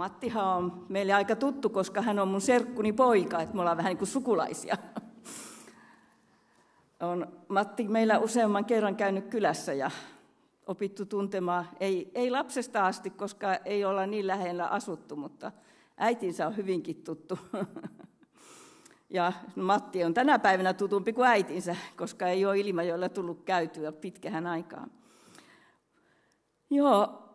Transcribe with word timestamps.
Mattihan 0.00 0.56
on 0.56 0.86
meille 0.88 1.12
aika 1.12 1.36
tuttu, 1.36 1.68
koska 1.68 2.02
hän 2.02 2.18
on 2.18 2.28
mun 2.28 2.40
serkkuni 2.40 2.92
poika, 2.92 3.42
että 3.42 3.54
me 3.54 3.60
ollaan 3.60 3.76
vähän 3.76 3.90
niin 3.90 3.98
kuin 3.98 4.08
sukulaisia. 4.08 4.76
On 7.00 7.26
Matti 7.48 7.88
meillä 7.88 8.18
useamman 8.18 8.64
kerran 8.64 8.96
käynyt 8.96 9.26
kylässä 9.26 9.72
ja 9.72 9.90
opittu 10.66 11.06
tuntemaan, 11.06 11.68
ei, 11.80 12.10
ei 12.14 12.30
lapsesta 12.30 12.86
asti, 12.86 13.10
koska 13.10 13.54
ei 13.54 13.84
olla 13.84 14.06
niin 14.06 14.26
lähellä 14.26 14.66
asuttu, 14.66 15.16
mutta 15.16 15.52
äitinsä 15.96 16.46
on 16.46 16.56
hyvinkin 16.56 17.04
tuttu. 17.04 17.38
Ja 19.10 19.32
Matti 19.56 20.04
on 20.04 20.14
tänä 20.14 20.38
päivänä 20.38 20.74
tutumpi 20.74 21.12
kuin 21.12 21.28
äitinsä, 21.28 21.76
koska 21.96 22.28
ei 22.28 22.46
ole 22.46 22.58
Ilmajoilla 22.58 23.08
tullut 23.08 23.42
käytyä 23.44 23.92
pitkähän 23.92 24.46
aikaan. 24.46 24.90
Joo, 26.70 27.29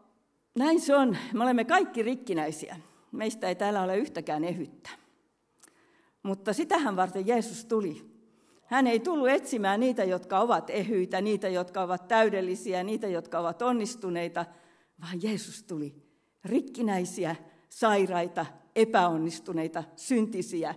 näin 0.55 0.82
se 0.82 0.95
on. 0.95 1.18
Me 1.34 1.44
olemme 1.44 1.66
kaikki 1.66 2.04
rikkinäisiä. 2.04 2.77
Meistä 3.12 3.48
ei 3.48 3.55
täällä 3.55 3.82
ole 3.82 3.98
yhtäkään 3.98 4.44
ehyttä. 4.44 4.90
Mutta 6.23 6.54
sitähän 6.54 6.95
varten 6.95 7.28
Jeesus 7.28 7.66
tuli. 7.66 8.16
Hän 8.66 8.88
ei 8.88 9.00
tullut 9.00 9.30
etsimään 9.30 9.80
niitä, 9.80 10.04
jotka 10.04 10.40
ovat 10.40 10.70
ehyitä, 10.70 11.22
niitä, 11.22 11.48
jotka 11.48 11.81
ovat 11.81 12.08
täydellisiä, 12.08 12.84
niitä, 12.84 13.08
jotka 13.08 13.40
ovat 13.40 13.62
onnistuneita, 13.62 14.45
vaan 15.02 15.23
Jeesus 15.23 15.64
tuli 15.64 15.95
rikkinäisiä, 16.45 17.36
sairaita, 17.70 18.45
epäonnistuneita, 18.76 19.84
syntisiä, 19.95 20.76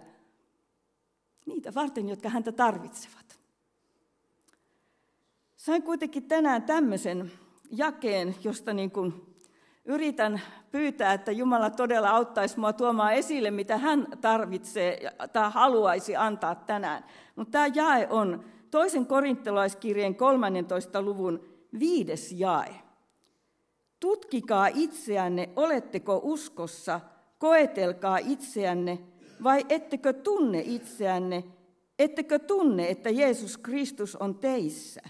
niitä 1.47 1.75
varten, 1.75 2.09
jotka 2.09 2.29
häntä 2.29 2.53
tarvitsevat. 2.53 3.41
Sain 5.57 5.83
kuitenkin 5.83 6.29
tänään 6.29 6.63
tämmöisen 6.63 7.33
jakeen, 7.71 8.37
josta 8.45 8.73
niin 8.73 8.91
kuin 8.91 9.28
yritän 9.89 10.41
pyytää, 10.71 11.13
että 11.13 11.33
Jumala 11.33 11.71
todella 11.71 12.11
auttaisi 12.11 12.57
minua 12.57 12.73
tuomaan 12.73 13.15
esille, 13.15 13.51
mitä 13.51 13.79
hän 13.79 14.07
tarvitsee 14.21 15.11
tai 15.33 15.51
haluaisi 15.51 16.17
antaa 16.17 16.55
tänään. 16.55 17.05
Mutta 17.37 17.51
tämä 17.51 17.67
jae 17.75 18.07
on 18.11 18.45
toisen 18.71 19.07
korintolaiskirjeen 19.07 20.15
13. 20.15 21.03
luvun 21.03 21.45
viides 21.79 22.33
jae. 22.33 22.75
Tutkikaa 24.01 24.67
itseänne, 24.67 25.49
oletteko 25.57 26.21
uskossa, 26.23 27.01
koetelkaa 27.39 28.19
itseänne, 28.19 28.99
vai 29.43 29.67
ettekö 29.69 30.13
tunne 30.13 30.63
itseänne, 30.67 31.45
ettekö 31.99 32.39
tunne, 32.39 32.89
että 32.89 33.11
Jeesus 33.11 33.59
Kristus 33.59 34.17
on 34.17 34.35
teissä? 34.35 35.01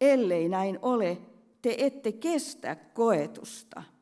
Ellei 0.00 0.48
näin 0.48 0.78
ole, 0.82 1.18
te 1.62 1.74
ette 1.78 2.12
kestä 2.12 2.76
koetusta. 2.76 3.93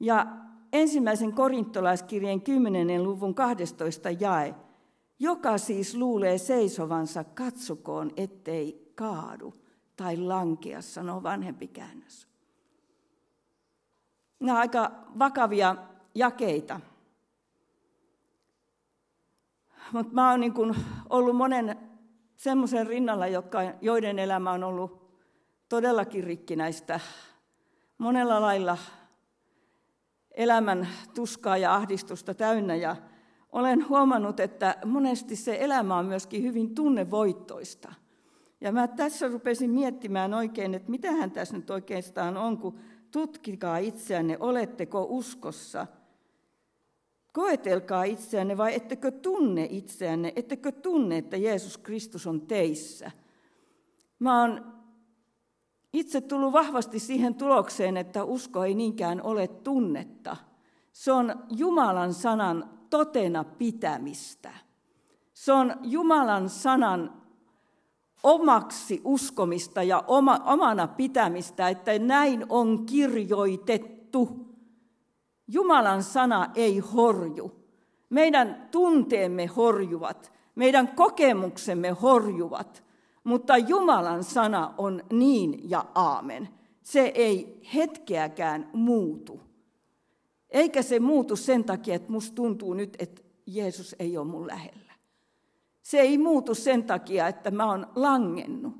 Ja 0.00 0.26
ensimmäisen 0.72 1.32
korintolaiskirjeen 1.32 2.40
10. 2.40 3.04
luvun 3.04 3.34
12 3.34 4.10
jae. 4.10 4.54
Joka 5.18 5.58
siis 5.58 5.94
luulee 5.94 6.38
seisovansa, 6.38 7.24
katsokoon, 7.24 8.10
ettei 8.16 8.92
kaadu 8.94 9.54
tai 9.96 10.16
lankea, 10.16 10.82
sanoo 10.82 11.22
vanhempi 11.22 11.68
käännös. 11.68 12.28
Nämä 14.40 14.58
aika 14.58 14.90
vakavia 15.18 15.76
jakeita. 16.14 16.80
Mutta 19.92 20.12
mä 20.14 20.30
oon 20.30 20.40
niin 20.40 20.54
ollut 21.10 21.36
monen 21.36 21.78
semmoisen 22.36 22.86
rinnalla, 22.86 23.26
jotka, 23.26 23.58
joiden 23.80 24.18
elämä 24.18 24.52
on 24.52 24.64
ollut 24.64 25.04
todellakin 25.68 26.24
rikkinäistä. 26.24 27.00
Monella 27.98 28.40
lailla 28.40 28.78
elämän 30.34 30.88
tuskaa 31.14 31.56
ja 31.56 31.74
ahdistusta 31.74 32.34
täynnä. 32.34 32.74
Ja 32.74 32.96
olen 33.52 33.88
huomannut, 33.88 34.40
että 34.40 34.76
monesti 34.84 35.36
se 35.36 35.56
elämä 35.60 35.96
on 35.98 36.06
myöskin 36.06 36.42
hyvin 36.42 36.74
tunnevoittoista. 36.74 37.94
Ja 38.60 38.72
mä 38.72 38.88
tässä 38.88 39.28
rupesin 39.28 39.70
miettimään 39.70 40.34
oikein, 40.34 40.74
että 40.74 40.90
mitähän 40.90 41.30
tässä 41.30 41.56
nyt 41.56 41.70
oikeastaan 41.70 42.36
on, 42.36 42.58
kun 42.58 42.78
tutkikaa 43.10 43.78
itseänne, 43.78 44.36
oletteko 44.40 45.06
uskossa– 45.08 45.86
Koetelkaa 47.34 48.04
itseänne 48.04 48.56
vai 48.56 48.74
ettekö 48.74 49.10
tunne 49.10 49.66
itseänne, 49.70 50.32
ettekö 50.36 50.72
tunne, 50.72 51.18
että 51.18 51.36
Jeesus 51.36 51.78
Kristus 51.78 52.26
on 52.26 52.40
teissä. 52.40 53.10
Mä 54.18 54.40
oon 54.40 54.74
itse 55.94 56.20
tullut 56.20 56.52
vahvasti 56.52 56.98
siihen 56.98 57.34
tulokseen, 57.34 57.96
että 57.96 58.24
usko 58.24 58.64
ei 58.64 58.74
niinkään 58.74 59.22
ole 59.22 59.48
tunnetta. 59.48 60.36
Se 60.92 61.12
on 61.12 61.34
Jumalan 61.50 62.14
sanan 62.14 62.70
totena 62.90 63.44
pitämistä. 63.44 64.52
Se 65.34 65.52
on 65.52 65.74
Jumalan 65.82 66.48
sanan 66.48 67.22
omaksi 68.22 69.00
uskomista 69.04 69.82
ja 69.82 70.04
oma, 70.06 70.40
omana 70.44 70.86
pitämistä, 70.86 71.68
että 71.68 71.98
näin 71.98 72.46
on 72.48 72.86
kirjoitettu. 72.86 74.54
Jumalan 75.48 76.02
sana 76.02 76.50
ei 76.54 76.78
horju. 76.78 77.52
Meidän 78.10 78.68
tunteemme 78.70 79.46
horjuvat, 79.46 80.32
meidän 80.54 80.88
kokemuksemme 80.88 81.90
horjuvat, 81.90 82.83
mutta 83.24 83.56
Jumalan 83.56 84.24
sana 84.24 84.74
on 84.78 85.02
niin 85.12 85.70
ja 85.70 85.84
aamen. 85.94 86.48
Se 86.82 87.00
ei 87.00 87.60
hetkeäkään 87.74 88.70
muutu. 88.72 89.40
Eikä 90.50 90.82
se 90.82 91.00
muutu 91.00 91.36
sen 91.36 91.64
takia, 91.64 91.94
että 91.94 92.12
musta 92.12 92.34
tuntuu 92.34 92.74
nyt, 92.74 92.96
että 92.98 93.22
Jeesus 93.46 93.96
ei 93.98 94.18
ole 94.18 94.26
mun 94.26 94.46
lähellä. 94.46 94.92
Se 95.82 96.00
ei 96.00 96.18
muutu 96.18 96.54
sen 96.54 96.84
takia, 96.84 97.28
että 97.28 97.50
mä 97.50 97.70
oon 97.70 97.86
langennut. 97.94 98.74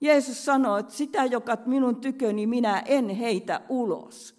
Jeesus 0.00 0.44
sanoo, 0.44 0.76
että 0.76 0.94
sitä, 0.94 1.24
joka 1.24 1.56
minun 1.66 1.96
tyköni, 1.96 2.46
minä 2.46 2.78
en 2.86 3.08
heitä 3.08 3.60
ulos. 3.68 4.34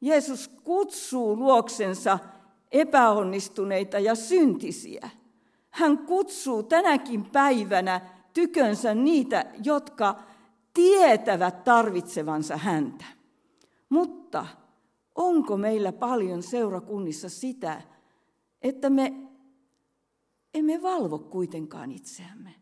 Jeesus 0.00 0.48
kutsuu 0.48 1.36
luoksensa 1.36 2.18
epäonnistuneita 2.72 3.98
ja 3.98 4.14
syntisiä. 4.14 5.10
Hän 5.70 5.98
kutsuu 5.98 6.62
tänäkin 6.62 7.24
päivänä 7.24 8.00
tykönsä 8.34 8.94
niitä, 8.94 9.52
jotka 9.64 10.22
tietävät 10.74 11.64
tarvitsevansa 11.64 12.56
häntä. 12.56 13.04
Mutta 13.88 14.46
onko 15.14 15.56
meillä 15.56 15.92
paljon 15.92 16.42
seurakunnissa 16.42 17.28
sitä, 17.28 17.82
että 18.62 18.90
me 18.90 19.12
emme 20.54 20.82
valvo 20.82 21.18
kuitenkaan 21.18 21.92
itseämme? 21.92 22.54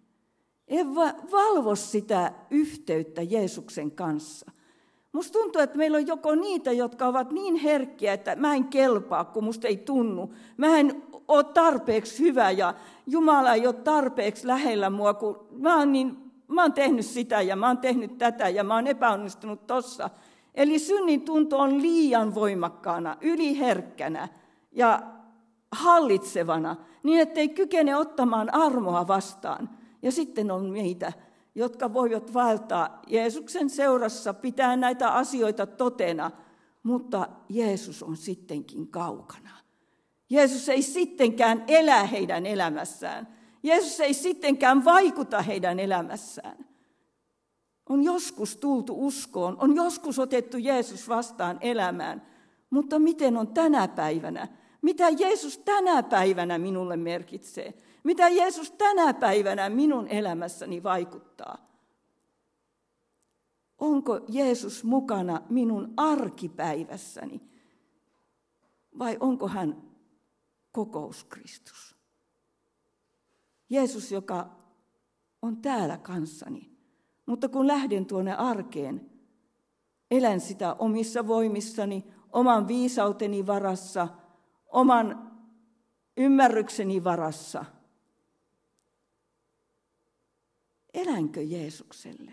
Emme 0.69 1.15
valvo 1.33 1.77
sitä 1.77 2.33
yhteyttä 2.51 3.23
Jeesuksen 3.23 3.91
kanssa– 3.91 4.51
Musta 5.13 5.39
tuntuu, 5.39 5.63
että 5.63 5.79
meillä 5.79 5.97
on 5.97 6.07
joko 6.07 6.35
niitä, 6.35 6.73
jotka 6.73 7.07
ovat 7.07 7.31
niin 7.31 7.57
herkkiä, 7.57 8.13
että 8.13 8.37
mä 8.37 8.55
en 8.55 8.65
kelpaa, 8.65 9.25
kun 9.25 9.45
musta 9.45 9.69
ei 9.69 9.77
tunnu. 9.77 10.35
Mä 10.57 10.79
en 10.79 11.03
ole 11.29 11.45
tarpeeksi 11.45 12.19
hyvä 12.19 12.51
ja 12.51 12.75
Jumala 13.07 13.55
ei 13.55 13.67
ole 13.67 13.75
tarpeeksi 13.75 14.47
lähellä 14.47 14.91
mua, 14.91 15.15
kun 15.15 15.47
mä 15.51 15.79
oon, 15.79 15.93
niin, 15.93 16.33
mä 16.49 16.63
oon 16.63 16.73
tehnyt 16.73 17.07
sitä 17.07 17.41
ja 17.43 17.57
mä 17.57 17.67
oon 17.67 17.79
tehnyt 17.79 18.19
tätä 18.19 18.49
ja 18.49 18.65
mä 18.65 18.75
oon 18.75 18.87
epäonnistunut 18.87 19.67
tossa. 19.67 20.11
Eli 20.55 20.79
synnin 20.79 21.23
tunto 21.23 21.59
on 21.59 21.83
liian 21.83 22.35
voimakkaana, 22.35 23.17
yliherkkänä 23.21 24.29
ja 24.73 25.03
hallitsevana, 25.73 26.77
niin 27.03 27.21
ettei 27.21 27.49
kykene 27.49 27.97
ottamaan 27.97 28.55
armoa 28.55 29.09
vastaan. 29.09 29.71
Ja 30.03 30.13
sitten 30.13 30.51
on 30.51 30.71
meitä, 30.71 31.13
jotka 31.55 31.93
voivat 31.93 32.35
vaeltaa 32.35 33.03
Jeesuksen 33.07 33.71
seurassa, 33.71 34.35
pitää 34.35 34.77
näitä 34.77 35.13
asioita 35.13 35.67
totena, 35.67 36.31
mutta 36.83 37.29
Jeesus 37.49 38.03
on 38.03 38.17
sittenkin 38.17 38.89
kaukana. 38.89 39.51
Jeesus 40.31 40.69
ei 40.69 40.83
sittenkään 40.83 41.65
elä 41.69 42.07
heidän 42.07 42.47
elämässään. 42.47 43.29
Jeesus 43.63 44.01
ei 44.01 44.15
sittenkään 44.15 44.85
vaikuta 44.85 45.43
heidän 45.43 45.81
elämässään. 45.81 46.67
On 47.89 48.05
joskus 48.05 48.57
tultu 48.57 49.07
uskoon, 49.07 49.57
on 49.61 49.77
joskus 49.77 50.19
otettu 50.19 50.59
Jeesus 50.59 51.09
vastaan 51.09 51.59
elämään, 51.61 52.27
mutta 52.71 52.99
miten 52.99 53.37
on 53.37 53.49
tänä 53.49 53.89
päivänä? 53.89 54.49
Mitä 54.83 55.09
Jeesus 55.09 55.59
tänä 55.59 56.03
päivänä 56.03 56.59
minulle 56.59 56.97
merkitsee? 56.97 57.75
Mitä 58.05 58.29
Jeesus 58.29 58.71
tänä 58.73 59.15
päivänä 59.15 59.69
minun 59.69 60.09
elämässäni 60.09 60.83
vaikuttaa? 60.83 61.73
Onko 63.79 64.21
Jeesus 64.29 64.85
mukana 64.85 65.43
minun 65.49 65.95
arkipäivässäni? 65.97 67.41
Vai 68.99 69.17
onko 69.21 69.49
hän 69.49 69.83
kokouskristus? 70.73 71.97
Jeesus, 73.71 74.13
joka 74.13 74.51
on 75.43 75.57
täällä 75.57 75.99
kanssani. 75.99 76.73
Mutta 77.27 77.49
kun 77.49 77.67
lähden 77.67 78.07
tuonne 78.07 78.35
arkeen, 78.35 79.11
elän 80.11 80.41
sitä 80.41 80.75
omissa 80.75 81.27
voimissani, 81.27 82.05
oman 82.33 82.69
viisauteni 82.69 83.47
varassa, 83.47 84.09
oman 84.67 85.33
ymmärrykseni 86.17 87.05
varassa. 87.05 87.65
Elänkö 90.95 91.43
Jeesukselle? 91.43 92.33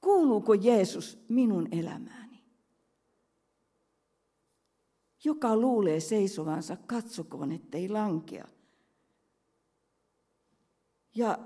Kuuluuko 0.00 0.54
Jeesus 0.54 1.18
minun 1.28 1.68
elämääni? 1.70 2.42
Joka 5.24 5.56
luulee 5.56 6.00
seisovansa, 6.00 6.76
katsokoon, 6.76 7.52
ettei 7.52 7.88
lankea. 7.88 8.48
Ja 11.14 11.38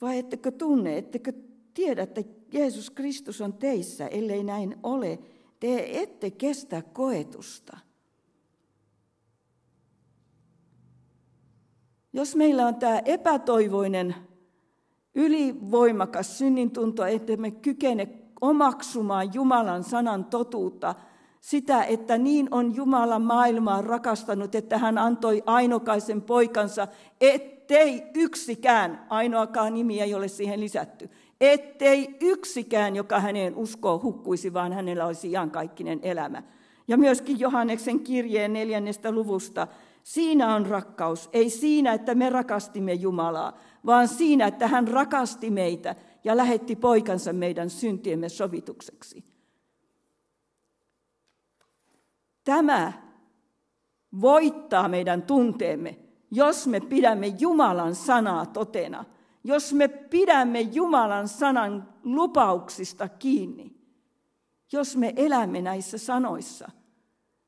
vai 0.00 0.18
ettekö 0.18 0.50
tunne, 0.50 0.98
ettekö 0.98 1.32
tiedä, 1.74 2.02
että 2.02 2.22
Jeesus 2.52 2.90
Kristus 2.90 3.40
on 3.40 3.52
teissä, 3.52 4.06
ellei 4.06 4.44
näin 4.44 4.76
ole, 4.82 5.18
te 5.60 6.00
ette 6.02 6.30
kestä 6.30 6.82
koetusta. 6.82 7.78
Jos 12.12 12.36
meillä 12.36 12.66
on 12.66 12.76
tämä 12.76 12.98
epätoivoinen, 12.98 14.14
ylivoimakas 15.14 16.38
synnintunto, 16.38 17.04
että 17.04 17.36
me 17.36 17.50
kykene 17.50 18.08
omaksumaan 18.40 19.34
Jumalan 19.34 19.84
sanan 19.84 20.24
totuutta, 20.24 20.94
sitä, 21.40 21.84
että 21.84 22.18
niin 22.18 22.48
on 22.50 22.76
Jumala 22.76 23.18
maailmaa 23.18 23.82
rakastanut, 23.82 24.54
että 24.54 24.78
hän 24.78 24.98
antoi 24.98 25.42
ainokaisen 25.46 26.22
poikansa, 26.22 26.88
ettei 27.20 28.02
yksikään, 28.14 29.06
ainoakaan 29.10 29.74
nimi 29.74 30.00
ei 30.00 30.14
ole 30.14 30.28
siihen 30.28 30.60
lisätty, 30.60 31.10
ettei 31.40 32.16
yksikään, 32.20 32.96
joka 32.96 33.20
häneen 33.20 33.56
uskoo, 33.56 34.00
hukkuisi, 34.02 34.52
vaan 34.52 34.72
hänellä 34.72 35.06
olisi 35.06 35.30
iankaikkinen 35.30 36.00
elämä. 36.02 36.42
Ja 36.88 36.98
myöskin 36.98 37.40
Johanneksen 37.40 38.00
kirjeen 38.00 38.52
neljännestä 38.52 39.12
luvusta, 39.12 39.66
siinä 40.02 40.54
on 40.54 40.66
rakkaus, 40.66 41.30
ei 41.32 41.50
siinä, 41.50 41.92
että 41.92 42.14
me 42.14 42.30
rakastimme 42.30 42.92
Jumalaa, 42.92 43.58
vaan 43.86 44.08
siinä, 44.08 44.46
että 44.46 44.68
hän 44.68 44.88
rakasti 44.88 45.50
meitä 45.50 45.94
ja 46.24 46.36
lähetti 46.36 46.76
poikansa 46.76 47.32
meidän 47.32 47.70
syntiemme 47.70 48.28
sovitukseksi. 48.28 49.24
Tämä 52.44 52.92
voittaa 54.20 54.88
meidän 54.88 55.22
tunteemme, 55.22 55.98
jos 56.30 56.66
me 56.66 56.80
pidämme 56.80 57.26
Jumalan 57.26 57.94
sanaa 57.94 58.46
totena– 58.46 59.04
jos 59.48 59.72
me 59.72 59.88
pidämme 59.88 60.60
Jumalan 60.60 61.28
sanan 61.28 61.88
lupauksista 62.02 63.08
kiinni, 63.08 63.76
jos 64.72 64.96
me 64.96 65.12
elämme 65.16 65.62
näissä 65.62 65.98
sanoissa. 65.98 66.70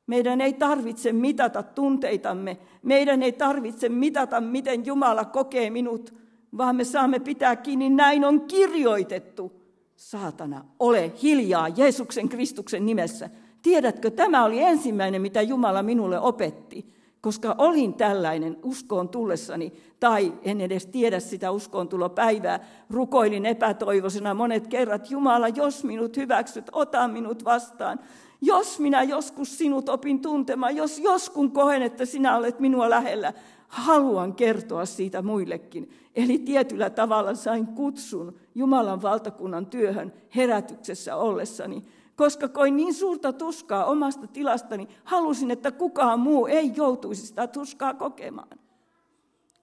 Meidän 0.07 0.41
ei 0.41 0.53
tarvitse 0.53 1.13
mitata 1.13 1.63
tunteitamme, 1.63 2.57
meidän 2.83 3.23
ei 3.23 3.31
tarvitse 3.31 3.89
mitata, 3.89 4.41
miten 4.41 4.85
Jumala 4.85 5.25
kokee 5.25 5.69
minut, 5.69 6.13
vaan 6.57 6.75
me 6.75 6.83
saamme 6.83 7.19
pitää 7.19 7.55
kiinni, 7.55 7.89
näin 7.89 8.25
on 8.25 8.41
kirjoitettu. 8.41 9.61
Saatana, 9.95 10.65
ole 10.79 11.11
hiljaa 11.23 11.67
Jeesuksen 11.67 12.29
Kristuksen 12.29 12.85
nimessä. 12.85 13.29
Tiedätkö, 13.61 14.09
tämä 14.09 14.45
oli 14.45 14.63
ensimmäinen, 14.63 15.21
mitä 15.21 15.41
Jumala 15.41 15.83
minulle 15.83 16.19
opetti 16.19 17.01
koska 17.21 17.55
olin 17.57 17.93
tällainen 17.93 18.57
uskoon 18.63 19.09
tullessani, 19.09 19.73
tai 19.99 20.33
en 20.43 20.61
edes 20.61 20.85
tiedä 20.85 21.19
sitä 21.19 21.51
uskoon 21.51 21.87
tulopäivää, 21.87 22.59
rukoilin 22.89 23.45
epätoivoisena 23.45 24.33
monet 24.33 24.67
kerrat, 24.67 25.11
Jumala, 25.11 25.47
jos 25.47 25.83
minut 25.83 26.17
hyväksyt, 26.17 26.65
ota 26.71 27.07
minut 27.07 27.45
vastaan. 27.45 27.99
Jos 28.41 28.79
minä 28.79 29.03
joskus 29.03 29.57
sinut 29.57 29.89
opin 29.89 30.21
tuntemaan, 30.21 30.75
jos 30.75 30.99
joskun 30.99 31.51
koen, 31.51 31.81
että 31.81 32.05
sinä 32.05 32.37
olet 32.37 32.59
minua 32.59 32.89
lähellä, 32.89 33.33
haluan 33.71 34.35
kertoa 34.35 34.85
siitä 34.85 35.21
muillekin. 35.21 35.89
Eli 36.15 36.39
tietyllä 36.39 36.89
tavalla 36.89 37.35
sain 37.35 37.67
kutsun 37.67 38.35
Jumalan 38.55 39.01
valtakunnan 39.01 39.65
työhön 39.65 40.13
herätyksessä 40.35 41.15
ollessani 41.15 41.83
koska 42.15 42.47
koin 42.47 42.75
niin 42.75 42.93
suurta 42.93 43.33
tuskaa 43.33 43.85
omasta 43.85 44.27
tilastani, 44.27 44.87
halusin, 45.03 45.51
että 45.51 45.71
kukaan 45.71 46.19
muu 46.19 46.47
ei 46.47 46.71
joutuisi 46.75 47.27
sitä 47.27 47.47
tuskaa 47.47 47.93
kokemaan. 47.93 48.59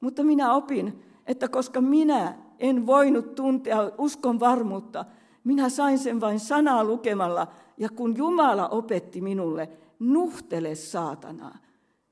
Mutta 0.00 0.24
minä 0.24 0.52
opin, 0.52 1.02
että 1.26 1.48
koska 1.48 1.80
minä 1.80 2.34
en 2.58 2.86
voinut 2.86 3.34
tuntea 3.34 3.90
uskon 3.98 4.40
varmuutta, 4.40 5.04
minä 5.44 5.68
sain 5.68 5.98
sen 5.98 6.20
vain 6.20 6.40
sanaa 6.40 6.84
lukemalla, 6.84 7.46
ja 7.76 7.88
kun 7.88 8.16
Jumala 8.16 8.68
opetti 8.68 9.20
minulle, 9.20 9.68
nuhtele 9.98 10.74
saatanaa. 10.74 11.58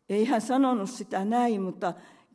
Ei 0.09 0.25
hän 0.25 0.41
sanonut 0.41 0.91
sitä 0.91 1.25
näin, 1.25 1.63
mutta 1.63 1.93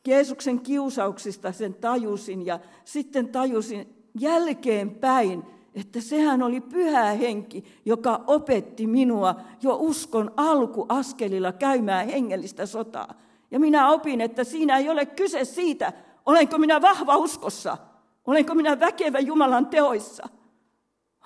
Jeesuksen 0.07 0.59
kiusauksista 0.59 1.51
sen 1.51 1.73
tajusin, 1.73 2.45
ja 2.45 2.59
sitten 2.85 3.29
tajusin 3.29 3.95
jälkeenpäin, 4.19 5.43
että 5.75 6.01
sehän 6.01 6.43
oli 6.43 6.61
pyhä 6.61 7.03
henki, 7.03 7.63
joka 7.85 8.23
opetti 8.27 8.87
minua 8.87 9.35
jo 9.61 9.77
uskon 9.79 10.31
alkuaskelilla 10.37 11.51
käymään 11.51 12.07
hengellistä 12.07 12.65
sotaa. 12.65 13.13
Ja 13.51 13.59
minä 13.59 13.89
opin, 13.89 14.21
että 14.21 14.43
siinä 14.43 14.77
ei 14.77 14.89
ole 14.89 15.05
kyse 15.05 15.45
siitä, 15.45 15.93
olenko 16.25 16.57
minä 16.57 16.81
vahva 16.81 17.17
uskossa, 17.17 17.77
olenko 18.25 18.55
minä 18.55 18.79
väkevä 18.79 19.19
Jumalan 19.19 19.67
teoissa. 19.67 20.29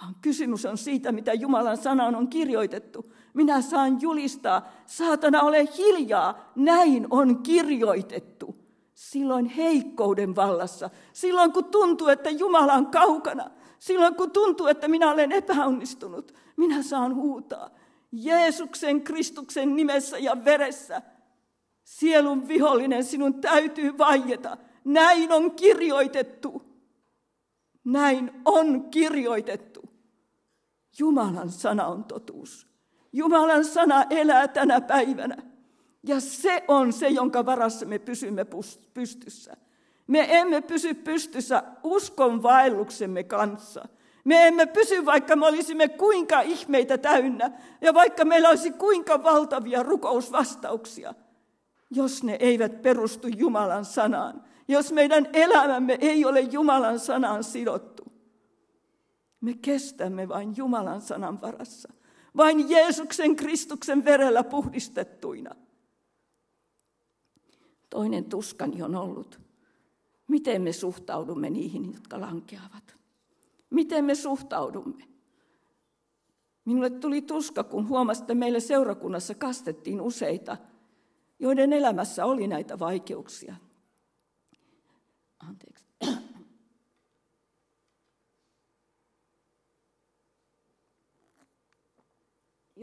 Vaan 0.02 0.16
kysymys 0.22 0.66
on 0.66 0.78
siitä, 0.78 1.12
mitä 1.12 1.34
Jumalan 1.34 1.78
sanaan 1.78 2.16
on 2.16 2.28
kirjoitettu. 2.28 3.14
Minä 3.36 3.62
saan 3.62 4.02
julistaa, 4.02 4.72
saatana 4.86 5.42
ole 5.42 5.68
hiljaa, 5.78 6.52
näin 6.56 7.08
on 7.10 7.44
kirjoitettu. 7.44 8.56
Silloin 8.94 9.46
heikkouden 9.46 10.36
vallassa, 10.36 10.90
silloin 11.14 11.52
kun 11.52 11.66
tuntuu, 11.66 12.08
että 12.08 12.30
Jumala 12.30 12.74
on 12.74 12.88
kaukana, 12.88 13.50
Silloin 13.80 14.16
kun 14.16 14.32
tuntuu, 14.32 14.68
että 14.68 14.88
minä 14.88 15.12
olen 15.12 15.32
epäonnistunut, 15.32 16.34
minä 16.58 16.84
saan 16.84 17.16
huutaa 17.16 17.70
Jeesuksen 18.12 19.02
Kristuksen 19.02 19.76
nimessä 19.76 20.18
ja 20.18 20.46
veressä. 20.46 21.02
Sielun 21.84 22.48
vihollinen, 22.48 23.04
sinun 23.04 23.42
täytyy 23.42 23.98
vaieta. 23.98 24.58
Näin 24.84 25.32
on 25.32 25.51
kirjoitettu. 25.51 26.63
Näin 27.84 28.42
on 28.46 28.89
kirjoitettu. 28.92 29.89
Jumalan 31.00 31.50
sana 31.50 31.88
on 31.88 32.04
totuus. 32.04 32.64
Jumalan 33.15 33.65
sana 33.65 34.05
elää 34.10 34.48
tänä 34.48 34.81
päivänä. 34.81 35.38
Ja 36.03 36.19
se 36.19 36.63
on 36.67 36.93
se, 36.93 37.07
jonka 37.07 37.45
varassa 37.45 37.86
me 37.86 38.00
pysymme 38.00 38.45
pystyssä. 38.93 39.57
Me 40.07 40.27
emme 40.29 40.62
pysy 40.62 40.93
pystyssä 40.93 41.63
uskon 41.84 42.43
vaelluksemme 42.43 43.24
kanssa. 43.24 43.88
Me 44.24 44.48
emme 44.48 44.65
pysy, 44.65 45.05
vaikka 45.05 45.36
me 45.36 45.45
olisimme 45.45 45.88
kuinka 45.88 46.41
ihmeitä 46.41 46.98
täynnä 46.98 47.51
ja 47.81 47.93
vaikka 47.93 48.25
meillä 48.25 48.50
olisi 48.50 48.72
kuinka 48.72 49.24
valtavia 49.24 49.84
rukousvastauksia, 49.84 51.13
jos 51.91 52.24
ne 52.24 52.38
eivät 52.39 52.81
perustu 52.81 53.27
Jumalan 53.27 53.86
sanaan. 53.86 54.43
Jos 54.67 54.91
meidän 54.91 55.27
elämämme 55.34 55.98
ei 56.01 56.25
ole 56.25 56.39
Jumalan 56.39 57.00
sanaan 57.00 57.43
sidottu. 57.43 58.03
Me 59.41 59.53
kestämme 59.62 60.27
vain 60.27 60.53
Jumalan 60.57 61.01
sanan 61.01 61.41
varassa. 61.41 61.93
Vain 62.38 62.70
Jeesuksen 62.70 63.36
Kristuksen 63.36 64.06
verellä 64.06 64.44
puhdistettuina. 64.44 65.56
Toinen 67.89 68.25
tuskani 68.25 68.82
on 68.82 68.96
ollut 68.96 69.46
Miten 70.27 70.62
me 70.62 70.74
suhtaudumme 70.74 71.50
niihin, 71.50 71.94
jotka 71.94 72.22
lankeavat? 72.22 72.96
Miten 73.70 74.06
me 74.06 74.15
suhtaudumme? 74.15 75.04
Minulle 76.65 76.89
tuli 76.89 77.22
tuska, 77.22 77.63
kun 77.63 77.88
huomasin, 77.89 78.24
että 78.24 78.36
meille 78.36 78.60
seurakunnassa 78.60 79.36
kastettiin 79.36 80.01
useita, 80.01 80.58
joiden 81.39 81.74
elämässä 81.74 82.25
oli 82.25 82.48
näitä 82.48 82.80
vaikeuksia. 82.80 83.56
Anteeksi. 85.39 85.85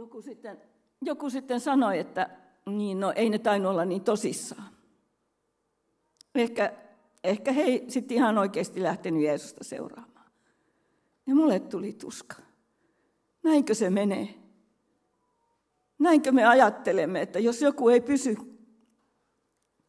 Joku 0.03 0.23
sitten, 0.23 0.61
joku 1.03 1.31
sitten 1.31 1.61
sanoi, 1.61 1.99
että 1.99 2.31
niin, 2.67 3.01
no, 3.01 3.13
ei 3.17 3.31
ne 3.31 3.39
tainnut 3.39 3.71
olla 3.71 3.85
niin 3.85 4.05
tosissaan. 4.05 4.69
Ehkä 6.35 6.73
ehkä 7.25 7.53
he 7.53 7.85
sitten 7.89 8.17
ihan 8.17 8.39
oikeasti 8.39 8.83
lähtenyt 8.83 9.23
Jeesusta 9.23 9.65
seuraamaan. 9.65 10.31
Ja 11.27 11.35
mulle 11.35 11.61
tuli 11.61 11.93
tuska. 11.93 12.37
Näinkö 13.43 13.75
se 13.75 13.91
menee? 13.91 14.35
Näinkö 15.99 16.33
me 16.33 16.47
ajattelemme, 16.47 17.23
että 17.23 17.39
jos 17.39 17.63
joku 17.63 17.89
ei 17.89 18.01
pysy 18.01 18.37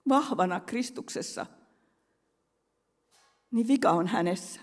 vahvana 0.10 0.60
Kristuksessa, 0.60 1.46
niin 3.52 3.68
vika 3.68 3.92
on 3.92 4.08
hänessä. 4.08 4.62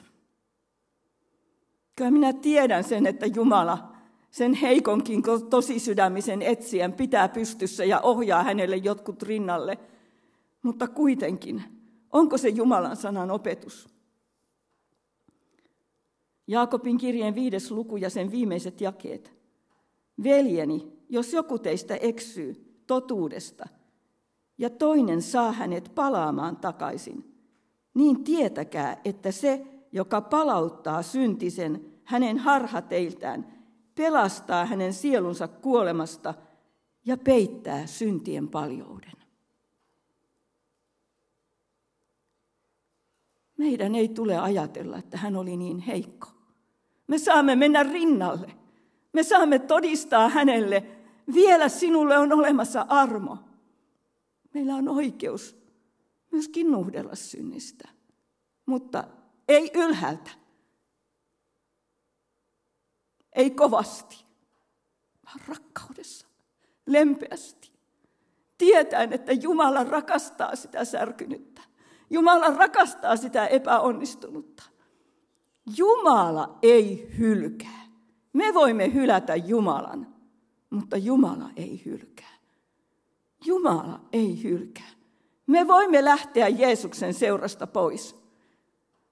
Kyllä 1.97 2.11
minä 2.11 2.33
tiedän 2.33 2.85
sen, 2.85 3.07
että 3.07 3.27
Jumala 3.27 4.00
sen 4.31 4.55
heikonkin 4.55 5.23
tosisydämisen 5.51 6.43
etsijän 6.43 6.93
pitää 6.93 7.29
pystyssä 7.29 7.85
ja 7.85 8.01
ohjaa 8.01 8.43
hänelle 8.43 8.77
jotkut 8.77 9.23
rinnalle. 9.23 9.79
Mutta 10.63 10.89
kuitenkin, 10.89 11.63
onko 12.13 12.39
se 12.39 12.49
Jumalan 12.49 12.97
sanan 12.97 13.31
opetus? 13.31 13.89
Jaakobin 16.47 16.99
kirjeen 16.99 17.35
viides 17.35 17.71
luku 17.71 17.97
ja 17.97 18.11
sen 18.11 18.31
viimeiset 18.31 18.81
jakeet. 18.81 19.33
Veljeni, 20.23 20.93
jos 21.09 21.33
joku 21.33 21.59
teistä 21.59 21.97
eksyy 21.97 22.83
totuudesta 22.87 23.69
ja 24.59 24.71
toinen 24.71 25.23
saa 25.23 25.53
hänet 25.53 25.93
palaamaan 25.95 26.57
takaisin, 26.57 27.35
niin 27.95 28.25
tietäkää, 28.25 29.01
että 29.05 29.33
se, 29.33 29.67
joka 29.93 30.21
palauttaa 30.21 31.03
syntisen 31.03 31.85
hänen 32.05 32.39
harhateiltään, 32.39 33.60
pelastaa 34.01 34.67
hänen 34.67 34.93
sielunsa 34.93 35.49
kuolemasta 35.49 36.35
ja 37.05 37.17
peittää 37.17 37.87
syntien 37.87 38.49
paljouden. 38.49 39.13
Meidän 43.59 43.95
ei 43.95 44.09
tule 44.09 44.39
ajatella, 44.39 44.99
että 44.99 45.17
hän 45.17 45.37
oli 45.37 45.57
niin 45.57 45.79
heikko. 45.79 46.29
Me 47.07 47.19
saamme 47.19 47.57
mennä 47.57 47.83
rinnalle. 47.83 48.57
Me 49.13 49.23
saamme 49.23 49.59
todistaa 49.59 50.29
hänelle, 50.29 50.87
vielä 51.35 51.69
sinulle 51.69 52.19
on 52.19 52.33
olemassa 52.33 52.87
armo. 52.89 53.39
Meillä 54.55 54.75
on 54.75 54.89
oikeus 54.89 55.57
myöskin 56.31 56.71
nuhdella 56.71 57.15
synnistä, 57.15 57.89
mutta 58.67 59.05
ei 59.49 59.71
ylhäältä. 59.75 60.31
Ei 63.33 63.51
kovasti, 63.51 64.25
vaan 65.25 65.41
rakkaudessa, 65.49 66.27
lempeästi. 66.87 67.73
Tietäen, 68.59 69.13
että 69.13 69.33
Jumala 69.33 69.85
rakastaa 69.85 70.57
sitä 70.57 70.85
särkynyttä. 70.85 71.63
Jumala 72.11 72.51
rakastaa 72.51 73.17
sitä 73.17 73.47
epäonnistunutta. 73.47 74.63
Jumala 75.77 76.59
ei 76.63 77.15
hylkää. 77.19 77.87
Me 78.33 78.55
voimme 78.55 78.95
hylätä 78.95 79.37
Jumalan, 79.37 80.15
mutta 80.71 80.97
Jumala 80.97 81.51
ei 81.57 81.83
hylkää. 81.85 82.39
Jumala 83.45 84.01
ei 84.13 84.43
hylkää. 84.43 84.91
Me 85.47 85.69
voimme 85.69 86.05
lähteä 86.05 86.49
Jeesuksen 86.49 87.15
seurasta 87.15 87.67
pois. 87.67 88.20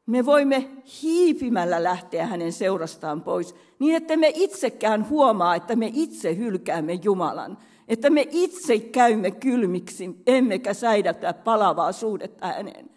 Me 0.09 0.27
voimme 0.27 0.71
hiipimällä 1.03 1.83
lähteä 1.83 2.27
hänen 2.27 2.53
seurastaan 2.53 3.23
pois, 3.23 3.55
niin 3.79 3.97
että 3.97 4.17
me 4.17 4.33
itsekään 4.35 5.09
huomaa, 5.09 5.55
että 5.55 5.77
me 5.77 5.91
itse 5.95 6.37
hylkäämme 6.37 6.93
Jumalan, 6.93 7.59
että 7.88 8.11
me 8.11 8.27
itse 8.31 8.79
käymme 8.79 9.31
kylmiksi, 9.31 10.23
emmekä 10.27 10.75
säidätä 10.75 11.33
palavaa 11.33 11.93
suhdetta 11.93 12.47
häneen. 12.47 12.91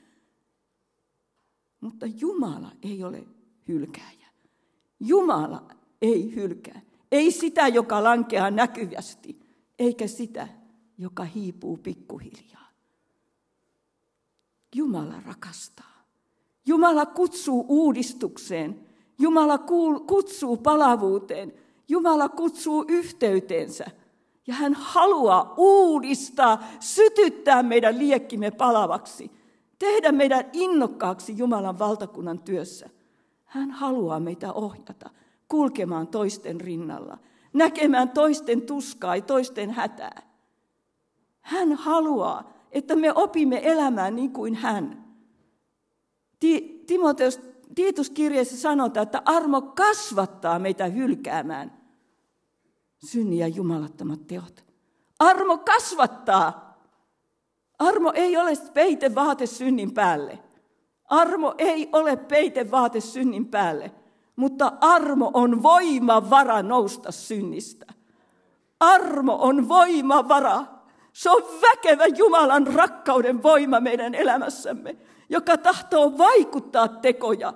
Mutta 1.82 2.06
Jumala 2.06 2.72
ei 2.84 3.04
ole 3.04 3.24
hylkääjä. 3.68 4.28
Jumala 5.00 5.68
ei 6.02 6.36
hylkää. 6.36 6.82
Ei 7.12 7.32
sitä, 7.32 7.68
joka 7.68 8.04
lankeaa 8.04 8.52
näkyvästi, 8.52 9.40
eikä 9.80 10.08
sitä, 10.08 10.48
joka 10.98 11.24
hiipuu 11.24 11.78
pikkuhiljaa. 11.78 12.70
Jumala 14.76 15.22
rakastaa. 15.26 15.91
Jumala 16.66 17.06
kutsuu 17.06 17.66
uudistukseen. 17.68 18.80
Jumala 19.20 19.58
kutsuu 20.08 20.58
palavuuteen. 20.58 21.54
Jumala 21.88 22.30
kutsuu 22.30 22.86
yhteyteensä. 22.88 23.86
Ja 24.48 24.54
hän 24.54 24.74
haluaa 24.74 25.54
uudistaa, 25.58 26.64
sytyttää 26.80 27.64
meidän 27.64 28.00
liekkimme 28.00 28.52
palavaksi. 28.52 29.32
Tehdä 29.80 30.12
meidän 30.12 30.46
innokkaaksi 30.54 31.38
Jumalan 31.38 31.80
valtakunnan 31.80 32.40
työssä. 32.40 32.90
Hän 33.46 33.72
haluaa 33.72 34.20
meitä 34.20 34.54
ohjata 34.54 35.10
kulkemaan 35.48 36.08
toisten 36.08 36.62
rinnalla, 36.62 37.18
näkemään 37.54 38.10
toisten 38.10 38.62
tuskaa 38.62 39.16
ja 39.16 39.22
toisten 39.22 39.72
hätää. 39.72 40.22
Hän 41.42 41.74
haluaa, 41.74 42.54
että 42.72 42.96
me 42.96 43.14
opimme 43.14 43.62
elämään 43.64 44.16
niin 44.16 44.32
kuin 44.32 44.56
hän. 44.56 45.01
Timoteus, 46.88 47.40
Tiituskirjeessä 47.76 48.58
sanotaan, 48.58 49.04
että 49.04 49.22
armo 49.26 49.62
kasvattaa 49.62 50.60
meitä 50.60 50.86
hylkäämään 50.86 51.82
synni 53.06 53.38
ja 53.38 53.48
jumalattomat 53.48 54.28
teot. 54.28 54.64
Armo 55.20 55.58
kasvattaa. 55.58 56.72
Armo 57.80 58.12
ei 58.16 58.38
ole 58.38 58.54
peite 58.74 59.16
vaate 59.16 59.46
synnin 59.46 59.94
päälle. 59.94 60.40
Armo 61.06 61.56
ei 61.58 61.90
ole 61.94 62.18
peite 62.18 62.72
vaate 62.72 63.02
synnin 63.02 63.48
päälle, 63.48 63.92
mutta 64.36 64.74
armo 64.82 65.32
on 65.34 65.64
voimavara 65.64 66.62
nousta 66.62 67.12
synnistä. 67.12 67.86
Armo 68.80 69.38
on 69.42 69.70
voimavara. 69.70 70.64
Se 71.14 71.30
on 71.30 71.44
väkevä 71.62 72.06
Jumalan 72.06 72.68
rakkauden 72.68 73.44
voima 73.44 73.80
meidän 73.80 74.16
elämässämme 74.16 74.98
joka 75.32 75.58
tahtoo 75.58 76.18
vaikuttaa 76.18 76.88
tekoja, 76.88 77.54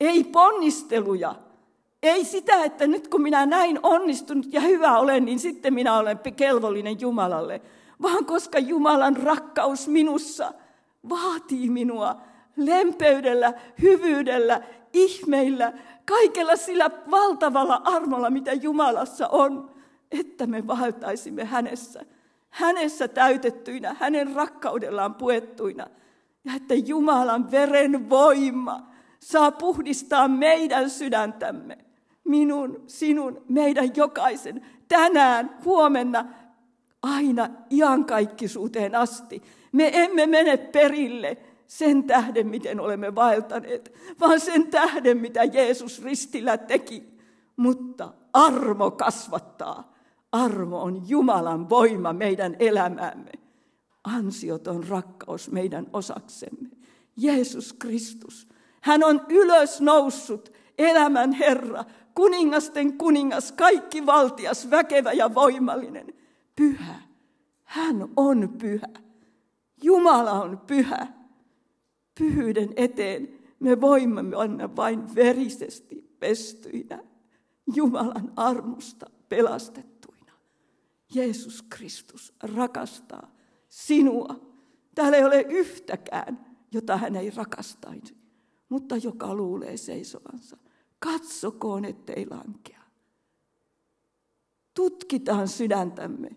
ei 0.00 0.24
ponnisteluja, 0.24 1.34
ei 2.02 2.24
sitä, 2.24 2.64
että 2.64 2.86
nyt 2.86 3.08
kun 3.08 3.22
minä 3.22 3.46
näin 3.46 3.80
onnistunut 3.82 4.52
ja 4.52 4.60
hyvä 4.60 4.98
olen, 4.98 5.24
niin 5.24 5.38
sitten 5.38 5.74
minä 5.74 5.98
olen 5.98 6.18
kelvollinen 6.36 7.00
Jumalalle, 7.00 7.60
vaan 8.02 8.24
koska 8.24 8.58
Jumalan 8.58 9.16
rakkaus 9.16 9.88
minussa 9.88 10.52
vaatii 11.08 11.70
minua 11.70 12.16
lempeydellä, 12.56 13.52
hyvyydellä, 13.82 14.62
ihmeillä, 14.92 15.72
kaikella 16.04 16.56
sillä 16.56 16.90
valtavalla 17.10 17.80
armolla, 17.84 18.30
mitä 18.30 18.52
Jumalassa 18.52 19.28
on, 19.28 19.70
että 20.10 20.46
me 20.46 20.66
valtaisimme 20.66 21.44
hänessä, 21.44 22.04
hänessä 22.50 23.08
täytettyinä, 23.08 23.96
hänen 24.00 24.34
rakkaudellaan 24.34 25.14
puettuina– 25.14 25.86
ja 26.44 26.52
että 26.56 26.74
Jumalan 26.74 27.50
veren 27.50 28.10
voima 28.10 28.90
saa 29.20 29.50
puhdistaa 29.50 30.28
meidän 30.28 30.90
sydäntämme, 30.90 31.78
minun, 32.24 32.84
sinun, 32.86 33.44
meidän 33.48 33.96
jokaisen, 33.96 34.66
tänään, 34.88 35.56
huomenna, 35.64 36.24
aina 37.02 37.48
iankaikkisuuteen 37.70 38.94
asti. 38.94 39.42
Me 39.72 39.90
emme 39.92 40.26
mene 40.26 40.56
perille 40.56 41.36
sen 41.66 42.04
tähden, 42.04 42.46
miten 42.46 42.80
olemme 42.80 43.14
vaeltaneet, 43.14 43.92
vaan 44.20 44.40
sen 44.40 44.66
tähden, 44.66 45.18
mitä 45.18 45.44
Jeesus 45.44 46.04
ristillä 46.04 46.58
teki. 46.58 47.18
Mutta 47.56 48.12
armo 48.32 48.90
kasvattaa. 48.90 49.94
Armo 50.32 50.82
on 50.82 51.08
Jumalan 51.08 51.68
voima 51.68 52.12
meidän 52.12 52.56
elämäämme 52.58 53.30
ansioton 54.04 54.84
rakkaus 54.88 55.50
meidän 55.50 55.86
osaksemme. 55.92 56.68
Jeesus 57.16 57.72
Kristus. 57.72 58.48
Hän 58.80 59.04
on 59.04 59.26
ylös 59.28 59.80
noussut, 59.80 60.52
elämän 60.78 61.32
Herra, 61.32 61.84
kuningasten 62.14 62.98
kuningas, 62.98 63.52
kaikki 63.52 64.06
valtias, 64.06 64.70
väkevä 64.70 65.12
ja 65.12 65.34
voimallinen. 65.34 66.14
Pyhä. 66.56 66.94
Hän 67.64 68.08
on 68.16 68.54
pyhä. 68.58 68.88
Jumala 69.82 70.32
on 70.32 70.58
pyhä. 70.66 71.06
Pyhyyden 72.18 72.68
eteen 72.76 73.40
me 73.60 73.80
voimme 73.80 74.36
olla 74.36 74.76
vain 74.76 75.14
verisesti 75.14 76.10
pestyinä, 76.18 77.04
Jumalan 77.74 78.32
armosta 78.36 79.06
pelastettuina. 79.28 80.32
Jeesus 81.14 81.62
Kristus 81.62 82.34
rakastaa 82.42 83.30
sinua. 83.70 84.28
Täällä 84.94 85.16
ei 85.16 85.24
ole 85.24 85.40
yhtäkään, 85.48 86.46
jota 86.72 86.96
hän 86.96 87.16
ei 87.16 87.30
rakastaisi, 87.30 88.16
mutta 88.68 88.96
joka 88.96 89.34
luulee 89.34 89.76
seisovansa. 89.76 90.56
Katsokoon, 90.98 91.84
ettei 91.84 92.26
lankea. 92.30 92.80
Tutkitaan 94.74 95.48
sydäntämme. 95.48 96.28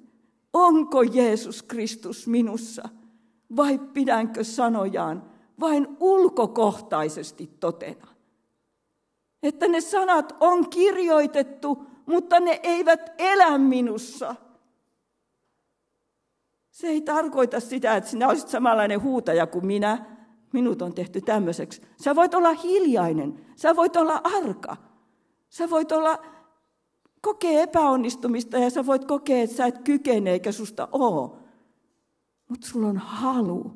Onko 0.54 1.02
Jeesus 1.02 1.64
Kristus 1.64 2.28
minussa 2.28 2.90
vai 3.56 3.80
pidänkö 3.80 4.44
sanojaan 4.44 5.32
vain 5.60 5.88
ulkokohtaisesti 6.00 7.48
totena? 7.60 8.08
Että 9.44 9.68
ne 9.68 9.82
sanat 9.82 10.36
on 10.40 10.70
kirjoitettu, 10.70 11.86
mutta 12.06 12.40
ne 12.40 12.60
eivät 12.64 13.14
elä 13.18 13.58
minussa– 13.58 14.36
se 16.74 16.88
ei 16.88 17.02
tarkoita 17.02 17.60
sitä, 17.60 17.96
että 17.96 18.10
sinä 18.10 18.28
olisit 18.28 18.48
samanlainen 18.48 19.02
huutaja 19.02 19.48
kuin 19.48 19.66
minä. 19.66 20.06
Minut 20.54 20.82
on 20.82 20.94
tehty 20.94 21.22
tämmöiseksi. 21.22 21.82
Sä 22.04 22.16
voit 22.16 22.34
olla 22.34 22.54
hiljainen. 22.54 23.46
Sä 23.56 23.76
voit 23.76 23.96
olla 23.96 24.22
arka. 24.24 24.78
Sä 25.50 25.70
voit 25.70 25.92
olla 25.92 26.18
kokee 27.22 27.62
epäonnistumista 27.62 28.58
ja 28.58 28.70
sä 28.70 28.86
voit 28.86 29.06
kokea, 29.06 29.44
että 29.44 29.56
sä 29.56 29.66
et 29.66 29.78
kykene 29.78 30.32
eikä 30.32 30.52
susta 30.52 30.88
oo. 30.92 31.38
Mutta 32.50 32.68
sulla 32.68 32.88
on 32.88 32.98
halu 32.98 33.72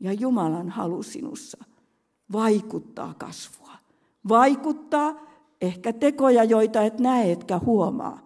ja 0.00 0.12
Jumalan 0.12 0.68
halu 0.70 1.02
sinussa 1.02 1.64
vaikuttaa 2.32 3.14
kasvua. 3.18 3.72
Vaikuttaa 4.28 5.14
ehkä 5.60 5.92
tekoja, 5.92 6.44
joita 6.44 6.82
et 6.82 6.98
näe 6.98 7.32
etkä 7.32 7.58
huomaa. 7.58 8.18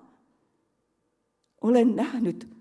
Olen 1.61 1.97
nähnyt 1.97 2.56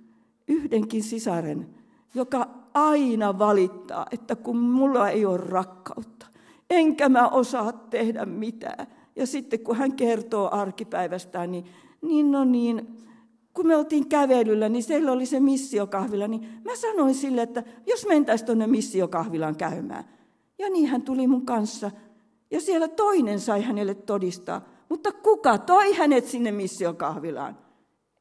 yhdenkin 0.47 1.03
sisaren, 1.03 1.67
joka 2.15 2.47
aina 2.73 3.39
valittaa, 3.39 4.05
että 4.11 4.35
kun 4.35 4.57
mulla 4.57 5.09
ei 5.09 5.25
ole 5.25 5.37
rakkautta, 5.37 6.25
enkä 6.69 7.09
mä 7.09 7.27
osaa 7.27 7.71
tehdä 7.71 8.25
mitään. 8.25 8.87
Ja 9.15 9.27
sitten 9.27 9.59
kun 9.59 9.75
hän 9.75 9.93
kertoo 9.93 10.49
arkipäivästään, 10.51 11.51
niin, 11.51 11.65
niin 12.01 12.31
no 12.31 12.43
niin, 12.43 12.97
kun 13.53 13.67
me 13.67 13.75
oltiin 13.75 14.09
kävelyllä, 14.09 14.69
niin 14.69 14.83
siellä 14.83 15.11
oli 15.11 15.25
se 15.25 15.39
missiokahvila, 15.39 16.27
niin 16.27 16.47
mä 16.65 16.75
sanoin 16.75 17.15
sille, 17.15 17.41
että 17.41 17.63
jos 17.87 18.07
mentäisiin 18.07 18.45
tuonne 18.45 18.67
missiokahvilaan 18.67 19.55
käymään. 19.55 20.03
Ja 20.59 20.69
niin 20.69 20.87
hän 20.87 21.01
tuli 21.01 21.27
mun 21.27 21.45
kanssa. 21.45 21.91
Ja 22.51 22.61
siellä 22.61 22.87
toinen 22.87 23.39
sai 23.39 23.61
hänelle 23.61 23.93
todistaa. 23.93 24.61
Mutta 24.89 25.11
kuka 25.11 25.57
toi 25.57 25.93
hänet 25.93 26.25
sinne 26.25 26.51
missiokahvilaan? 26.51 27.57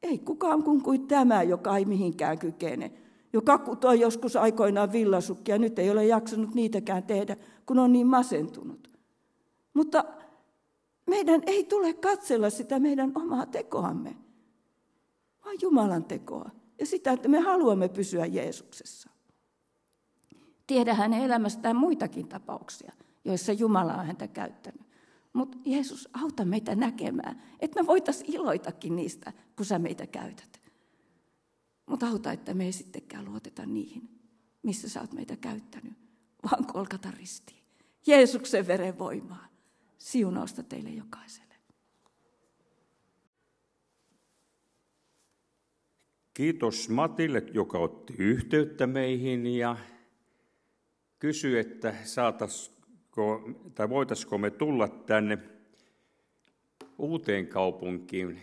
Ei 0.05 0.17
kukaan 0.17 0.63
kuin, 0.63 0.81
kuin 0.81 1.07
tämä, 1.07 1.43
joka 1.43 1.77
ei 1.77 1.85
mihinkään 1.85 2.39
kykene. 2.39 2.91
Joka 3.33 3.57
kutoi 3.57 3.99
joskus 3.99 4.35
aikoinaan 4.35 4.91
villasukkia, 4.91 5.57
nyt 5.57 5.79
ei 5.79 5.89
ole 5.89 6.05
jaksanut 6.05 6.55
niitäkään 6.55 7.03
tehdä, 7.03 7.37
kun 7.65 7.79
on 7.79 7.91
niin 7.91 8.07
masentunut. 8.07 8.89
Mutta 9.73 10.05
meidän 11.07 11.41
ei 11.45 11.63
tule 11.63 11.93
katsella 11.93 12.49
sitä 12.49 12.79
meidän 12.79 13.11
omaa 13.15 13.45
tekoamme, 13.45 14.15
vaan 15.45 15.55
Jumalan 15.61 16.03
tekoa 16.03 16.49
ja 16.79 16.85
sitä, 16.85 17.11
että 17.11 17.27
me 17.29 17.39
haluamme 17.39 17.89
pysyä 17.89 18.25
Jeesuksessa. 18.25 19.09
Tiedä 20.67 20.93
hänen 20.93 21.21
elämästään 21.21 21.75
muitakin 21.75 22.27
tapauksia, 22.27 22.93
joissa 23.25 23.51
Jumala 23.51 23.93
on 23.93 24.05
häntä 24.05 24.27
käyttänyt. 24.27 24.84
Mutta 25.35 25.57
Jeesus, 25.65 26.09
auta 26.13 26.45
meitä 26.45 26.75
näkemään, 26.75 27.43
että 27.59 27.81
me 27.81 27.87
voitaisiin 27.87 28.33
iloitakin 28.33 28.95
niistä, 28.95 29.33
kun 29.55 29.65
sä 29.65 29.79
meitä 29.79 30.07
käytät. 30.07 30.61
Mutta 31.85 32.07
auta, 32.07 32.31
että 32.31 32.53
me 32.53 32.65
ei 32.65 32.71
sittenkään 32.71 33.25
luoteta 33.25 33.65
niihin, 33.65 34.09
missä 34.63 34.89
sä 34.89 35.01
oot 35.01 35.13
meitä 35.13 35.35
käyttänyt, 35.35 35.93
vaan 36.43 36.65
kolkata 36.65 37.11
ristiin. 37.11 37.59
Jeesuksen 38.07 38.67
veren 38.67 38.99
voimaa. 38.99 39.47
Siunausta 39.97 40.63
teille 40.63 40.89
jokaiselle. 40.89 41.55
Kiitos 46.33 46.89
Matille, 46.89 47.43
joka 47.53 47.77
otti 47.77 48.13
yhteyttä 48.17 48.87
meihin 48.87 49.47
ja 49.47 49.77
kysyi, 51.19 51.59
että 51.59 51.95
saataisiko, 52.03 52.74
tai 53.75 53.89
voitaisiko 53.89 54.37
me 54.37 54.51
tulla 54.51 54.87
tänne 54.87 55.37
uuteen 56.97 57.47
kaupunkiin 57.47 58.41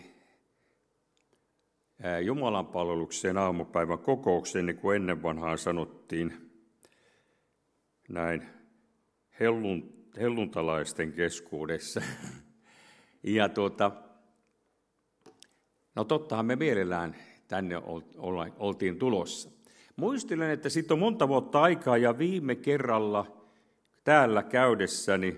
Jumalan 2.23 2.67
palvelukseen 2.67 3.39
aamupäivän 3.39 3.99
kokoukseen, 3.99 4.67
niin 4.67 4.77
kuin 4.77 4.97
ennen 4.97 5.23
vanhaan 5.23 5.59
sanottiin 5.59 6.51
näin 8.09 8.47
hellun, 9.41 9.93
helluntalaisten 10.17 11.13
keskuudessa. 11.13 12.03
Ja 13.25 13.49
tuota, 13.49 13.91
no 15.95 16.05
tottahan 16.05 16.47
me 16.47 16.57
mielellään 16.57 17.17
tänne 17.49 17.75
oltiin 18.59 18.99
tulossa. 18.99 19.51
Muistelen, 19.97 20.51
että 20.51 20.69
sitten 20.69 20.95
on 20.95 20.99
monta 20.99 21.29
vuotta 21.29 21.63
aikaa 21.63 21.97
ja 21.97 22.19
viime 22.19 22.55
kerralla 22.57 23.42
täällä 24.05 24.43
käydessäni 24.43 25.37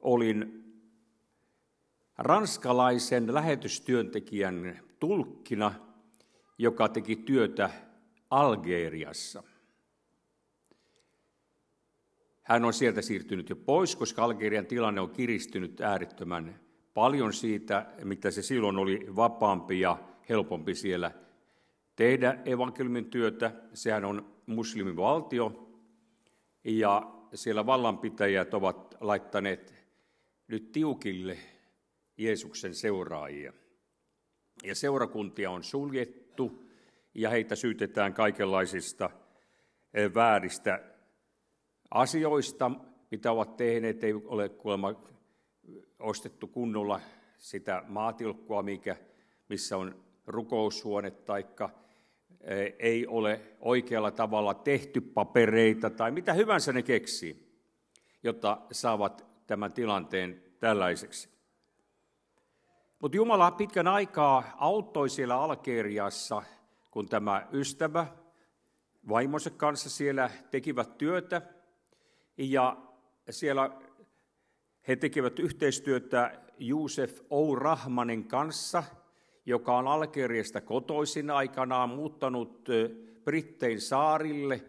olin 0.00 0.64
ranskalaisen 2.18 3.34
lähetystyöntekijän 3.34 4.80
tulkkina, 5.00 5.74
joka 6.58 6.88
teki 6.88 7.16
työtä 7.16 7.70
Algeriassa. 8.30 9.42
Hän 12.42 12.64
on 12.64 12.72
sieltä 12.72 13.02
siirtynyt 13.02 13.50
jo 13.50 13.56
pois, 13.56 13.96
koska 13.96 14.24
Algerian 14.24 14.66
tilanne 14.66 15.00
on 15.00 15.10
kiristynyt 15.10 15.80
äärettömän 15.80 16.60
paljon 16.94 17.32
siitä, 17.32 17.86
mitä 18.04 18.30
se 18.30 18.42
silloin 18.42 18.76
oli 18.76 19.06
vapaampi 19.16 19.80
ja 19.80 19.98
helpompi 20.28 20.74
siellä 20.74 21.10
tehdä 21.96 22.38
evankeliumin 22.44 23.10
työtä. 23.10 23.52
Sehän 23.74 24.04
on 24.04 24.34
muslimivaltio 24.46 25.70
ja 26.64 27.13
siellä 27.34 27.66
vallanpitäjät 27.66 28.54
ovat 28.54 28.96
laittaneet 29.00 29.74
nyt 30.48 30.72
tiukille 30.72 31.38
Jeesuksen 32.16 32.74
seuraajia. 32.74 33.52
Ja 34.62 34.74
seurakuntia 34.74 35.50
on 35.50 35.64
suljettu 35.64 36.64
ja 37.14 37.30
heitä 37.30 37.56
syytetään 37.56 38.14
kaikenlaisista 38.14 39.10
eh, 39.94 40.14
vääristä 40.14 40.80
asioista, 41.90 42.70
mitä 43.10 43.32
ovat 43.32 43.56
tehneet. 43.56 44.04
Ei 44.04 44.12
ole 44.14 44.48
kuulemma 44.48 44.94
ostettu 45.98 46.46
kunnolla 46.46 47.00
sitä 47.38 47.82
maatilkkoa, 47.86 48.62
mikä, 48.62 48.96
missä 49.48 49.76
on 49.76 50.04
rukoushuone, 50.26 51.10
taikka 51.10 51.64
eh, 51.64 51.93
ei 52.78 53.06
ole 53.06 53.40
oikealla 53.60 54.10
tavalla 54.10 54.54
tehty 54.54 55.00
papereita 55.00 55.90
tai 55.90 56.10
mitä 56.10 56.32
hyvänsä 56.32 56.72
ne 56.72 56.82
keksii, 56.82 57.60
jotta 58.22 58.60
saavat 58.72 59.26
tämän 59.46 59.72
tilanteen 59.72 60.42
tällaiseksi. 60.60 61.28
Mutta 62.98 63.16
Jumala 63.16 63.50
pitkän 63.50 63.88
aikaa 63.88 64.44
auttoi 64.56 65.08
siellä 65.08 65.40
Algeriassa, 65.40 66.42
kun 66.90 67.08
tämä 67.08 67.46
ystävä 67.52 68.06
vaimonsa 69.08 69.50
kanssa 69.50 69.90
siellä 69.90 70.30
tekivät 70.50 70.98
työtä. 70.98 71.42
Ja 72.36 72.76
siellä 73.30 73.70
he 74.88 74.96
tekivät 74.96 75.38
yhteistyötä 75.38 76.40
Juusef 76.58 77.20
Ourahmanin 77.30 78.28
kanssa, 78.28 78.82
joka 79.46 79.76
on 79.76 79.88
Algeriasta 79.88 80.60
kotoisin 80.60 81.30
aikanaan 81.30 81.88
muuttanut 81.88 82.68
Brittein 83.24 83.80
saarille 83.80 84.64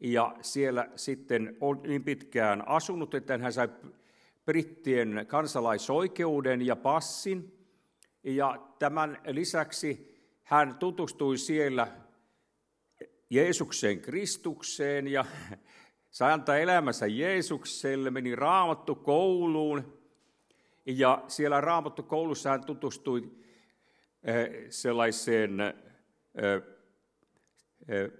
ja 0.00 0.36
siellä 0.40 0.88
sitten 0.96 1.56
on 1.60 1.80
niin 1.82 2.04
pitkään 2.04 2.68
asunut, 2.68 3.14
että 3.14 3.38
hän 3.38 3.52
sai 3.52 3.68
brittien 4.44 5.24
kansalaisoikeuden 5.28 6.66
ja 6.66 6.76
passin. 6.76 7.54
Ja 8.24 8.62
tämän 8.78 9.18
lisäksi 9.26 10.18
hän 10.42 10.74
tutustui 10.74 11.38
siellä 11.38 11.88
Jeesuksen 13.30 14.00
Kristukseen 14.00 15.08
ja 15.08 15.24
sai 16.10 16.32
antaa 16.32 16.56
elämänsä 16.56 17.06
Jeesukselle, 17.06 18.10
meni 18.10 18.36
raamattu 18.36 18.94
kouluun. 18.94 19.98
Ja 20.86 21.24
siellä 21.28 21.60
raamattu 21.60 22.02
koulussa 22.02 22.50
hän 22.50 22.64
tutustui 22.64 23.30
sellaiseen 24.70 25.60
eh, 25.60 25.74
eh, 27.88 28.10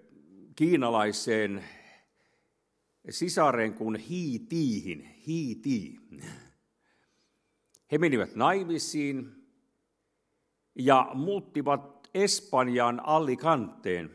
kiinalaiseen 0.57 1.65
sisareen 3.11 3.75
kuin 3.75 3.97
Hiitiihin. 3.97 5.09
Hiiti. 5.27 5.97
He 7.93 7.99
menivät 7.99 8.35
naimisiin 8.35 9.33
ja 10.75 11.11
muuttivat 11.15 12.11
Espanjan 12.15 13.01
Allikanteen, 13.05 14.11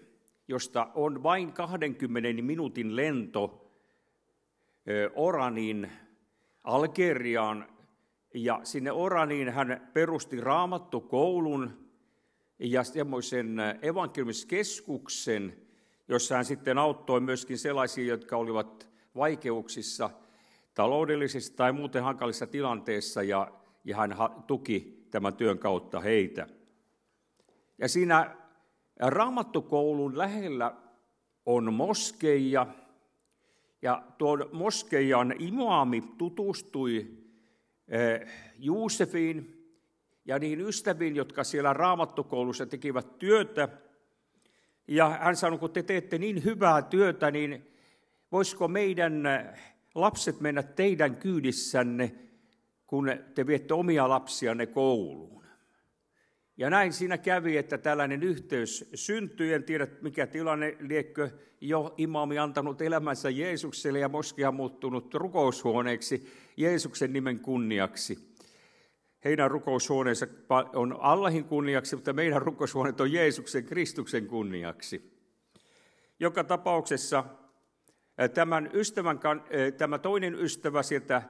josta 0.48 0.92
on 0.96 1.24
vain 1.24 1.54
20 1.54 2.42
minuutin 2.42 2.96
lento 2.96 3.72
Oranin 5.16 5.92
Algeriaan. 6.64 7.68
Ja 8.34 8.60
sinne 8.64 8.92
Oraniin 8.92 9.50
hän 9.50 9.90
perusti 9.94 10.42
raamattukoulun 10.42 11.83
ja 12.60 12.84
semmoisen 12.84 13.58
evankeliumiskeskuksen, 13.82 15.58
jossa 16.08 16.36
hän 16.36 16.46
sitten 16.46 16.78
auttoi 16.78 17.20
myöskin 17.20 17.58
sellaisia, 17.58 18.06
jotka 18.06 18.38
olivat 18.38 18.90
vaikeuksissa 19.16 20.10
taloudellisissa 20.74 21.56
tai 21.56 21.74
muuten 21.74 22.04
hankalissa 22.04 22.48
tilanteissa, 22.48 23.24
ja, 23.24 23.52
ja 23.84 23.98
hän 23.98 24.16
tuki 24.48 25.08
tämän 25.12 25.36
työn 25.36 25.60
kautta 25.60 26.00
heitä. 26.00 26.48
Ja 27.78 27.88
siinä 27.88 28.36
raamattukoulun 29.00 30.18
lähellä 30.18 30.76
on 31.46 31.74
moskeija, 31.74 32.68
ja 33.82 34.04
tuon 34.18 34.50
moskeijan 34.52 35.36
imaami 35.40 36.04
tutustui 36.18 37.08
eh, 37.88 38.28
Juusefiin, 38.60 39.53
ja 40.26 40.40
niihin 40.40 40.62
ystäviin, 40.62 41.16
jotka 41.16 41.44
siellä 41.44 41.74
raamattukoulussa 41.74 42.66
tekivät 42.66 43.20
työtä. 43.20 43.70
Ja 44.88 45.10
hän 45.10 45.36
sanoi, 45.36 45.60
kun 45.60 45.72
te 45.72 45.84
teette 45.84 46.18
niin 46.18 46.44
hyvää 46.44 46.82
työtä, 46.82 47.32
niin 47.32 47.68
voisiko 48.32 48.68
meidän 48.68 49.24
lapset 49.96 50.40
mennä 50.40 50.64
teidän 50.64 51.16
kyydissänne, 51.16 52.16
kun 52.88 53.12
te 53.36 53.48
viette 53.48 53.74
omia 53.74 54.10
lapsianne 54.10 54.66
kouluun. 54.66 55.44
Ja 56.58 56.70
näin 56.70 56.94
siinä 56.94 57.18
kävi, 57.18 57.58
että 57.58 57.78
tällainen 57.78 58.24
yhteys 58.24 58.90
syntyi. 58.96 59.54
En 59.54 59.64
tiedä, 59.64 59.88
mikä 60.02 60.28
tilanne, 60.28 60.78
liekkö 60.80 61.30
jo 61.62 61.94
imami 61.98 62.40
antanut 62.40 62.82
elämänsä 62.82 63.30
Jeesukselle 63.30 64.00
ja 64.00 64.10
moskia 64.10 64.52
muuttunut 64.52 65.14
rukoushuoneeksi 65.14 66.28
Jeesuksen 66.58 67.14
nimen 67.14 67.40
kunniaksi. 67.40 68.33
Heidän 69.26 69.52
rukoushuoneensa 69.52 70.28
on 70.74 70.98
Allahin 71.00 71.46
kunniaksi, 71.46 71.96
mutta 71.96 72.14
meidän 72.14 72.42
rukoushuoneet 72.42 73.02
on 73.02 73.12
Jeesuksen 73.12 73.66
Kristuksen 73.66 74.28
kunniaksi. 74.28 75.14
Joka 76.20 76.44
tapauksessa 76.44 77.24
tämän 78.34 78.70
ystävän, 78.74 79.20
tämä 79.78 79.98
toinen 79.98 80.36
ystävä 80.36 80.84
sieltä 80.84 81.22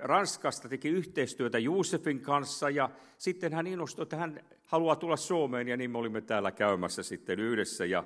Ranskasta 0.00 0.68
teki 0.68 0.88
yhteistyötä 0.88 1.58
Juusefin 1.58 2.20
kanssa 2.20 2.70
ja 2.70 2.90
sitten 3.18 3.52
hän 3.52 3.66
innostui, 3.66 4.02
että 4.02 4.16
hän 4.16 4.40
haluaa 4.66 4.96
tulla 4.96 5.16
Suomeen 5.16 5.68
ja 5.68 5.76
niin 5.76 5.90
me 5.90 5.98
olimme 5.98 6.20
täällä 6.20 6.52
käymässä 6.52 7.02
sitten 7.02 7.40
yhdessä. 7.40 7.84
Ja 7.84 8.04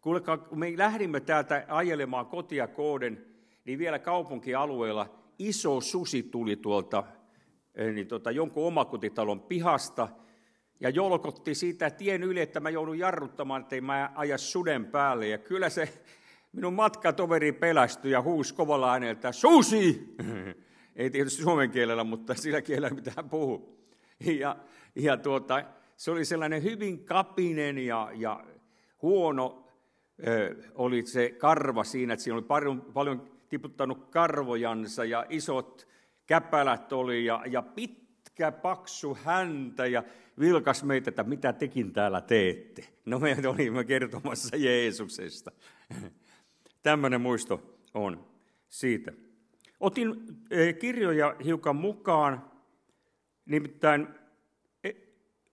kuulkaa, 0.00 0.38
kun 0.38 0.58
me 0.58 0.72
lähdimme 0.76 1.20
täältä 1.20 1.64
ajelemaan 1.68 2.26
kotia 2.26 2.68
kooden, 2.68 3.24
niin 3.64 3.78
vielä 3.78 3.98
kaupunkialueella 3.98 5.14
iso 5.38 5.80
susi 5.80 6.22
tuli 6.22 6.56
tuolta 6.56 7.04
niin 7.76 8.06
tota, 8.06 8.30
jonkun 8.30 8.66
omakotitalon 8.66 9.40
pihasta 9.40 10.08
ja 10.80 10.90
jolkotti 10.90 11.54
siitä 11.54 11.90
tien 11.90 12.22
yli, 12.22 12.40
että 12.40 12.60
mä 12.60 12.70
joudun 12.70 12.98
jarruttamaan, 12.98 13.62
ettei 13.62 13.80
mä 13.80 14.12
aja 14.14 14.38
suden 14.38 14.84
päälle. 14.84 15.28
Ja 15.28 15.38
kyllä 15.38 15.68
se 15.68 16.02
minun 16.52 16.74
matkatoveri 16.74 17.52
pelästyi 17.52 18.12
ja 18.12 18.22
huusi 18.22 18.54
kovalla 18.54 18.92
äänellä, 18.92 19.32
susi! 19.32 20.14
Ei 20.96 21.10
tietysti 21.10 21.42
suomen 21.42 21.70
kielellä, 21.70 22.04
mutta 22.04 22.34
sillä 22.34 22.62
kielellä, 22.62 22.90
mitä 22.90 23.12
hän 23.16 23.30
puhuu. 23.30 23.80
Ja, 24.40 24.56
ja 24.94 25.16
tuota, 25.16 25.64
se 25.96 26.10
oli 26.10 26.24
sellainen 26.24 26.62
hyvin 26.62 27.04
kapinen 27.04 27.78
ja, 27.78 28.10
ja 28.14 28.44
huono 29.02 29.68
ö, 30.26 30.56
oli 30.74 31.06
se 31.06 31.30
karva 31.30 31.84
siinä, 31.84 32.12
että 32.12 32.24
siinä 32.24 32.34
oli 32.34 32.42
paljon, 32.42 32.82
paljon 32.92 33.30
tiputtanut 33.48 34.10
karvojansa 34.10 35.04
ja 35.04 35.26
isot 35.28 35.88
käpälät 36.30 36.92
oli 36.92 37.24
ja, 37.24 37.42
ja 37.46 37.62
pitkä 37.62 38.52
paksu 38.52 39.18
häntä 39.24 39.86
ja 39.86 40.02
vilkas 40.38 40.84
meitä, 40.84 41.10
että 41.10 41.24
mitä 41.24 41.52
tekin 41.52 41.92
täällä 41.92 42.20
teette. 42.20 42.84
No 43.06 43.18
me 43.18 43.36
olimme 43.46 43.84
kertomassa 43.84 44.56
Jeesuksesta. 44.56 45.52
Tämmöinen 46.82 47.20
muisto 47.20 47.76
on 47.94 48.26
siitä. 48.68 49.12
Otin 49.80 50.14
eh, 50.50 50.78
kirjoja 50.78 51.34
hiukan 51.44 51.76
mukaan, 51.76 52.50
nimittäin 53.46 54.08
e, 54.84 54.90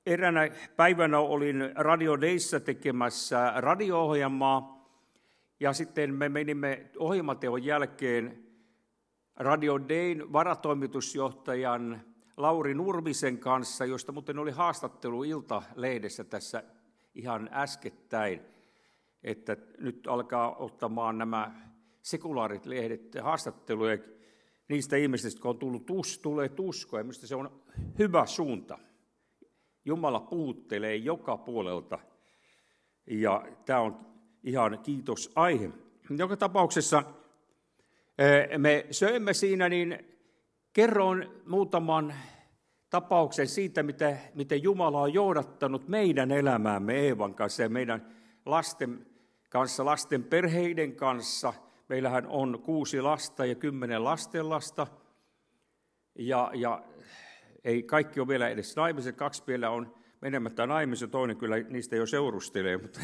eräänä 0.06 0.50
päivänä 0.76 1.20
olin 1.20 1.72
Radio 1.76 2.22
Dayssa 2.22 2.60
tekemässä 2.60 3.54
radio-ohjelmaa, 3.56 4.90
ja 5.60 5.74
sitten 5.74 6.13
me 6.13 6.30
menimme 6.30 6.86
ohjelmateon 6.98 7.63
jälkeen 7.63 8.47
Radio 9.39 9.80
Dayn 9.89 10.34
varatoimitusjohtajan 10.34 12.02
Lauri 12.38 12.73
Nurmisen 12.73 13.38
kanssa, 13.38 13.86
josta 13.86 14.12
muuten 14.12 14.39
oli 14.39 14.52
haastattelu 14.52 15.23
Ilta-lehdessä 15.23 16.23
tässä 16.23 16.63
ihan 17.15 17.50
äskettäin, 17.52 18.41
että 19.23 19.58
nyt 19.80 20.08
alkaa 20.08 20.56
ottamaan 20.56 21.17
nämä 21.17 21.52
sekulaarit 22.02 22.65
lehdet 22.65 23.15
haastatteluja 23.21 23.97
niistä 24.69 24.95
ihmisistä, 24.95 25.38
jotka 25.38 25.50
on 25.50 25.58
tullut, 25.58 25.86
tus, 25.86 26.19
tulee 26.19 26.50
tuskoa. 26.50 27.04
Minusta 27.04 27.28
se 27.28 27.36
on 27.36 27.62
hyvä 28.00 28.26
suunta. 28.26 28.78
Jumala 29.86 30.19
puhuttelee 30.19 30.95
joka 30.95 31.38
puolelta 31.38 32.00
ja 33.08 33.47
tämä 33.65 33.80
on 33.80 34.06
ihan 34.43 34.80
kiitos 34.84 35.32
aihe. 35.36 35.69
Joka 36.10 36.38
tapauksessa 36.38 37.04
me 38.58 38.86
söimme 38.92 39.34
siinä, 39.34 39.70
niin 39.70 40.18
kerron 40.74 41.42
muutaman 41.46 42.14
tapauksen 42.90 43.48
siitä, 43.48 43.84
miten, 43.84 44.20
miten 44.34 44.64
Jumala 44.64 45.02
on 45.02 45.14
johdattanut 45.14 45.88
meidän 45.88 46.32
elämäämme 46.32 46.94
Eevan 46.94 47.36
kanssa 47.36 47.64
ja 47.64 47.70
meidän 47.70 48.16
lasten 48.46 49.06
kanssa, 49.50 49.86
lasten 49.86 50.24
perheiden 50.24 50.96
kanssa. 50.96 51.54
Meillähän 51.90 52.28
on 52.28 52.62
kuusi 52.64 53.02
lasta 53.02 53.46
ja 53.46 53.56
kymmenen 53.56 54.04
lastenlasta. 54.04 54.88
Ja, 56.16 56.52
ja 56.54 56.84
ei 57.64 57.84
kaikki 57.84 58.20
ole 58.20 58.28
vielä 58.28 58.50
edes 58.50 58.76
naimiset, 58.76 59.16
kaksi 59.16 59.44
vielä 59.48 59.70
on 59.70 59.96
menemättä 60.22 60.68
naimisen, 60.68 61.10
toinen 61.10 61.38
kyllä 61.38 61.60
niistä 61.60 61.96
jo 61.96 62.06
seurustelee, 62.06 62.78
mutta, 62.82 63.00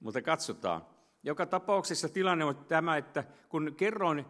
mutta 0.00 0.22
katsotaan. 0.22 0.91
Joka 1.22 1.46
tapauksessa 1.46 2.08
tilanne 2.08 2.44
on 2.44 2.56
tämä, 2.56 2.96
että 2.96 3.24
kun 3.48 3.74
kerron 3.76 4.26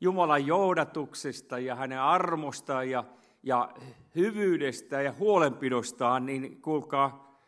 Jumalan 0.00 0.46
johdatuksesta 0.46 1.58
ja 1.58 1.74
hänen 1.74 2.00
armostaan 2.00 2.90
ja, 2.90 3.04
ja 3.42 3.74
hyvyydestä 4.14 5.02
ja 5.02 5.12
huolenpidostaan, 5.12 6.26
niin 6.26 6.62
kuulkaa, 6.62 7.38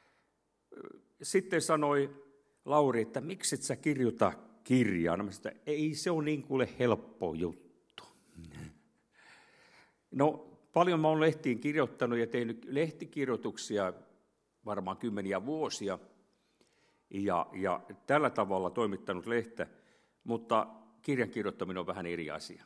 sitten 1.23 1.63
sanoi 1.63 2.25
Lauri, 2.65 3.03
että 3.03 3.21
miksi 3.21 3.55
et 3.55 3.63
sä 3.63 3.77
kirjoita 3.77 4.33
kirjaa? 4.65 5.17
No, 5.17 5.25
että 5.29 5.53
ei 5.67 5.95
se 5.95 6.11
ole 6.11 6.25
niin 6.25 6.43
kuule 6.43 6.69
helppo 6.79 7.35
juttu. 7.35 8.05
No, 10.11 10.51
paljon 10.73 11.01
mä 11.01 11.09
olen 11.09 11.21
lehtiin 11.21 11.59
kirjoittanut 11.59 12.19
ja 12.19 12.27
tehnyt 12.27 12.65
lehtikirjoituksia 12.69 13.93
varmaan 14.65 14.97
kymmeniä 14.97 15.47
vuosia 15.47 15.99
ja, 17.23 17.47
ja 17.53 17.81
tällä 18.07 18.31
tavalla 18.31 18.71
toimittanut 18.71 19.27
lehtä, 19.27 19.67
mutta 20.25 20.67
kirjan 21.03 21.31
kirjoittaminen 21.31 21.81
on 21.81 21.87
vähän 21.87 22.07
eri 22.07 22.31
asia. 22.31 22.65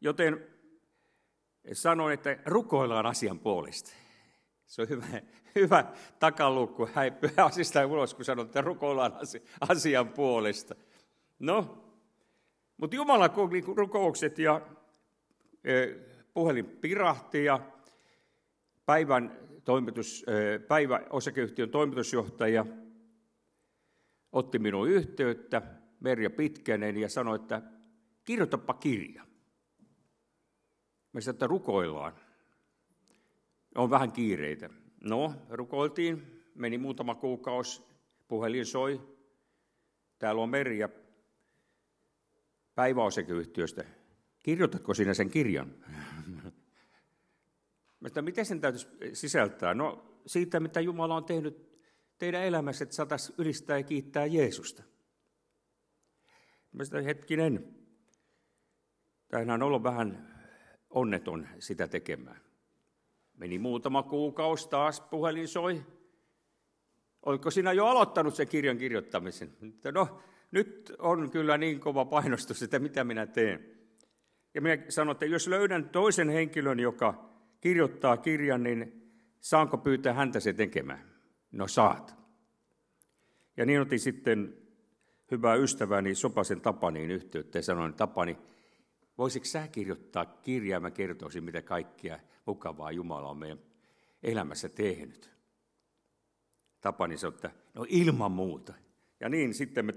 Joten 0.00 0.46
sanoin, 1.72 2.14
että 2.14 2.38
rukoillaan 2.46 3.06
asian 3.06 3.38
puolesta. 3.38 3.92
Se 4.66 4.82
on 4.82 4.88
hyvä, 4.88 5.06
hyvä 5.54 5.92
takaluukku 6.18 6.88
häipyä 6.94 7.44
asista 7.44 7.86
ulos, 7.86 8.14
kun 8.14 8.24
sanot, 8.24 8.46
että 8.46 8.60
rukoillaan 8.60 9.12
asian 9.68 10.08
puolesta. 10.08 10.74
No, 11.38 11.84
mutta 12.76 12.96
Jumala 12.96 13.30
rukoukset 13.76 14.38
ja 14.38 14.60
puhelin 16.34 16.66
pirahti 16.66 17.44
ja 17.44 17.60
päivän 18.86 19.45
toimitus, 19.66 20.24
e, 20.28 20.58
päivä 20.58 21.00
osakeyhtiön 21.10 21.70
toimitusjohtaja 21.70 22.66
otti 24.32 24.58
minun 24.58 24.90
yhteyttä, 24.90 25.62
Merja 26.00 26.30
Pitkänen, 26.30 26.96
ja 26.96 27.08
sanoi, 27.08 27.36
että 27.36 27.62
kirjoitapa 28.24 28.74
kirja. 28.74 29.26
Mä 31.12 31.20
sanoin, 31.20 31.34
että 31.34 31.46
rukoillaan. 31.46 32.12
On 33.74 33.90
vähän 33.90 34.12
kiireitä. 34.12 34.70
No, 35.00 35.34
rukoiltiin, 35.50 36.42
meni 36.54 36.78
muutama 36.78 37.14
kuukausi, 37.14 37.82
puhelin 38.28 38.66
soi. 38.66 39.00
Täällä 40.18 40.42
on 40.42 40.50
Merja 40.50 40.88
päiväosakeyhtiöstä. 42.74 43.84
Kirjoitatko 44.38 44.94
sinä 44.94 45.14
sen 45.14 45.30
kirjan? 45.30 45.74
Mä 48.14 48.22
miten 48.22 48.46
sen 48.46 48.60
täytyisi 48.60 48.88
sisältää? 49.12 49.74
No 49.74 50.18
siitä, 50.26 50.60
mitä 50.60 50.80
Jumala 50.80 51.16
on 51.16 51.24
tehnyt 51.24 51.80
teidän 52.18 52.42
elämässä, 52.42 52.82
että 52.82 52.94
saataisiin 52.96 53.34
ylistää 53.38 53.78
ja 53.78 53.82
kiittää 53.82 54.26
Jeesusta. 54.26 54.82
Mä 56.72 57.02
hetkinen, 57.04 57.74
tämä 59.28 59.54
on 59.54 59.62
ollut 59.62 59.82
vähän 59.82 60.36
onneton 60.90 61.48
sitä 61.58 61.88
tekemään. 61.88 62.40
Meni 63.34 63.58
muutama 63.58 64.02
kuukausi, 64.02 64.68
taas 64.68 65.00
puhelin 65.00 65.48
soi. 65.48 65.86
Oliko 67.22 67.50
sinä 67.50 67.72
jo 67.72 67.86
aloittanut 67.86 68.34
sen 68.34 68.48
kirjan 68.48 68.78
kirjoittamisen? 68.78 69.56
No, 69.92 70.20
nyt 70.50 70.92
on 70.98 71.30
kyllä 71.30 71.58
niin 71.58 71.80
kova 71.80 72.04
painostus, 72.04 72.62
että 72.62 72.78
mitä 72.78 73.04
minä 73.04 73.26
teen. 73.26 73.76
Ja 74.54 74.62
minä 74.62 74.78
sanoin, 74.88 75.14
että 75.14 75.26
jos 75.26 75.48
löydän 75.48 75.88
toisen 75.88 76.28
henkilön, 76.28 76.80
joka 76.80 77.35
kirjoittaa 77.66 78.16
kirjan, 78.16 78.62
niin 78.62 79.10
saanko 79.40 79.78
pyytää 79.78 80.12
häntä 80.12 80.40
se 80.40 80.52
tekemään? 80.52 81.14
No 81.52 81.68
saat. 81.68 82.16
Ja 83.56 83.66
niin 83.66 83.80
otin 83.80 84.00
sitten 84.00 84.56
hyvää 85.30 85.54
ystäväni 85.54 86.14
Sopasen 86.14 86.60
Tapaniin 86.60 87.10
yhteyttä 87.10 87.58
ja 87.58 87.62
sanoin, 87.62 87.94
Tapani, 87.94 88.38
Voisitko 89.18 89.46
sä 89.46 89.68
kirjoittaa 89.68 90.24
kirjaa, 90.24 90.80
mä 90.80 90.90
kertoisin, 90.90 91.44
mitä 91.44 91.62
kaikkea 91.62 92.18
mukavaa 92.46 92.92
Jumala 92.92 93.28
on 93.28 93.38
meidän 93.38 93.58
elämässä 94.22 94.68
tehnyt. 94.68 95.30
Tapani 96.80 97.18
sanoi, 97.18 97.34
että 97.34 97.50
no 97.74 97.86
ilman 97.88 98.32
muuta. 98.32 98.74
Ja 99.20 99.28
niin 99.28 99.54
sitten 99.54 99.86
me 99.86 99.94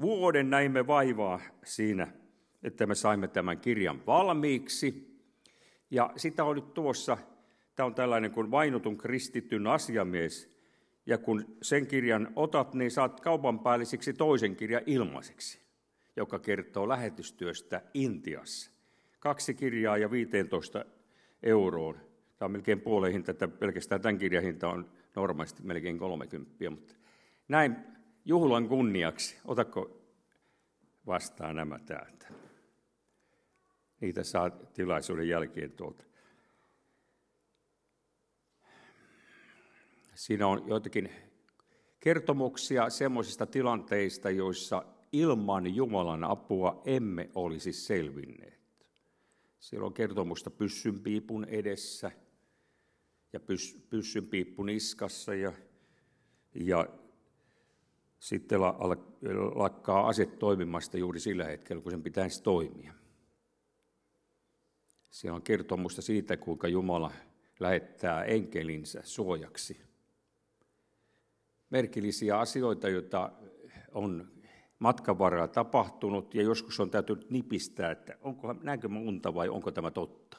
vuoden 0.00 0.50
näimme 0.50 0.86
vaivaa 0.86 1.40
siinä, 1.64 2.08
että 2.62 2.86
me 2.86 2.94
saimme 2.94 3.28
tämän 3.28 3.58
kirjan 3.58 4.06
valmiiksi. 4.06 5.15
Ja 5.90 6.10
sitä 6.16 6.44
on 6.44 6.56
nyt 6.56 6.74
tuossa, 6.74 7.18
tämä 7.76 7.86
on 7.86 7.94
tällainen 7.94 8.30
kuin 8.30 8.50
vainotun 8.50 8.96
kristityn 8.96 9.66
asiamies. 9.66 10.56
Ja 11.06 11.18
kun 11.18 11.56
sen 11.62 11.86
kirjan 11.86 12.32
otat, 12.36 12.74
niin 12.74 12.90
saat 12.90 13.20
kaupan 13.20 13.58
päällisiksi 13.58 14.12
toisen 14.12 14.56
kirjan 14.56 14.82
ilmaiseksi, 14.86 15.60
joka 16.16 16.38
kertoo 16.38 16.88
lähetystyöstä 16.88 17.82
Intiassa. 17.94 18.70
Kaksi 19.20 19.54
kirjaa 19.54 19.98
ja 19.98 20.10
15 20.10 20.84
euroon. 21.42 21.94
Tämä 22.38 22.46
on 22.46 22.52
melkein 22.52 22.80
puoleen 22.80 23.12
hinta, 23.12 23.30
että 23.30 23.48
pelkästään 23.48 24.00
tämän 24.00 24.18
kirjan 24.18 24.44
hinta 24.44 24.68
on 24.68 24.90
normaalisti 25.16 25.62
melkein 25.62 25.98
30, 25.98 26.70
mutta 26.70 26.94
näin 27.48 27.76
juhlan 28.24 28.68
kunniaksi, 28.68 29.38
otako 29.44 30.00
vastaan 31.06 31.56
nämä 31.56 31.78
täältä. 31.78 32.26
Niitä 34.00 34.24
saa 34.24 34.50
tilaisuuden 34.50 35.28
jälkeen 35.28 35.72
tuolta. 35.72 36.04
Siinä 40.14 40.46
on 40.46 40.68
joitakin 40.68 41.10
kertomuksia 42.00 42.90
semmoisista 42.90 43.46
tilanteista, 43.46 44.30
joissa 44.30 44.82
ilman 45.12 45.74
Jumalan 45.74 46.24
apua 46.24 46.82
emme 46.84 47.30
olisi 47.34 47.72
selvinneet. 47.72 48.60
Siellä 49.58 49.86
on 49.86 49.94
kertomusta 49.94 50.50
pyssynpiipun 50.50 51.44
edessä 51.44 52.10
ja 53.32 53.40
pyssynpiippu 53.90 54.62
niskassa 54.62 55.34
ja, 55.34 55.52
ja 56.54 56.88
sitten 58.18 58.60
lakkaa 59.54 60.08
ase 60.08 60.26
toimimasta 60.26 60.98
juuri 60.98 61.20
sillä 61.20 61.44
hetkellä, 61.44 61.82
kun 61.82 61.92
sen 61.92 62.02
pitäisi 62.02 62.42
toimia. 62.42 62.92
Siellä 65.16 65.36
on 65.36 65.42
kertomusta 65.42 66.02
siitä, 66.02 66.36
kuinka 66.36 66.68
Jumala 66.68 67.10
lähettää 67.60 68.24
enkelinsä 68.24 69.00
suojaksi. 69.04 69.80
Merkillisiä 71.70 72.38
asioita, 72.38 72.88
joita 72.88 73.32
on 73.92 74.32
matkan 74.78 75.18
varrella 75.18 75.48
tapahtunut 75.48 76.34
ja 76.34 76.42
joskus 76.42 76.80
on 76.80 76.90
täytynyt 76.90 77.30
nipistää, 77.30 77.90
että 77.90 78.16
onko, 78.20 78.52
näinkö 78.52 78.88
mä 78.88 78.98
unta 78.98 79.34
vai 79.34 79.48
onko 79.48 79.70
tämä 79.70 79.90
totta. 79.90 80.38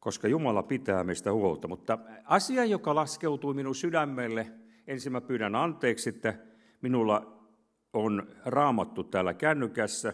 Koska 0.00 0.28
Jumala 0.28 0.62
pitää 0.62 1.04
meistä 1.04 1.32
huolta. 1.32 1.68
Mutta 1.68 1.98
asia, 2.24 2.64
joka 2.64 2.94
laskeutui 2.94 3.54
minun 3.54 3.74
sydämelle, 3.74 4.52
ensin 4.86 5.12
mä 5.12 5.20
pyydän 5.20 5.54
anteeksi, 5.54 6.08
että 6.08 6.34
minulla 6.82 7.48
on 7.92 8.36
raamattu 8.44 9.04
täällä 9.04 9.34
kännykässä, 9.34 10.12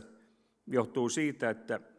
johtuu 0.66 1.08
siitä, 1.08 1.50
että 1.50 1.95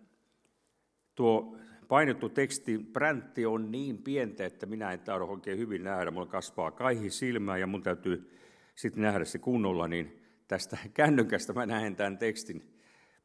tuo 1.17 1.57
painettu 1.87 2.29
teksti 2.29 2.77
präntti 2.77 3.45
on 3.45 3.71
niin 3.71 3.97
pientä, 3.97 4.45
että 4.45 4.65
minä 4.65 4.91
en 4.91 4.99
tahdo 4.99 5.25
oikein 5.25 5.57
hyvin 5.57 5.83
nähdä. 5.83 6.11
Mulla 6.11 6.25
kasvaa 6.25 6.71
kaihi 6.71 7.09
silmää 7.09 7.57
ja 7.57 7.67
mun 7.67 7.83
täytyy 7.83 8.39
sitten 8.75 9.03
nähdä 9.03 9.25
se 9.25 9.39
kunnolla, 9.39 9.87
niin 9.87 10.21
tästä 10.47 10.77
kännykästä 10.93 11.53
mä 11.53 11.65
näen 11.65 11.95
tämän 11.95 12.17
tekstin 12.17 12.73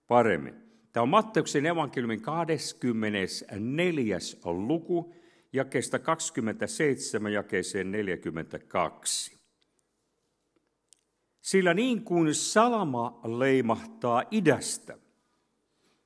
paremmin. 0.09 0.55
Tämä 0.93 1.03
on 1.03 1.09
Matteuksen 1.09 1.67
evankeliumin 1.67 2.23
24. 2.23 4.19
luku, 4.45 5.15
jakeesta 5.53 5.99
27 5.99 7.33
jakeeseen 7.33 7.93
42. 7.93 9.39
Sillä 11.41 11.75
niin 11.75 12.05
kuin 12.05 12.35
salama 12.35 13.21
leimahtaa 13.39 14.25
idästä 14.31 14.99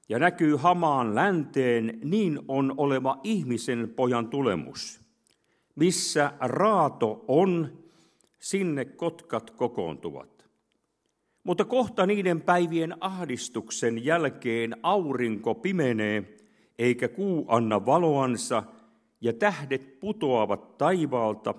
ja 0.08 0.18
näkyy 0.18 0.56
hamaan 0.56 1.14
länteen, 1.14 1.98
niin 2.04 2.40
on 2.48 2.74
oleva 2.76 3.20
ihmisen 3.24 3.92
pojan 3.96 4.28
tulemus. 4.28 5.00
Missä 5.74 6.32
raato 6.40 7.24
on, 7.28 7.78
sinne 8.38 8.84
kotkat 8.84 9.50
kokoontuvat. 9.50 10.46
Mutta 11.44 11.64
kohta 11.64 12.06
niiden 12.06 12.40
päivien 12.40 12.94
ahdistuksen 13.00 14.04
jälkeen 14.04 14.76
aurinko 14.82 15.54
pimenee, 15.54 16.36
eikä 16.78 17.08
kuu 17.08 17.44
anna 17.48 17.86
valoansa, 17.86 18.62
ja 19.20 19.32
tähdet 19.32 20.00
putoavat 20.00 20.78
taivaalta, 20.78 21.54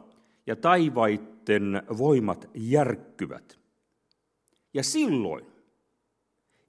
ja 0.47 0.55
taivaitten 0.55 1.81
voimat 1.97 2.49
järkkyvät. 2.53 3.59
Ja 4.73 4.83
silloin 4.83 5.45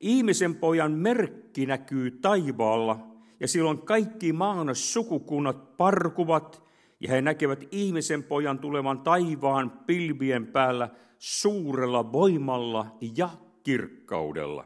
ihmisen 0.01 0.55
pojan 0.55 0.93
merkki 0.93 1.67
näkyy 1.67 2.11
taivaalla, 2.11 3.07
ja 3.41 3.49
silloin 3.49 3.79
kaikki 3.79 4.33
maan 4.33 4.75
sukukunnat 4.75 5.77
parkuvat, 5.77 6.63
ja 7.01 7.11
he 7.11 7.23
näkevät 7.23 7.65
ihmisen 7.71 8.23
pojan 8.23 8.59
tulevan 8.59 9.01
taivaan 9.01 9.71
pilvien 9.71 10.47
päällä 10.47 10.89
suurella 11.19 12.13
voimalla 12.13 12.97
ja 13.17 13.31
kirkkaudella. 13.63 14.65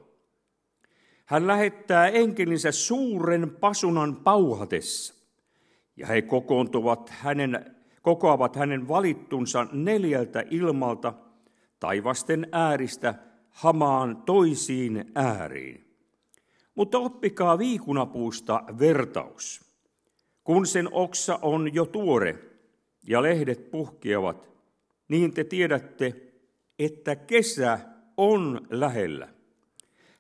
Hän 1.27 1.47
lähettää 1.47 2.09
enkelinsä 2.09 2.73
suuren 2.73 3.57
pasunan 3.61 4.17
pauhatessa, 4.17 5.15
ja 5.97 6.07
he 6.07 6.23
kokoontuvat 6.23 7.09
hänen, 7.09 7.77
kokoavat 8.03 8.57
hänen 8.57 8.89
valittunsa 8.89 9.67
neljältä 9.73 10.45
ilmalta, 10.51 11.15
taivasten 11.81 12.49
ääristä 12.53 13.15
hamaan 13.53 14.17
toisiin 14.17 15.05
ääriin. 15.15 15.85
Mutta 16.75 16.99
oppikaa 16.99 17.59
viikunapuusta 17.59 18.65
vertaus. 18.79 19.61
Kun 20.45 20.67
sen 20.67 20.89
oksa 20.93 21.39
on 21.43 21.75
jo 21.75 21.87
tuore 21.87 22.39
ja 23.07 23.23
lehdet 23.23 23.71
puhkeavat, 23.71 24.51
niin 25.09 25.35
te 25.35 25.45
tiedätte, 25.45 26.33
että 26.79 27.17
kesä 27.17 27.79
on 28.17 28.67
lähellä. 28.71 29.29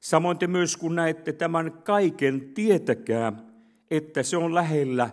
Samoin 0.01 0.39
te 0.39 0.47
myös 0.47 0.77
kun 0.77 0.95
näette 0.95 1.33
tämän 1.33 1.73
kaiken, 1.73 2.55
tietäkää, 2.55 3.33
että 3.91 4.23
se 4.23 4.37
on 4.37 4.55
lähellä 4.55 5.11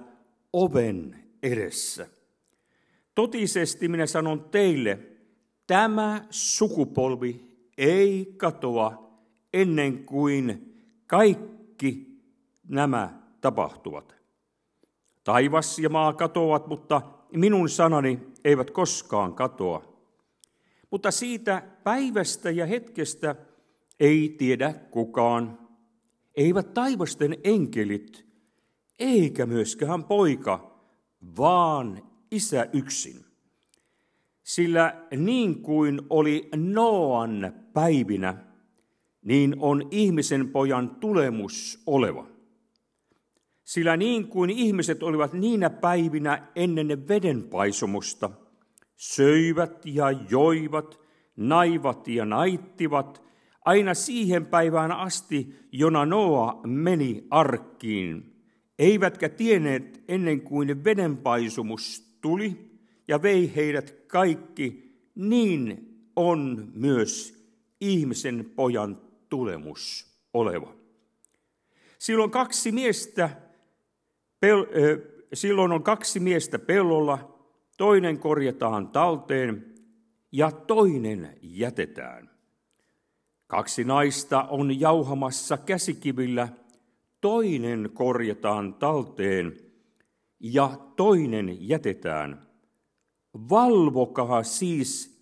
oven 0.53 1.23
edessä. 1.43 2.08
Totisesti 3.15 3.88
minä 3.88 4.05
sanon 4.05 4.49
teille, 4.49 4.99
tämä 5.67 6.25
sukupolvi 6.29 7.48
ei 7.79 8.33
katoa 8.37 9.09
ennen 9.53 10.05
kuin 10.05 10.75
kaikki 11.07 12.19
nämä 12.67 13.21
tapahtuvat. 13.41 14.15
Taivas 15.23 15.79
ja 15.79 15.89
maa 15.89 16.13
katoavat, 16.13 16.67
mutta 16.67 17.01
minun 17.33 17.69
sanani 17.69 18.19
eivät 18.43 18.71
koskaan 18.71 19.33
katoa. 19.33 19.83
Mutta 20.91 21.11
siitä 21.11 21.63
päivästä 21.83 22.49
ja 22.49 22.65
hetkestä 22.65 23.35
ei 23.99 24.35
tiedä 24.37 24.73
kukaan. 24.73 25.59
Eivät 26.35 26.73
taivasten 26.73 27.37
enkelit, 27.43 28.25
eikä 28.99 29.45
myöskään 29.45 30.03
poika, 30.03 30.81
vaan 31.37 32.03
isä 32.31 32.67
yksin. 32.73 33.28
Sillä 34.49 34.95
niin 35.15 35.62
kuin 35.62 36.01
oli 36.09 36.49
Noan 36.55 37.53
päivinä, 37.73 38.38
niin 39.21 39.55
on 39.59 39.88
ihmisen 39.91 40.49
pojan 40.49 40.89
tulemus 40.95 41.83
oleva. 41.85 42.27
Sillä 43.63 43.97
niin 43.97 44.27
kuin 44.27 44.49
ihmiset 44.49 45.03
olivat 45.03 45.33
niinä 45.33 45.69
päivinä 45.69 46.47
ennen 46.55 47.07
vedenpaisumusta, 47.07 48.29
söivät 48.95 49.85
ja 49.85 50.12
joivat, 50.29 50.99
naivat 51.35 52.07
ja 52.07 52.25
naittivat, 52.25 53.23
aina 53.65 53.93
siihen 53.93 54.45
päivään 54.45 54.91
asti, 54.91 55.55
jona 55.71 56.05
Noa 56.05 56.62
meni 56.65 57.27
arkkiin, 57.29 58.43
eivätkä 58.79 59.29
tienneet 59.29 60.03
ennen 60.07 60.41
kuin 60.41 60.83
vedenpaisumus 60.83 62.17
tuli 62.21 62.68
ja 63.09 63.21
vei 63.21 63.55
heidät 63.55 63.91
kaikki, 64.07 64.99
niin 65.15 65.89
on 66.15 66.71
myös 66.73 67.39
ihmisen 67.81 68.51
pojan 68.55 69.01
tulemus 69.29 70.07
oleva. 70.33 70.73
Silloin 71.99 72.31
kaksi 72.31 72.71
miestä 72.71 73.29
Pel, 74.39 74.65
silloin 75.33 75.71
on 75.71 75.83
kaksi 75.83 76.19
miestä 76.19 76.59
pellolla, 76.59 77.39
toinen 77.77 78.19
korjataan 78.19 78.87
talteen 78.87 79.75
ja 80.31 80.51
toinen 80.51 81.37
jätetään. 81.41 82.29
Kaksi 83.47 83.83
naista 83.83 84.43
on 84.43 84.79
jauhamassa 84.79 85.57
käsikivillä, 85.57 86.49
toinen 87.21 87.89
korjataan 87.93 88.73
talteen 88.73 89.57
ja 90.39 90.77
toinen 90.95 91.67
jätetään. 91.67 92.48
Valvokaa 93.49 94.43
siis, 94.43 95.21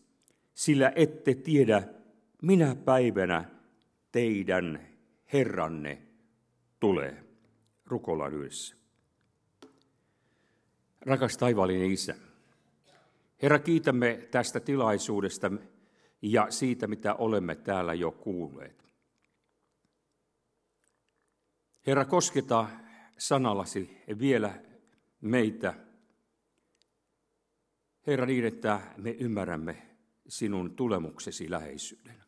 sillä 0.54 0.92
ette 0.96 1.34
tiedä, 1.34 1.84
minä 2.42 2.76
päivänä 2.76 3.50
teidän 4.12 4.88
Herranne 5.34 6.02
tulee. 6.80 7.24
Rukoillaan 7.86 8.34
yhdessä. 8.34 8.76
Rakas 11.02 11.38
taivaallinen 11.38 11.92
Isä, 11.92 12.16
Herra, 13.42 13.60
kiitämme 13.60 14.28
tästä 14.32 14.60
tilaisuudesta 14.60 15.52
ja 16.22 16.48
siitä, 16.50 16.88
mitä 16.88 17.16
olemme 17.16 17.56
täällä 17.56 17.94
jo 17.94 18.12
kuulleet. 18.12 18.84
Herra, 21.88 22.06
kosketa 22.06 22.68
sanallasi 23.18 23.98
vielä 24.20 24.54
meitä. 25.22 25.87
Herra, 28.08 28.26
niin, 28.26 28.46
että 28.46 28.82
me 28.98 29.12
ymmärrämme 29.12 29.88
sinun 30.28 30.76
tulemuksesi 30.76 31.52
läheisyyden. 31.52 32.24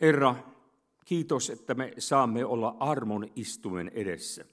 Herra, 0.00 0.34
kiitos, 1.04 1.50
että 1.50 1.74
me 1.74 1.92
saamme 1.98 2.44
olla 2.44 2.76
armon 2.80 3.32
istumen 3.36 3.90
edessä. 3.94 4.44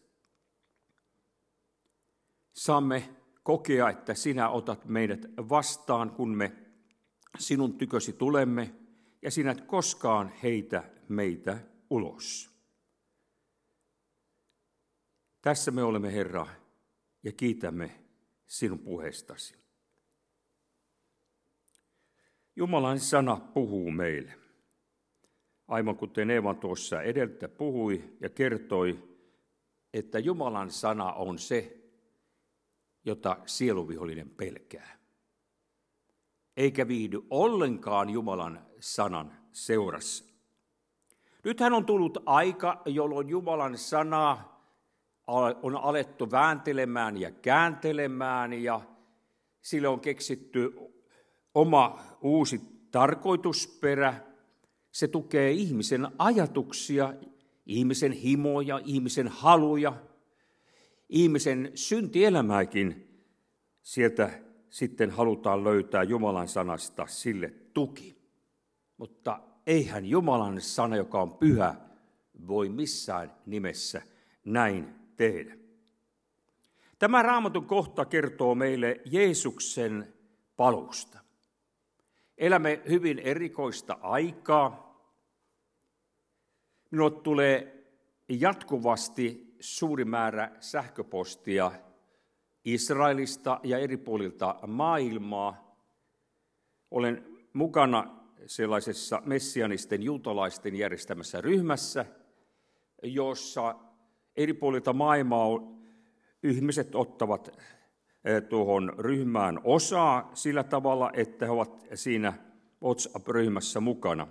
Saamme 2.53 3.09
kokea, 3.43 3.89
että 3.89 4.13
sinä 4.13 4.49
otat 4.49 4.85
meidät 4.85 5.25
vastaan, 5.37 6.11
kun 6.11 6.37
me 6.37 6.51
sinun 7.39 7.77
tykösi 7.77 8.13
tulemme, 8.13 8.75
ja 9.21 9.31
sinä 9.31 9.51
et 9.51 9.61
koskaan 9.61 10.33
heitä 10.43 10.83
meitä 11.07 11.59
ulos. 11.89 12.49
Tässä 15.41 15.71
me 15.71 15.83
olemme, 15.83 16.13
Herra, 16.13 16.47
ja 17.23 17.31
kiitämme 17.31 18.08
sinun 18.49 18.79
puheestasi. 18.79 19.55
Jumalan 22.55 22.99
sana 22.99 23.35
puhuu 23.35 23.91
meille. 23.91 24.33
Aivan 25.67 25.97
kuten 25.97 26.31
Eeva 26.31 26.53
tuossa 26.53 27.01
edeltä 27.01 27.47
puhui 27.47 28.17
ja 28.19 28.29
kertoi, 28.29 29.09
että 29.93 30.19
Jumalan 30.19 30.71
sana 30.71 31.13
on 31.13 31.39
se, 31.39 31.77
jota 33.05 33.37
sieluvihollinen 33.45 34.29
pelkää. 34.29 34.99
Eikä 36.57 36.87
viihdy 36.87 37.21
ollenkaan 37.29 38.09
Jumalan 38.09 38.65
sanan 38.79 39.37
seurassa. 39.51 40.25
Nythän 41.43 41.73
on 41.73 41.85
tullut 41.85 42.17
aika, 42.25 42.81
jolloin 42.85 43.29
Jumalan 43.29 43.77
sanaa 43.77 44.58
on 45.63 45.75
alettu 45.75 46.31
vääntelemään 46.31 47.17
ja 47.17 47.31
kääntelemään 47.31 48.53
ja 48.53 48.81
sille 49.61 49.87
on 49.87 49.99
keksitty 49.99 50.73
oma 51.55 51.99
uusi 52.21 52.61
tarkoitusperä. 52.91 54.13
Se 54.91 55.07
tukee 55.07 55.51
ihmisen 55.51 56.07
ajatuksia, 56.17 57.13
ihmisen 57.65 58.11
himoja, 58.11 58.79
ihmisen 58.85 59.27
haluja– 59.27 59.93
ihmisen 61.09 61.71
syntielämääkin, 61.75 63.07
sieltä 63.81 64.29
sitten 64.69 65.09
halutaan 65.09 65.63
löytää 65.63 66.03
Jumalan 66.03 66.47
sanasta 66.47 67.07
sille 67.07 67.53
tuki. 67.73 68.17
Mutta 68.97 69.39
eihän 69.67 70.05
Jumalan 70.05 70.61
sana, 70.61 70.95
joka 70.95 71.21
on 71.21 71.37
pyhä, 71.37 71.75
voi 72.47 72.69
missään 72.69 73.35
nimessä 73.45 74.01
näin 74.45 74.95
tehdä. 75.19 75.57
Tämä 76.99 77.21
raamatun 77.21 77.65
kohta 77.65 78.05
kertoo 78.05 78.55
meille 78.55 79.01
Jeesuksen 79.05 80.13
palusta. 80.57 81.19
Elämme 82.37 82.81
hyvin 82.89 83.19
erikoista 83.19 83.97
aikaa. 84.01 84.99
Minulle 86.91 87.21
tulee 87.21 87.83
jatkuvasti 88.29 89.55
suuri 89.59 90.05
määrä 90.05 90.51
sähköpostia 90.59 91.71
Israelista 92.65 93.59
ja 93.63 93.77
eri 93.77 93.97
puolilta 93.97 94.55
maailmaa. 94.67 95.75
Olen 96.91 97.37
mukana 97.53 98.19
sellaisessa 98.45 99.21
messianisten 99.25 100.03
juutalaisten 100.03 100.75
järjestämässä 100.75 101.41
ryhmässä, 101.41 102.05
jossa 103.03 103.75
eri 104.39 104.53
puolilta 104.53 104.93
maailmaa 104.93 105.47
ihmiset 106.43 106.95
ottavat 106.95 107.47
eh, 108.25 108.41
tuohon 108.49 108.93
ryhmään 108.97 109.59
osaa 109.63 110.31
sillä 110.33 110.63
tavalla, 110.63 111.11
että 111.13 111.45
he 111.45 111.51
ovat 111.51 111.87
siinä 111.93 112.33
WhatsApp-ryhmässä 112.83 113.79
mukana. 113.79 114.27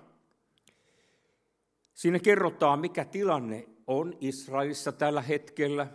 Siinä 1.95 2.19
kerrotaan, 2.19 2.79
mikä 2.79 3.05
tilanne 3.05 3.69
on 3.87 4.17
Israelissa 4.21 4.93
tällä 4.93 5.23
hetkellä. 5.23 5.87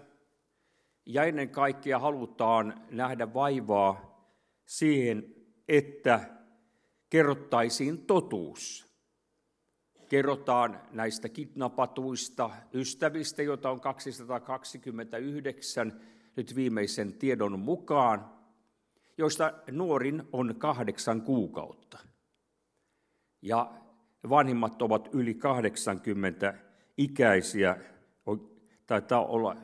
Ja 1.06 1.24
ennen 1.24 1.50
kaikkea 1.50 2.00
halutaan 2.00 2.82
nähdä 2.92 3.34
vaivaa 3.34 4.24
siihen, 4.66 5.36
että 5.68 6.30
kerrottaisiin 7.10 8.06
totuus. 8.06 8.93
Kerrotaan 10.14 10.82
näistä 10.92 11.30
kidnappatuista 11.30 12.50
ystävistä, 12.74 13.44
joita 13.44 13.70
on 13.70 13.82
229 13.82 16.02
nyt 16.36 16.56
viimeisen 16.56 17.14
tiedon 17.14 17.60
mukaan, 17.60 18.30
joista 19.18 19.54
nuorin 19.72 20.24
on 20.32 20.56
kahdeksan 20.58 21.22
kuukautta. 21.22 21.98
Ja 23.42 23.74
vanhimmat 24.30 24.82
ovat 24.82 25.10
yli 25.12 25.34
80 25.34 26.54
ikäisiä, 26.98 27.78
taitaa 28.88 29.26
olla 29.26 29.58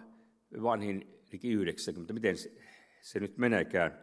vanhin 0.64 1.20
liki 1.32 1.52
90, 1.52 2.14
miten 2.14 2.38
se, 2.38 2.52
se 3.02 3.20
nyt 3.20 3.38
meneekään. 3.38 4.00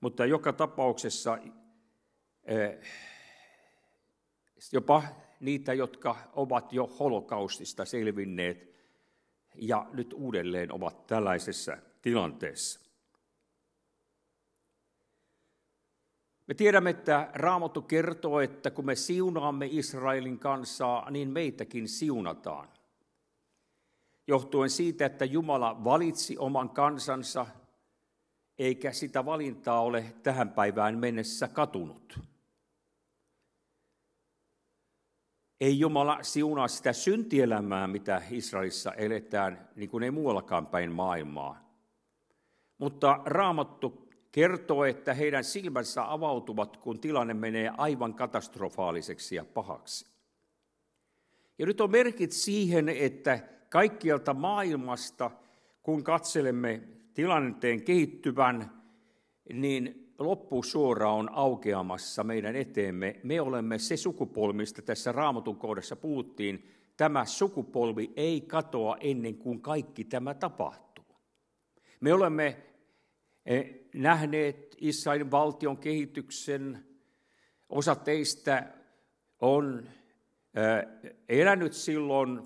Mutta 0.00 0.26
joka 0.26 0.52
tapauksessa 0.52 1.38
eh, 2.44 2.78
jopa 4.72 5.02
niitä, 5.40 5.74
jotka 5.74 6.16
ovat 6.32 6.72
jo 6.72 6.86
holokaustista 6.86 7.84
selvinneet 7.84 8.74
ja 9.54 9.86
nyt 9.92 10.12
uudelleen 10.12 10.72
ovat 10.72 11.06
tällaisessa 11.06 11.76
tilanteessa. 12.02 12.80
Me 16.46 16.54
tiedämme, 16.54 16.90
että 16.90 17.30
Raamattu 17.34 17.82
kertoo, 17.82 18.40
että 18.40 18.70
kun 18.70 18.86
me 18.86 18.94
siunaamme 18.94 19.68
Israelin 19.70 20.38
kansaa, 20.38 21.10
niin 21.10 21.28
meitäkin 21.28 21.88
siunataan. 21.88 22.68
Johtuen 24.26 24.70
siitä, 24.70 25.06
että 25.06 25.24
Jumala 25.24 25.84
valitsi 25.84 26.38
oman 26.38 26.70
kansansa, 26.70 27.46
eikä 28.58 28.92
sitä 28.92 29.24
valintaa 29.24 29.80
ole 29.80 30.14
tähän 30.22 30.50
päivään 30.50 30.98
mennessä 30.98 31.48
katunut. 31.48 32.18
Ei 35.60 35.78
Jumala 35.78 36.18
siunaa 36.22 36.68
sitä 36.68 36.92
syntielämää, 36.92 37.86
mitä 37.86 38.22
Israelissa 38.30 38.92
eletään, 38.92 39.68
niin 39.76 39.90
kuin 39.90 40.02
ei 40.02 40.10
muuallakaan 40.10 40.66
päin 40.66 40.92
maailmaa. 40.92 41.66
Mutta 42.78 43.20
Raamattu 43.24 44.08
kertoo, 44.32 44.84
että 44.84 45.14
heidän 45.14 45.44
silmänsä 45.44 46.12
avautuvat, 46.12 46.76
kun 46.76 47.00
tilanne 47.00 47.34
menee 47.34 47.72
aivan 47.76 48.14
katastrofaaliseksi 48.14 49.36
ja 49.36 49.44
pahaksi. 49.44 50.06
Ja 51.58 51.66
nyt 51.66 51.80
on 51.80 51.90
merkit 51.90 52.32
siihen, 52.32 52.88
että 52.88 53.38
kaikkialta 53.68 54.34
maailmasta, 54.34 55.30
kun 55.82 56.04
katselemme 56.04 56.82
tilanteen 57.14 57.82
kehittyvän, 57.82 58.70
niin 59.52 60.05
loppusuora 60.18 61.12
on 61.12 61.28
aukeamassa 61.32 62.24
meidän 62.24 62.56
eteemme. 62.56 63.20
Me 63.22 63.40
olemme 63.40 63.78
se 63.78 63.96
sukupolvi, 63.96 64.56
mistä 64.56 64.82
tässä 64.82 65.12
raamatun 65.12 65.56
kohdassa 65.56 65.96
puhuttiin. 65.96 66.70
Tämä 66.96 67.24
sukupolvi 67.24 68.12
ei 68.16 68.40
katoa 68.40 68.96
ennen 69.00 69.34
kuin 69.34 69.60
kaikki 69.60 70.04
tämä 70.04 70.34
tapahtuu. 70.34 71.04
Me 72.00 72.12
olemme 72.12 72.56
eh, 73.46 73.74
nähneet 73.94 74.76
Israelin 74.80 75.30
valtion 75.30 75.76
kehityksen. 75.76 76.86
Osa 77.68 77.94
teistä 77.94 78.72
on 79.40 79.88
elänyt 81.28 81.72
silloin 81.72 82.42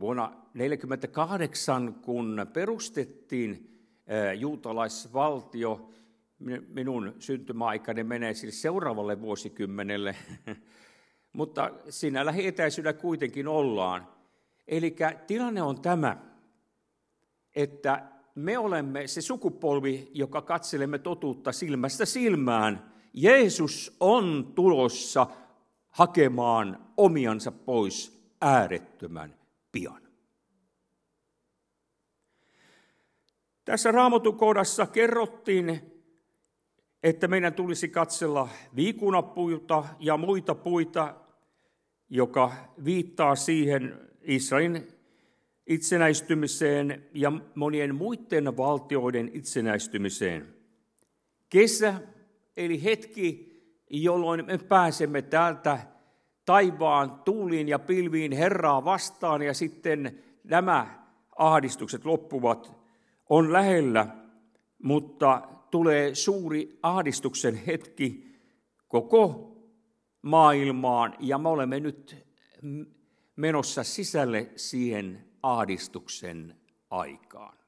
vuonna 0.00 0.26
1948, 0.26 1.94
kun 1.94 2.46
perustettiin 2.52 3.70
mutta 11.32 11.70
siinä 11.88 12.26
lähietäisyydellä 12.26 13.00
kuitenkin 13.00 13.48
ollaan. 13.48 14.08
Eli 14.66 14.96
tilanne 15.26 15.62
on 15.62 15.80
tämä, 15.80 16.16
että 17.56 18.02
me 18.34 18.58
olemme 18.58 19.06
se 19.06 19.20
sukupolvi, 19.20 20.10
joka 20.14 20.42
katselemme 20.42 20.98
totuutta 20.98 21.52
silmästä 21.52 22.04
silmään. 22.04 22.92
Jeesus 23.12 23.96
on 24.00 24.52
tulossa 24.54 25.26
hakemaan 25.88 26.86
omiansa 26.96 27.52
pois 27.52 28.28
äärettömän 28.40 29.34
pian. 29.72 30.02
Tässä 33.64 33.92
raamatukohdassa 33.92 34.86
kerrottiin, 34.86 35.93
että 37.04 37.28
meidän 37.28 37.54
tulisi 37.54 37.88
katsella 37.88 38.48
viikunapuita 38.76 39.84
ja 40.00 40.16
muita 40.16 40.54
puita, 40.54 41.14
joka 42.10 42.52
viittaa 42.84 43.36
siihen 43.36 44.00
Israelin 44.22 44.88
itsenäistymiseen 45.66 47.04
ja 47.14 47.32
monien 47.54 47.94
muiden 47.94 48.56
valtioiden 48.56 49.30
itsenäistymiseen. 49.34 50.54
Kesä, 51.48 51.94
eli 52.56 52.84
hetki, 52.84 53.54
jolloin 53.90 54.46
me 54.46 54.58
pääsemme 54.58 55.22
täältä 55.22 55.78
taivaan 56.44 57.10
tuuliin 57.24 57.68
ja 57.68 57.78
pilviin 57.78 58.32
Herraa 58.32 58.84
vastaan 58.84 59.42
ja 59.42 59.54
sitten 59.54 60.18
nämä 60.44 61.06
ahdistukset 61.36 62.04
loppuvat, 62.04 62.72
on 63.28 63.52
lähellä, 63.52 64.06
mutta 64.82 65.53
tulee 65.74 66.14
suuri 66.14 66.78
ahdistuksen 66.82 67.54
hetki 67.54 68.36
koko 68.88 69.56
maailmaan 70.22 71.16
ja 71.20 71.38
me 71.38 71.48
olemme 71.48 71.80
nyt 71.80 72.26
menossa 73.36 73.84
sisälle 73.84 74.50
siihen 74.56 75.24
ahdistuksen 75.42 76.56
aikaan. 76.90 77.58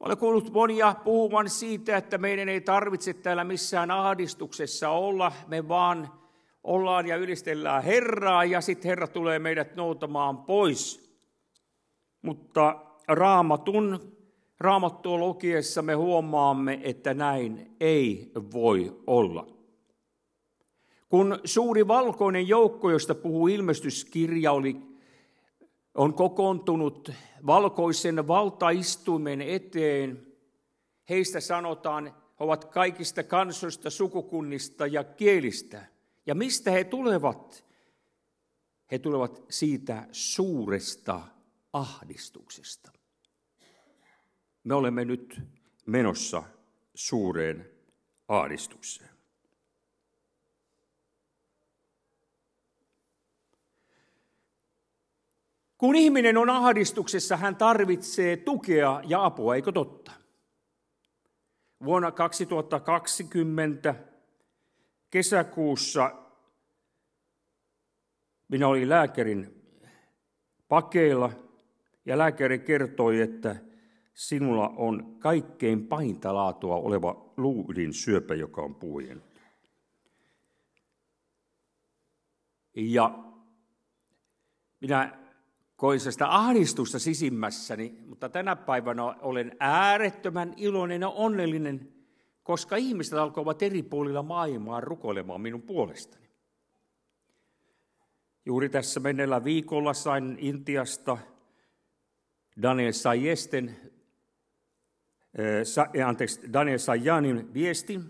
Olen 0.00 0.18
kuullut 0.18 0.52
monia 0.52 0.94
puhuvan 1.04 1.50
siitä, 1.50 1.96
että 1.96 2.18
meidän 2.18 2.48
ei 2.48 2.60
tarvitse 2.60 3.14
täällä 3.14 3.44
missään 3.44 3.90
ahdistuksessa 3.90 4.90
olla. 4.90 5.32
Me 5.46 5.68
vaan 5.68 6.12
ollaan 6.62 7.06
ja 7.06 7.16
ylistellään 7.16 7.82
Herraa 7.82 8.44
ja 8.44 8.60
sitten 8.60 8.88
Herra 8.88 9.08
tulee 9.08 9.38
meidät 9.38 9.76
noutamaan 9.76 10.38
pois. 10.38 11.14
Mutta 12.22 12.93
raamatun, 13.08 14.12
raamattua 14.60 15.18
lukiessa 15.18 15.82
me 15.82 15.94
huomaamme, 15.94 16.80
että 16.82 17.14
näin 17.14 17.76
ei 17.80 18.32
voi 18.52 19.02
olla. 19.06 19.46
Kun 21.08 21.38
suuri 21.44 21.88
valkoinen 21.88 22.48
joukko, 22.48 22.90
josta 22.90 23.14
puhuu 23.14 23.48
ilmestyskirja, 23.48 24.52
oli, 24.52 24.76
on 25.94 26.14
kokoontunut 26.14 27.12
valkoisen 27.46 28.28
valtaistuimen 28.28 29.42
eteen, 29.42 30.26
heistä 31.08 31.40
sanotaan, 31.40 32.06
he 32.06 32.12
ovat 32.44 32.64
kaikista 32.64 33.22
kansoista, 33.22 33.90
sukukunnista 33.90 34.86
ja 34.86 35.04
kielistä. 35.04 35.86
Ja 36.26 36.34
mistä 36.34 36.70
he 36.70 36.84
tulevat? 36.84 37.64
He 38.92 38.98
tulevat 38.98 39.42
siitä 39.50 40.06
suuresta 40.12 41.20
ahdistuksesta. 41.74 42.92
Me 44.64 44.74
olemme 44.74 45.04
nyt 45.04 45.40
menossa 45.86 46.42
suureen 46.94 47.70
ahdistukseen. 48.28 49.10
Kun 55.78 55.96
ihminen 55.96 56.36
on 56.36 56.50
ahdistuksessa, 56.50 57.36
hän 57.36 57.56
tarvitsee 57.56 58.36
tukea 58.36 59.00
ja 59.06 59.24
apua, 59.24 59.54
eikö 59.54 59.72
totta? 59.72 60.12
Vuonna 61.84 62.12
2020 62.12 63.94
kesäkuussa 65.10 66.10
minä 68.48 68.68
olin 68.68 68.88
lääkärin 68.88 69.62
pakeilla 70.68 71.43
ja 72.06 72.18
lääkäri 72.18 72.58
kertoi, 72.58 73.20
että 73.20 73.56
sinulla 74.14 74.68
on 74.68 75.16
kaikkein 75.18 75.86
pahinta 75.86 76.34
laatua 76.34 76.76
oleva 76.76 77.32
luudin 77.36 77.92
syöpä, 77.92 78.34
joka 78.34 78.62
on 78.62 78.74
puhjennut. 78.74 79.40
Ja 82.76 83.24
minä 84.80 85.18
koin 85.76 86.00
sitä 86.00 86.34
ahdistusta 86.34 86.98
sisimmässäni, 86.98 87.98
mutta 88.06 88.28
tänä 88.28 88.56
päivänä 88.56 89.04
olen 89.04 89.56
äärettömän 89.60 90.54
iloinen 90.56 91.00
ja 91.00 91.08
onnellinen, 91.08 91.92
koska 92.42 92.76
ihmiset 92.76 93.14
alkoivat 93.14 93.62
eri 93.62 93.82
puolilla 93.82 94.22
maailmaa 94.22 94.80
rukoilemaan 94.80 95.40
minun 95.40 95.62
puolestani. 95.62 96.24
Juuri 98.46 98.68
tässä 98.68 99.00
menneellä 99.00 99.44
viikolla 99.44 99.94
sain 99.94 100.36
Intiasta 100.40 101.18
Daniel 102.62 102.92
Sayesten, 102.92 103.76
äh, 105.98 106.06
anteeksi, 106.06 106.52
Daniel 106.52 106.78
Sajanin 106.78 107.54
viestin, 107.54 108.04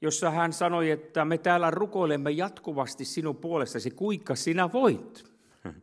jossa 0.00 0.30
hän 0.30 0.52
sanoi, 0.52 0.90
että 0.90 1.24
me 1.24 1.38
täällä 1.38 1.70
rukoilemme 1.70 2.30
jatkuvasti 2.30 3.04
sinun 3.04 3.36
puolestasi, 3.36 3.90
kuinka 3.90 4.34
sinä 4.34 4.72
voit. 4.72 5.24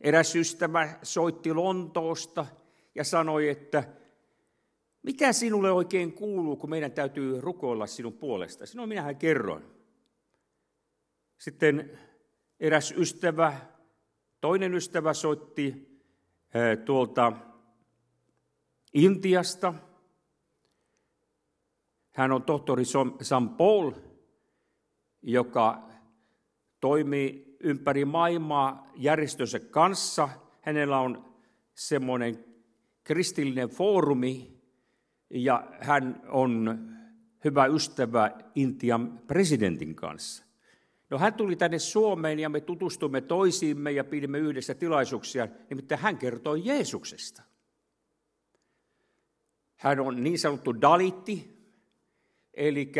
Eräs 0.00 0.36
ystävä 0.36 0.98
soitti 1.02 1.52
Lontoosta 1.52 2.46
ja 2.94 3.04
sanoi, 3.04 3.48
että 3.48 3.84
mitä 5.02 5.32
sinulle 5.32 5.72
oikein 5.72 6.12
kuuluu, 6.12 6.56
kun 6.56 6.70
meidän 6.70 6.92
täytyy 6.92 7.40
rukoilla 7.40 7.86
sinun 7.86 8.12
puolestasi? 8.12 8.76
No 8.76 8.86
minähän 8.86 9.16
kerroin. 9.16 9.64
Sitten 11.38 11.98
eräs 12.60 12.94
ystävä, 12.96 13.60
toinen 14.40 14.74
ystävä 14.74 15.14
soitti 15.14 16.00
tuolta 16.84 17.32
Intiasta. 18.94 19.74
Hän 22.10 22.32
on 22.32 22.42
tohtori 22.42 22.84
Sam 23.22 23.48
Paul, 23.48 23.92
joka 25.22 25.88
toimii 26.80 27.56
ympäri 27.60 28.04
maailmaa 28.04 28.86
järjestönsä 28.96 29.60
kanssa. 29.60 30.28
Hänellä 30.60 30.98
on 30.98 31.34
semmoinen 31.74 32.44
kristillinen 33.04 33.68
foorumi 33.68 34.60
ja 35.30 35.68
hän 35.80 36.22
on 36.28 36.88
hyvä 37.44 37.66
ystävä 37.66 38.30
Intian 38.54 39.20
presidentin 39.26 39.94
kanssa. 39.94 40.49
No 41.10 41.18
hän 41.18 41.34
tuli 41.34 41.56
tänne 41.56 41.78
Suomeen 41.78 42.38
ja 42.38 42.48
me 42.48 42.60
tutustumme 42.60 43.20
toisiimme 43.20 43.92
ja 43.92 44.04
pidimme 44.04 44.38
yhdessä 44.38 44.74
tilaisuuksia, 44.74 45.48
nimittäin 45.70 46.00
hän 46.00 46.18
kertoi 46.18 46.62
Jeesuksesta. 46.64 47.42
Hän 49.76 50.00
on 50.00 50.22
niin 50.22 50.38
sanottu 50.38 50.80
dalitti, 50.80 51.60
eli 52.54 52.92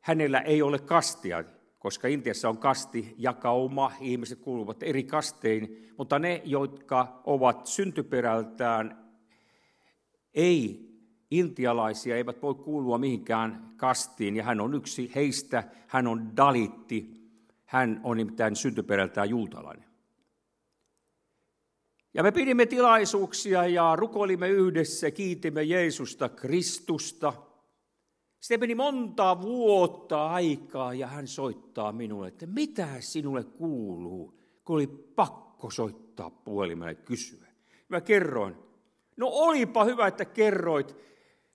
hänellä 0.00 0.40
ei 0.40 0.62
ole 0.62 0.78
kastia 0.78 1.44
koska 1.80 2.08
Intiassa 2.08 2.48
on 2.48 2.58
kasti 2.58 3.14
jakauma, 3.18 3.92
ihmiset 4.00 4.40
kuuluvat 4.40 4.82
eri 4.82 5.04
kastein, 5.04 5.88
mutta 5.98 6.18
ne, 6.18 6.42
jotka 6.44 7.20
ovat 7.24 7.66
syntyperältään 7.66 9.12
ei 10.34 10.89
intialaisia, 11.30 12.16
eivät 12.16 12.42
voi 12.42 12.54
kuulua 12.54 12.98
mihinkään 12.98 13.74
kastiin, 13.76 14.36
ja 14.36 14.44
hän 14.44 14.60
on 14.60 14.74
yksi 14.74 15.12
heistä, 15.14 15.64
hän 15.86 16.06
on 16.06 16.36
dalitti, 16.36 17.30
hän 17.64 18.00
on 18.04 18.16
nimittäin 18.16 18.56
syntyperältään 18.56 19.30
juutalainen. 19.30 19.90
Ja 22.14 22.22
me 22.22 22.32
pidimme 22.32 22.66
tilaisuuksia 22.66 23.66
ja 23.66 23.96
rukoilimme 23.96 24.48
yhdessä, 24.48 25.10
kiitimme 25.10 25.62
Jeesusta, 25.62 26.28
Kristusta– 26.28 27.32
sitten 28.40 28.60
meni 28.60 28.74
monta 28.74 29.40
vuotta 29.42 30.26
aikaa 30.26 30.94
ja 30.94 31.06
hän 31.06 31.26
soittaa 31.26 31.92
minulle, 31.92 32.28
että 32.28 32.46
mitä 32.46 32.88
sinulle 33.00 33.44
kuuluu, 33.44 34.38
kun 34.64 34.76
oli 34.76 34.86
pakko 34.86 35.70
soittaa 35.70 36.30
puhelimelle 36.30 36.94
kysyä. 36.94 37.46
Mä 37.88 38.00
kerroin, 38.00 38.56
no 39.16 39.28
olipa 39.28 39.84
hyvä, 39.84 40.06
että 40.06 40.24
kerroit. 40.24 40.96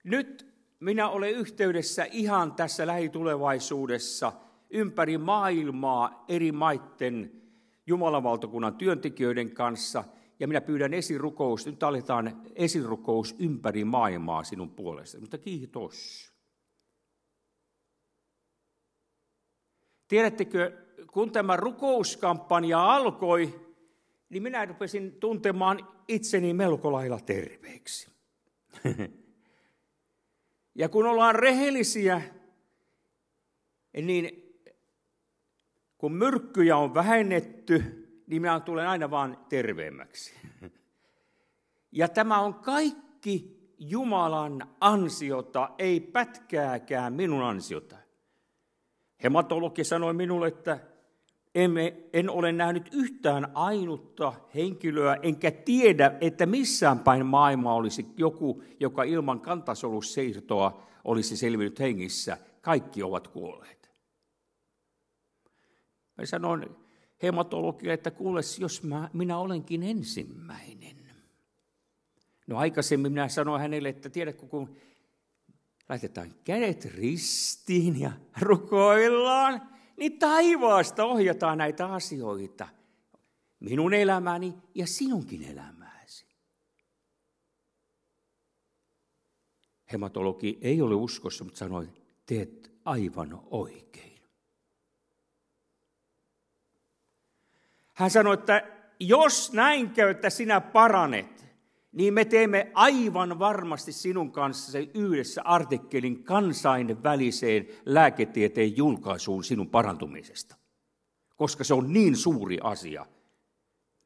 Nyt 0.06 0.46
minä 0.80 1.08
olen 1.08 1.30
yhteydessä 1.30 2.04
ihan 2.04 2.52
tässä 2.52 2.86
lähitulevaisuudessa 2.86 4.32
ympäri 4.70 5.18
maailmaa 5.18 6.24
eri 6.28 6.52
maiden 6.52 7.42
Jumalan 7.86 8.74
työntekijöiden 8.78 9.54
kanssa– 9.54 10.04
ja 10.40 10.48
minä 10.48 10.60
pyydän 10.60 10.94
esirukous, 10.94 11.66
nyt 11.66 11.82
aletaan 11.82 12.42
esirukous 12.54 13.34
ympäri 13.38 13.84
maailmaa 13.84 14.44
sinun 14.44 14.70
puolestasi. 14.70 15.20
Mutta 15.20 15.38
kiitos. 15.38 16.32
Tiedättekö, 20.08 20.72
kun 21.12 21.32
tämä 21.32 21.56
rukouskampanja 21.56 22.94
alkoi, 22.94 23.60
niin 24.28 24.42
minä 24.42 24.64
rupesin 24.64 25.12
tuntemaan 25.12 25.88
itseni 26.08 26.54
melko 26.54 26.92
lailla 26.92 27.20
terveeksi. 27.20 28.10
ja 30.78 30.88
kun 30.88 31.06
ollaan 31.06 31.34
rehellisiä, 31.34 32.22
niin 34.02 34.42
kun 35.98 36.12
myrkkyjä 36.12 36.76
on 36.76 36.94
vähennetty, 36.94 37.82
niin 38.26 38.42
minä 38.42 38.60
tulen 38.60 38.88
aina 38.88 39.10
vaan 39.10 39.46
terveemmäksi. 39.48 40.34
Ja 41.92 42.08
tämä 42.08 42.40
on 42.40 42.54
kaikki 42.54 43.56
Jumalan 43.78 44.74
ansiota, 44.80 45.70
ei 45.78 46.00
pätkääkään 46.00 47.12
minun 47.12 47.42
ansiota. 47.42 47.96
Hematologi 49.22 49.84
sanoi 49.84 50.14
minulle, 50.14 50.48
että 50.48 50.78
emme, 51.56 51.96
en 52.12 52.30
ole 52.30 52.52
nähnyt 52.52 52.88
yhtään 52.92 53.48
ainutta 53.54 54.32
henkilöä, 54.54 55.16
enkä 55.22 55.50
tiedä, 55.50 56.16
että 56.20 56.46
missään 56.46 56.98
päin 56.98 57.26
maailmaa 57.26 57.74
olisi 57.74 58.06
joku, 58.16 58.62
joka 58.80 59.02
ilman 59.02 59.40
kantasolusiirtoa 59.40 60.82
olisi 61.04 61.36
selvinnyt 61.36 61.80
hengissä. 61.80 62.38
Kaikki 62.60 63.02
ovat 63.02 63.28
kuolleet. 63.28 63.90
Mä 66.18 66.26
sanoin 66.26 66.66
hematologille, 67.22 67.92
että 67.92 68.10
kuule, 68.10 68.40
jos 68.58 68.82
mä, 68.82 69.10
minä 69.12 69.38
olenkin 69.38 69.82
ensimmäinen. 69.82 70.96
No 72.46 72.58
aikaisemmin 72.58 73.12
minä 73.12 73.28
sanoin 73.28 73.60
hänelle, 73.60 73.88
että 73.88 74.10
tiedätkö, 74.10 74.46
kun 74.46 74.76
laitetaan 75.88 76.34
kädet 76.44 76.84
ristiin 76.84 78.00
ja 78.00 78.12
rukoillaan, 78.40 79.75
niin 79.96 80.18
taivaasta 80.18 81.04
ohjataan 81.04 81.58
näitä 81.58 81.86
asioita. 81.86 82.68
Minun 83.60 83.94
elämäni 83.94 84.54
ja 84.74 84.86
sinunkin 84.86 85.42
elämääsi. 85.42 86.26
Hematologi 89.92 90.58
ei 90.60 90.82
ole 90.82 90.94
uskossa, 90.94 91.44
mutta 91.44 91.58
sanoi, 91.58 91.88
teet 92.26 92.72
aivan 92.84 93.40
oikein. 93.50 94.22
Hän 97.94 98.10
sanoi, 98.10 98.34
että 98.34 98.62
jos 99.00 99.52
näin 99.52 99.90
käy, 99.90 100.10
että 100.10 100.30
sinä 100.30 100.60
paranet, 100.60 101.45
niin 101.96 102.14
me 102.14 102.24
teemme 102.24 102.70
aivan 102.74 103.38
varmasti 103.38 103.92
sinun 103.92 104.32
kanssa 104.32 104.78
yhdessä 104.94 105.42
artikkelin 105.42 106.24
kansainväliseen 106.24 107.68
lääketieteen 107.86 108.76
julkaisuun 108.76 109.44
sinun 109.44 109.70
parantumisesta. 109.70 110.56
Koska 111.36 111.64
se 111.64 111.74
on 111.74 111.92
niin 111.92 112.16
suuri 112.16 112.58
asia. 112.62 113.06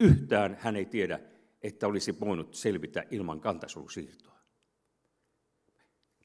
Yhtään 0.01 0.59
hän 0.61 0.77
ei 0.77 0.85
tiedä, 0.85 1.21
että 1.63 1.87
olisi 1.87 2.21
voinut 2.21 2.55
selvitä 2.55 3.05
ilman 3.11 3.41
kantasolusiirtoa. 3.41 4.39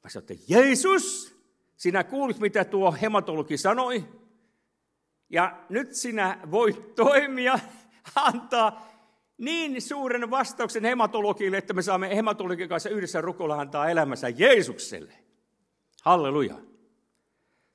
Mä 0.03 0.09
sanoin, 0.09 0.31
että 0.31 0.45
Jeesus, 0.53 1.35
sinä 1.75 2.03
kuulit, 2.03 2.39
mitä 2.39 2.65
tuo 2.65 2.91
hematologi 3.01 3.57
sanoi. 3.57 4.05
Ja 5.29 5.65
nyt 5.69 5.95
sinä 5.95 6.39
voit 6.51 6.95
toimia, 6.95 7.59
antaa 8.15 8.94
niin 9.37 9.81
suuren 9.81 10.31
vastauksen 10.31 10.83
hematologille, 10.83 11.57
että 11.57 11.73
me 11.73 11.81
saamme 11.81 12.15
hematologin 12.15 12.69
kanssa 12.69 12.89
yhdessä 12.89 13.21
rukoilla 13.21 13.59
antaa 13.59 13.89
elämänsä 13.89 14.29
Jeesukselle. 14.29 15.13
Halleluja. 16.03 16.55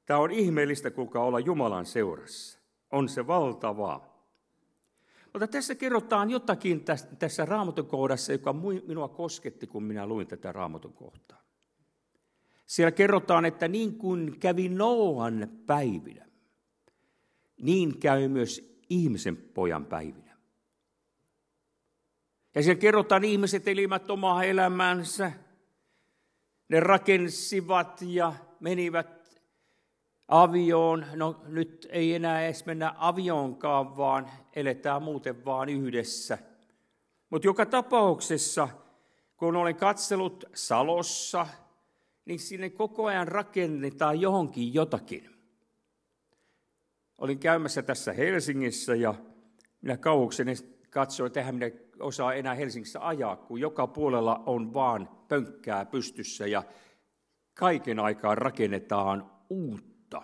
Tämä 0.06 0.20
on 0.20 0.30
ihmeellistä, 0.30 0.90
kuka 0.90 1.22
olla 1.22 1.40
Jumalan 1.40 1.86
seurassa. 1.86 2.58
On 2.92 3.08
se 3.08 3.26
valtavaa. 3.26 4.10
Mutta 5.32 5.46
tässä 5.46 5.74
kerrotaan 5.74 6.30
jotakin 6.30 6.84
tässä 7.18 7.44
raamatun 7.44 7.86
kohdassa, 7.86 8.32
joka 8.32 8.54
minua 8.86 9.08
kosketti, 9.08 9.66
kun 9.66 9.82
minä 9.82 10.06
luin 10.06 10.26
tätä 10.26 10.52
raamatun 10.52 10.92
kohtaa. 10.92 11.42
Siellä 12.66 12.92
kerrotaan, 12.92 13.44
että 13.44 13.68
niin 13.68 13.98
kuin 13.98 14.40
kävi 14.40 14.68
Noan 14.68 15.48
päivinä, 15.66 16.26
niin 17.62 17.98
käy 17.98 18.28
myös 18.28 18.80
ihmisen 18.88 19.36
pojan 19.36 19.86
päivinä. 19.86 20.29
Ja 22.54 22.62
siellä 22.62 22.80
kerrotaan, 22.80 23.24
ihmiset 23.24 23.68
elimät 23.68 24.10
omaa 24.10 24.44
elämäänsä. 24.44 25.32
Ne 26.68 26.80
rakensivat 26.80 28.02
ja 28.02 28.32
menivät 28.60 29.40
avioon. 30.28 31.06
No 31.14 31.42
nyt 31.46 31.86
ei 31.90 32.14
enää 32.14 32.44
edes 32.44 32.66
mennä 32.66 32.94
avioonkaan, 32.98 33.96
vaan 33.96 34.30
eletään 34.56 35.02
muuten 35.02 35.44
vaan 35.44 35.68
yhdessä. 35.68 36.38
Mutta 37.30 37.48
joka 37.48 37.66
tapauksessa, 37.66 38.68
kun 39.36 39.56
olen 39.56 39.76
katsellut 39.76 40.44
Salossa, 40.54 41.46
niin 42.24 42.40
sinne 42.40 42.70
koko 42.70 43.06
ajan 43.06 43.28
rakennetaan 43.28 44.20
johonkin 44.20 44.74
jotakin. 44.74 45.30
Olin 47.18 47.38
käymässä 47.38 47.82
tässä 47.82 48.12
Helsingissä 48.12 48.94
ja 48.94 49.14
minä 49.82 49.96
kauhukseni 49.96 50.54
katsoin, 50.90 51.26
että 51.26 51.40
eihän 51.40 51.54
minä 51.54 51.70
osaa 52.00 52.34
enää 52.34 52.54
Helsingissä 52.54 53.06
ajaa, 53.06 53.36
kun 53.36 53.60
joka 53.60 53.86
puolella 53.86 54.42
on 54.46 54.74
vaan 54.74 55.08
pönkkää 55.28 55.84
pystyssä 55.84 56.46
ja 56.46 56.62
kaiken 57.54 57.98
aikaa 57.98 58.34
rakennetaan 58.34 59.30
uutta. 59.50 60.22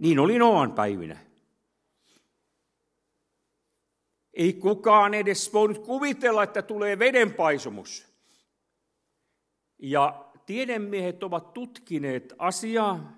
Niin 0.00 0.18
oli 0.18 0.38
Noan 0.38 0.72
päivinä. 0.72 1.18
Ei 4.34 4.52
kukaan 4.52 5.14
edes 5.14 5.52
voinut 5.52 5.78
kuvitella, 5.78 6.42
että 6.42 6.62
tulee 6.62 6.98
vedenpaisumus. 6.98 8.06
Ja 9.78 10.24
tiedemiehet 10.46 11.22
ovat 11.22 11.54
tutkineet 11.54 12.34
asiaa 12.38 13.12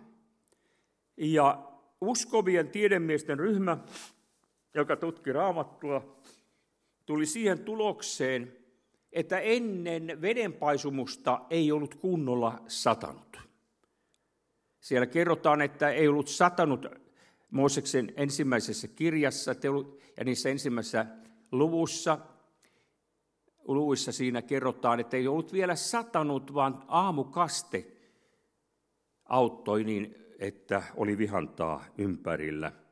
ja 1.16 1.68
uskovien 2.00 2.68
tiedemiesten 2.68 3.38
ryhmä 3.38 3.78
joka 4.78 4.96
tutki 4.96 5.32
raamattua, 5.32 6.16
tuli 7.06 7.26
siihen 7.26 7.58
tulokseen, 7.58 8.56
että 9.12 9.38
ennen 9.38 10.20
vedenpaisumusta 10.20 11.40
ei 11.50 11.72
ollut 11.72 11.94
kunnolla 11.94 12.62
satanut. 12.66 13.40
Siellä 14.80 15.06
kerrotaan, 15.06 15.62
että 15.62 15.90
ei 15.90 16.08
ollut 16.08 16.28
satanut 16.28 16.86
Mooseksen 17.50 18.12
ensimmäisessä 18.16 18.88
kirjassa 18.88 19.54
ja 20.16 20.24
niissä 20.24 20.48
ensimmäisessä 20.48 21.06
luvussa, 21.52 22.18
luvuissa 23.68 24.12
siinä 24.12 24.42
kerrotaan, 24.42 25.00
että 25.00 25.16
ei 25.16 25.28
ollut 25.28 25.52
vielä 25.52 25.76
satanut, 25.76 26.54
vaan 26.54 26.84
aamukaste 26.88 27.86
auttoi 29.24 29.84
niin, 29.84 30.14
että 30.38 30.82
oli 30.96 31.18
vihantaa 31.18 31.84
ympärillä– 31.98 32.72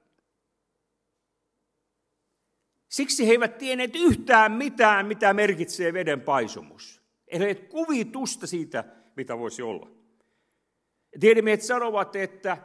Siksi 2.97 3.27
he 3.27 3.31
eivät 3.31 3.59
tienneet 3.59 3.97
yhtään 3.97 4.53
mitään, 4.53 5.07
mitä 5.07 5.35
merkitsee 5.35 5.93
veden 5.93 6.21
paisumus. 6.21 7.03
Eli 7.29 7.55
kuvitusta 7.55 8.47
siitä, 8.47 8.85
mitä 9.17 9.39
voisi 9.39 9.63
olla. 9.63 9.91
Tiedemiehet 11.21 11.63
sanovat, 11.63 12.17
että 12.17 12.59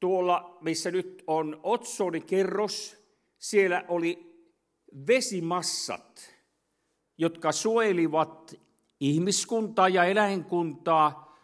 tuolla, 0.00 0.58
missä 0.60 0.90
nyt 0.90 1.24
on 1.26 1.60
otsonikerros, 1.62 2.96
siellä 3.38 3.84
oli 3.88 4.36
vesimassat, 5.06 6.34
jotka 7.18 7.52
suojelivat 7.52 8.54
ihmiskuntaa 9.00 9.88
ja 9.88 10.04
eläinkuntaa 10.04 11.38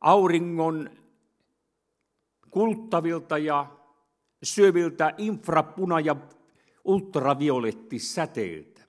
auringon 0.00 0.90
kuluttavilta 2.50 3.38
ja 3.38 3.77
syöviltä 4.42 5.14
infrapuna- 5.18 6.00
ja 6.04 6.16
ultraviolettisäteiltä. 6.84 8.80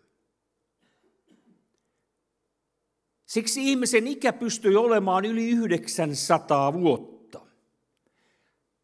Siksi 3.26 3.72
ihmisen 3.72 4.08
ikä 4.08 4.34
pystyi 4.34 4.76
olemaan 4.76 5.26
yli 5.26 5.50
900 5.50 6.74
vuotta. 6.74 7.41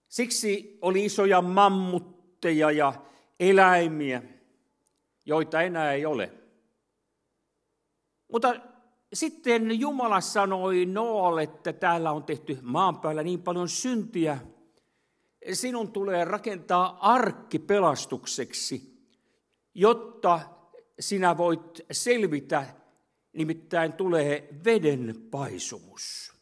Siksi 0.08 0.78
oli 0.82 1.06
isoja 1.06 1.42
mammutteja 1.42 2.72
ja 2.72 2.94
eläimiä, 3.40 4.22
joita 5.26 5.62
enää 5.62 5.94
ei 5.94 6.06
ole. 6.06 6.34
Mutta 8.32 8.56
sitten 9.14 9.80
Jumala 9.80 10.22
sanoi 10.22 10.86
Noalle, 10.86 11.44
että 11.44 11.74
täällä 11.74 12.12
on 12.12 12.24
tehty 12.24 12.58
maan 12.62 13.00
päällä 13.00 13.24
niin 13.24 13.42
paljon 13.42 13.70
syntiä, 13.70 14.38
sinun 15.54 15.92
tulee 15.92 16.26
rakentaa 16.26 16.98
arkki 17.02 17.60
pelastukseksi, 17.60 18.96
jotta 19.74 20.40
sinä 21.00 21.38
voit 21.38 21.82
selvitä, 21.92 22.66
nimittäin 23.34 23.94
tulee 23.94 24.50
veden 24.66 25.16
paisumus. 25.32 26.34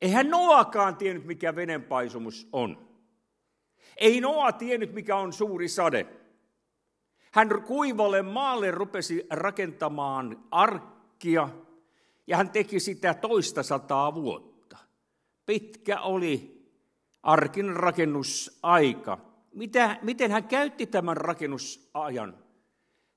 Eihän 0.00 0.30
Noakaan 0.30 0.96
tiennyt, 0.96 1.24
mikä 1.24 1.56
venenpaisumus 1.56 2.48
on. 2.52 2.88
Ei 3.96 4.20
Noa 4.20 4.52
tiennyt, 4.52 4.92
mikä 4.92 5.16
on 5.16 5.32
suuri 5.32 5.68
sade. 5.68 6.06
Hän 7.32 7.62
kuivalle 7.62 8.22
maalle 8.22 8.70
rupesi 8.70 9.26
rakentamaan 9.30 10.44
arkkia, 10.50 11.48
ja 12.26 12.36
hän 12.36 12.50
teki 12.50 12.80
sitä 12.80 13.14
toista 13.14 13.62
sataa 13.62 14.14
vuotta. 14.14 14.76
Pitkä 15.46 16.00
oli 16.00 16.59
arkin 17.22 17.76
rakennusaika. 17.76 19.18
Mitä, 19.54 19.98
miten 20.02 20.30
hän 20.30 20.44
käytti 20.44 20.86
tämän 20.86 21.16
rakennusajan? 21.16 22.38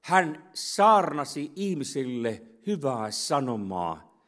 Hän 0.01 0.49
saarnasi 0.54 1.51
ihmisille 1.56 2.41
hyvää 2.68 3.12
sanomaa. 3.12 4.24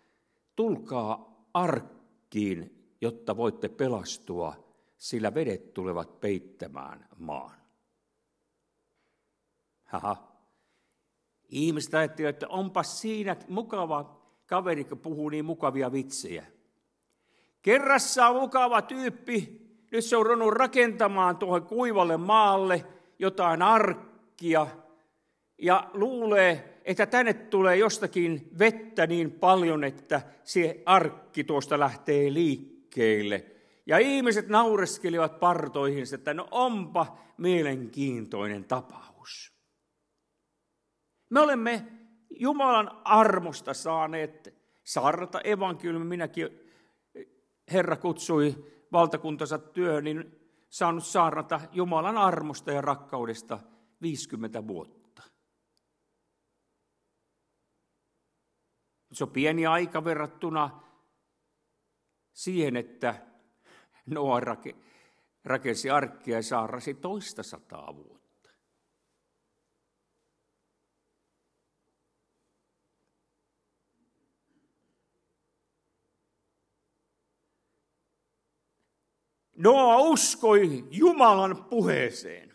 Tulkaa 0.55 1.45
arkkiin, 1.53 2.91
jotta 3.01 3.38
voitte 3.38 3.69
pelastua, 3.69 4.55
sillä 4.97 5.34
vedet 5.34 5.73
tulevat 5.73 6.19
peittämään 6.19 7.07
maan. 7.17 7.55
Haha. 9.84 10.36
Ihmiset 11.49 11.93
ajattelivat, 11.93 12.36
että 12.36 12.47
onpa 12.47 12.84
siinä 12.84 13.36
mukava 13.47 14.21
kaveri, 14.45 14.84
kun 14.84 14.99
puhuu 14.99 15.30
niin 15.30 15.45
mukavia 15.45 15.91
vitsejä. 15.91 16.45
Kerrassa 17.61 18.28
on 18.28 18.41
mukava 18.41 18.82
tyyppi, 18.82 19.64
nyt 19.95 20.05
se 20.05 20.17
on 20.17 20.25
ruvennut 20.25 20.53
rakentamaan 20.53 21.37
tuohon 21.37 21.65
kuivalle 21.65 22.17
maalle 22.17 22.85
jotain 23.19 23.61
arkkia 23.61 24.67
ja 25.57 25.89
luulee, 25.93 26.81
että 26.85 27.05
tänne 27.05 27.33
tulee 27.33 27.75
jostakin 27.77 28.49
vettä 28.59 29.07
niin 29.07 29.31
paljon, 29.31 29.83
että 29.83 30.21
se 30.43 30.83
arkki 30.85 31.43
tuosta 31.43 31.79
lähtee 31.79 32.33
liikkeelle. 32.33 33.45
Ja 33.85 33.97
ihmiset 33.97 34.47
naureskelivat 34.47 35.39
partoihin, 35.39 36.05
että 36.13 36.33
no 36.33 36.47
onpa 36.51 37.17
mielenkiintoinen 37.37 38.63
tapaus. 38.63 39.53
Me 41.29 41.39
olemme 41.39 41.85
Jumalan 42.29 42.91
armosta 43.03 43.73
saaneet 43.73 44.53
saarnata 44.83 45.41
evankeliumi. 45.41 46.05
Minäkin 46.05 46.49
Herra 47.71 47.95
kutsui 47.95 48.74
valtakuntansa 48.95 49.57
työhön, 49.57 50.03
niin 50.03 50.49
saanut 50.69 51.05
saarnata 51.05 51.61
Jumalan 51.71 52.17
armosta 52.17 52.71
ja 52.71 52.81
rakkaudesta 52.81 53.59
50 54.01 54.67
vuotta. 54.67 55.23
Se 59.11 59.23
on 59.23 59.29
pieni 59.29 59.65
aika 59.65 60.03
verrattuna 60.03 60.81
siihen, 62.33 62.75
että 62.75 63.25
Noa 64.05 64.41
rakensi 65.43 65.89
arkkia 65.89 66.35
ja 66.37 66.43
saarasi 66.43 66.93
toista 66.93 67.43
sataa 67.43 67.95
vuotta. 67.95 68.14
Noa 79.55 79.97
uskoi 79.97 80.87
Jumalan 80.91 81.65
puheeseen. 81.65 82.53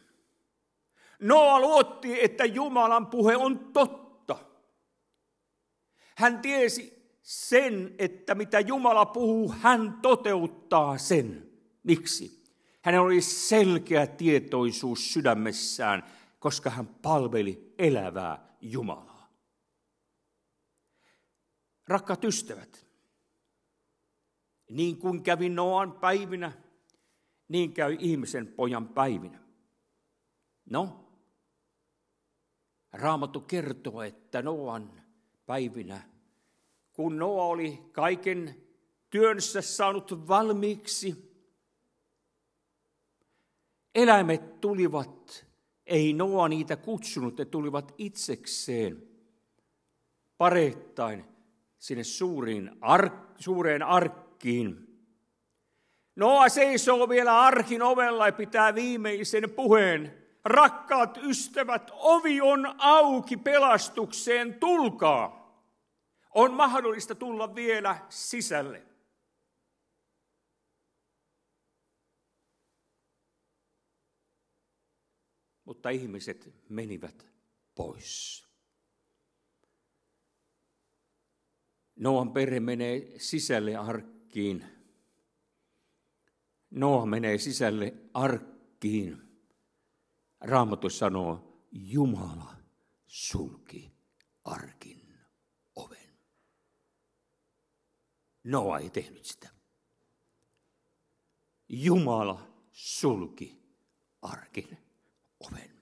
Noa 1.20 1.60
luotti, 1.60 2.24
että 2.24 2.44
Jumalan 2.44 3.06
puhe 3.06 3.36
on 3.36 3.58
totta. 3.58 4.36
Hän 6.16 6.38
tiesi 6.38 7.00
sen, 7.22 7.94
että 7.98 8.34
mitä 8.34 8.60
Jumala 8.60 9.06
puhuu, 9.06 9.54
hän 9.60 9.98
toteuttaa 10.02 10.98
sen. 10.98 11.50
Miksi? 11.82 12.44
Hänellä 12.82 13.06
oli 13.06 13.20
selkeä 13.20 14.06
tietoisuus 14.06 15.12
sydämessään, 15.12 16.02
koska 16.38 16.70
hän 16.70 16.86
palveli 16.86 17.74
elävää 17.78 18.56
Jumalaa. 18.60 19.30
Rakkaat 21.88 22.24
ystävät, 22.24 22.86
niin 24.70 24.98
kuin 24.98 25.22
kävi 25.22 25.48
Noan 25.48 25.92
päivinä, 25.92 26.52
niin 27.50 27.72
käy 27.72 27.96
ihmisen 27.98 28.46
pojan 28.46 28.88
päivinä. 28.88 29.38
No, 30.70 31.06
Raamattu 32.92 33.40
kertoo, 33.40 34.02
että 34.02 34.42
Noan 34.42 35.02
päivinä, 35.46 36.02
kun 36.92 37.18
Noa 37.18 37.44
oli 37.44 37.82
kaiken 37.92 38.54
työnsä 39.10 39.60
saanut 39.60 40.28
valmiiksi, 40.28 41.34
eläimet 43.94 44.60
tulivat, 44.60 45.46
ei 45.86 46.12
Noa 46.12 46.48
niitä 46.48 46.76
kutsunut, 46.76 47.38
ne 47.38 47.44
tulivat 47.44 47.94
itsekseen 47.98 49.02
pareittain 50.38 51.24
sinne 51.78 52.04
suuriin 52.04 52.70
ark, 52.80 53.14
suureen 53.38 53.82
arkkiin– 53.82 54.86
Noa 56.16 56.48
seisoo 56.48 57.08
vielä 57.08 57.40
arkin 57.40 57.82
ovella 57.82 58.26
ja 58.26 58.32
pitää 58.32 58.74
viimeisen 58.74 59.50
puheen. 59.50 60.26
Rakkaat 60.44 61.18
ystävät, 61.22 61.90
ovi 61.92 62.40
on 62.40 62.74
auki 62.78 63.36
pelastukseen, 63.36 64.54
tulkaa. 64.54 65.40
On 66.34 66.52
mahdollista 66.52 67.14
tulla 67.14 67.54
vielä 67.54 68.06
sisälle. 68.08 68.82
Mutta 75.64 75.90
ihmiset 75.90 76.54
menivät 76.68 77.26
pois. 77.74 78.46
Noan 81.96 82.32
perhe 82.32 82.60
menee 82.60 83.18
sisälle 83.18 83.76
arkkiin 83.76 84.79
Noa 86.70 87.06
menee 87.06 87.38
sisälle 87.38 87.94
arkkiin. 88.14 89.22
Raamattu 90.40 90.90
sanoo, 90.90 91.66
Jumala 91.72 92.56
sulki 93.06 93.92
arkin 94.44 95.18
oven. 95.76 96.18
Noa 98.44 98.78
ei 98.78 98.90
tehnyt 98.90 99.24
sitä. 99.24 99.48
Jumala 101.68 102.48
sulki 102.72 103.62
arkin 104.22 104.78
oven. 105.40 105.80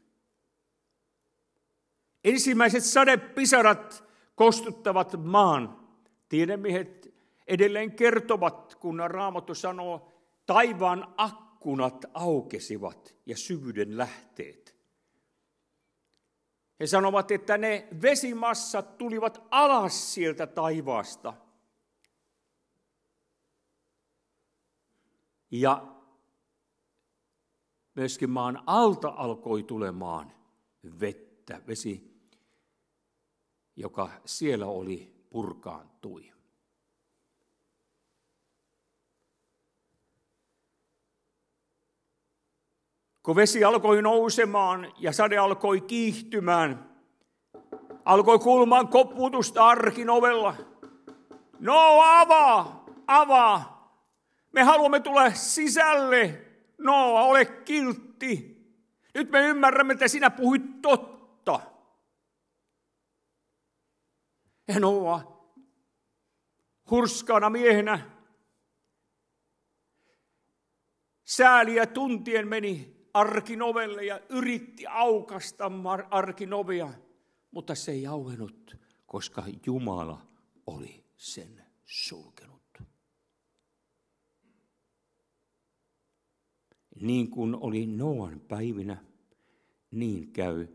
Ensimmäiset 2.24 2.84
sadepisarat 2.84 4.04
kostuttavat 4.34 5.24
maan. 5.24 5.88
Tiedemiehet 6.28 7.14
edelleen 7.46 7.92
kertovat, 7.92 8.74
kun 8.74 9.00
Raamattu 9.06 9.54
sanoo, 9.54 10.17
Taivaan 10.48 11.14
akkunat 11.16 12.04
aukesivat 12.14 13.16
ja 13.26 13.36
syvyyden 13.36 13.98
lähteet. 13.98 14.76
He 16.80 16.86
sanovat, 16.86 17.30
että 17.30 17.58
ne 17.58 17.88
vesimassat 18.02 18.98
tulivat 18.98 19.46
alas 19.50 20.14
sieltä 20.14 20.46
taivaasta. 20.46 21.34
Ja 25.50 25.96
myöskin 27.94 28.30
maan 28.30 28.62
alta 28.66 29.08
alkoi 29.08 29.62
tulemaan 29.62 30.32
vettä, 31.00 31.62
vesi, 31.66 32.22
joka 33.76 34.10
siellä 34.24 34.66
oli, 34.66 35.24
purkaantui. 35.30 36.37
Kun 43.28 43.36
vesi 43.36 43.64
alkoi 43.64 44.02
nousemaan 44.02 44.92
ja 44.98 45.12
sade 45.12 45.38
alkoi 45.38 45.80
kiihtymään, 45.80 46.90
alkoi 48.04 48.38
kulmaan 48.38 48.88
koputusta 48.88 49.66
arkin 49.66 50.10
ovella. 50.10 50.54
No 51.60 52.00
avaa, 52.02 52.84
avaa. 53.06 53.88
Me 54.52 54.62
haluamme 54.62 55.00
tulla 55.00 55.30
sisälle. 55.30 56.44
No, 56.78 57.16
ole 57.16 57.44
kiltti. 57.44 58.58
Nyt 59.14 59.30
me 59.30 59.40
ymmärrämme, 59.40 59.92
että 59.92 60.08
sinä 60.08 60.30
puhuit 60.30 60.82
totta. 60.82 61.60
Ja 64.68 64.80
Noa, 64.80 65.44
hurskaana 66.90 67.50
miehenä, 67.50 68.10
sääliä 71.24 71.86
tuntien 71.86 72.48
meni 72.48 72.97
arkin 73.18 73.62
ovelle 73.62 74.04
ja 74.04 74.20
yritti 74.28 74.86
aukasta 74.86 75.70
arkin 76.10 76.52
ovea, 76.52 76.92
mutta 77.50 77.74
se 77.74 77.92
ei 77.92 78.06
auennut, 78.06 78.76
koska 79.06 79.44
Jumala 79.66 80.26
oli 80.66 81.04
sen 81.16 81.64
sulkenut. 81.84 82.78
Niin 87.00 87.30
kuin 87.30 87.54
oli 87.54 87.86
Noan 87.86 88.40
päivinä, 88.40 89.04
niin 89.90 90.32
käy 90.32 90.68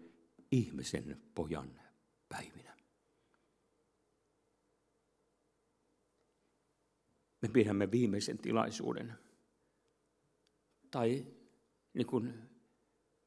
ihmisen 0.52 1.22
pojan 1.36 1.82
päivinä. 2.30 2.78
Me 7.42 7.50
pidämme 7.50 7.92
viimeisen 7.92 8.38
tilaisuuden. 8.38 9.14
Tai 10.92 11.26
niin 11.94 12.08
kuin 12.08 12.34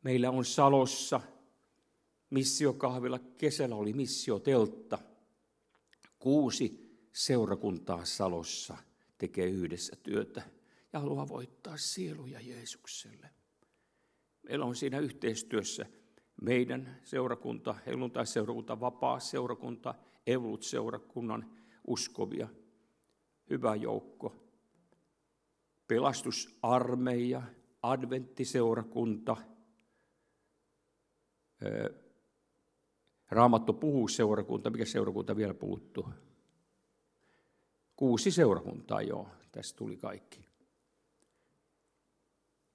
meillä 0.02 0.30
on 0.30 0.44
Salossa 0.44 1.20
missiokahvilla, 2.30 3.18
kesällä 3.18 3.74
oli 3.74 3.92
missioteltta. 3.92 4.98
Kuusi 6.18 6.98
seurakuntaa 7.12 8.04
Salossa 8.04 8.76
tekee 9.18 9.46
yhdessä 9.46 9.96
työtä 10.02 10.42
ja 10.92 11.00
haluaa 11.00 11.28
voittaa 11.28 11.76
sieluja 11.76 12.40
Jeesukselle. 12.40 13.30
Meillä 14.42 14.64
on 14.64 14.76
siinä 14.76 14.98
yhteistyössä 14.98 15.86
meidän 16.42 17.00
seurakunta, 17.04 17.74
helluntai-seurakunta, 17.86 18.80
vapaa-seurakunta, 18.80 19.94
Evolut-seurakunnan 20.26 21.50
uskovia, 21.86 22.48
hyvä 23.50 23.74
joukko, 23.74 24.36
pelastusarmeija, 25.88 27.42
adventtiseurakunta, 27.82 29.36
Raamattu 33.30 33.72
puhuu 33.72 34.08
seurakunta, 34.08 34.70
mikä 34.70 34.84
seurakunta 34.84 35.36
vielä 35.36 35.54
puuttuu? 35.54 36.08
Kuusi 37.96 38.30
seurakuntaa, 38.30 39.02
joo, 39.02 39.28
tässä 39.52 39.76
tuli 39.76 39.96
kaikki. 39.96 40.46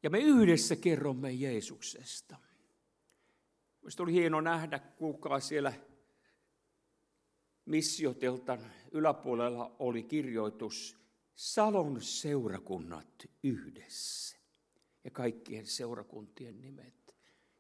Ja 0.04 0.10
me 0.10 0.20
yhdessä 0.20 0.76
kerromme 0.76 1.32
Jeesuksesta. 1.32 2.38
Minusta 3.82 4.04
oli 4.04 4.14
hieno 4.14 4.42
nähdä, 4.42 4.80
kuulkaa 4.80 5.40
siellä 5.40 5.74
missioteltan 7.66 8.60
yläpuolella 8.92 9.76
oli 9.80 10.04
kirjoitus 10.04 10.98
Salon 11.36 12.02
seurakunnat 12.02 13.30
yhdessä 13.44 14.21
ja 15.04 15.12
kaikkien 15.12 15.66
seurakuntien 15.66 16.62
nimet 16.62 17.16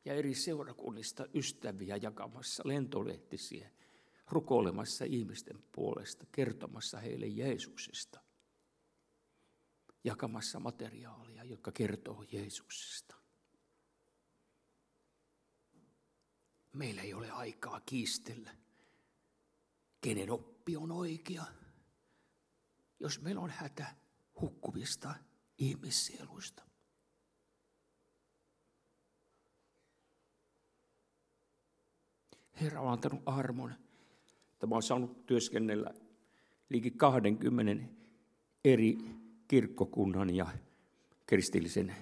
ja 0.06 0.14
eri 0.14 0.36
seurakunnista 0.36 1.26
ystäviä 1.34 1.98
jakamassa 1.98 2.64
lentolehtisiä, 2.66 3.72
rukoilemassa 4.28 5.06
ihmisten 5.06 5.64
puolesta, 5.72 6.26
kertomassa 6.32 7.00
heille 7.00 7.28
Jeesuksesta, 7.28 8.20
jakamassa 10.04 10.60
materiaalia, 10.60 11.44
joka 11.44 11.72
kertoo 11.72 12.26
Jeesuksesta. 12.32 13.16
Meillä 16.74 17.02
ei 17.02 17.14
ole 17.14 17.32
aikaa 17.32 17.82
kiistellä, 17.86 18.56
kenen 20.02 20.32
oppi 20.32 20.78
on 20.78 20.92
oikea. 20.92 21.46
Jos 23.00 23.22
meillä 23.22 23.42
on 23.42 23.50
hätä 23.50 23.96
hukkuvista 24.42 25.16
ihmissieluista. 25.58 26.71
Herra 32.62 32.82
on 32.82 32.92
antanut 32.92 33.22
armon. 33.26 33.74
Tämä 34.60 34.76
on 34.76 34.84
saanut 34.84 35.26
työskennellä 35.26 35.94
liikin 36.70 36.98
20 36.98 37.86
eri 38.66 38.98
kirkkokunnan 39.48 40.36
ja 40.36 40.48
kristillisen 41.26 41.96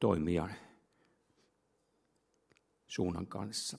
toimijan 0.00 0.54
suunnan 2.86 3.26
kanssa. 3.26 3.78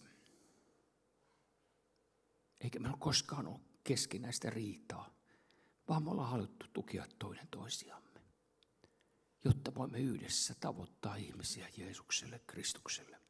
Eikä 2.62 2.80
meillä 2.80 2.97
koskaan 2.99 3.47
ole 3.47 3.59
keskinäistä 3.84 4.49
riitaa, 4.49 5.09
vaan 5.89 6.03
me 6.03 6.12
ollaan 6.12 6.30
haluttu 6.30 6.66
tukea 6.74 7.05
toinen 7.20 7.47
toisiamme, 7.51 8.20
jotta 9.45 9.76
voimme 9.76 9.99
yhdessä 9.99 10.55
tavoittaa 10.59 11.16
ihmisiä 11.16 11.68
Jeesukselle, 11.78 12.41
Kristukselle. 12.47 13.20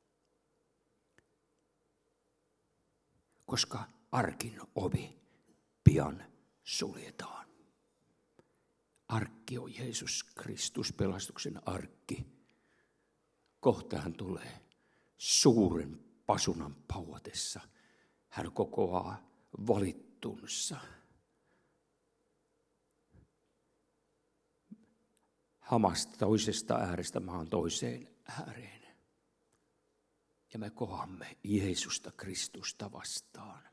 Koska 3.51 3.87
arkin 4.11 4.61
ovi 4.75 5.21
pian 5.83 6.23
suljetaan. 6.63 7.47
Arkki 9.07 9.57
on 9.57 9.75
Jeesus 9.75 10.23
Kristus, 10.23 10.93
pelastuksen 10.93 11.67
arkki. 11.67 12.25
Kohta 13.59 13.97
hän 13.97 14.13
tulee 14.13 14.61
suuren 15.17 15.99
pasunan 16.25 16.75
pauatessa 16.87 17.59
hän 18.29 18.51
kokoaa 18.51 19.17
valittunsa. 19.67 20.77
Hamasta 25.59 26.17
toisesta 26.17 26.75
äärestä 26.75 27.19
maan 27.19 27.49
toiseen 27.49 28.07
ääreen. 28.39 28.80
Ja 30.53 30.59
me 30.59 30.69
kohamme 30.69 31.37
Jeesusta 31.43 32.11
Kristusta 32.11 32.91
vastaan. 32.91 33.63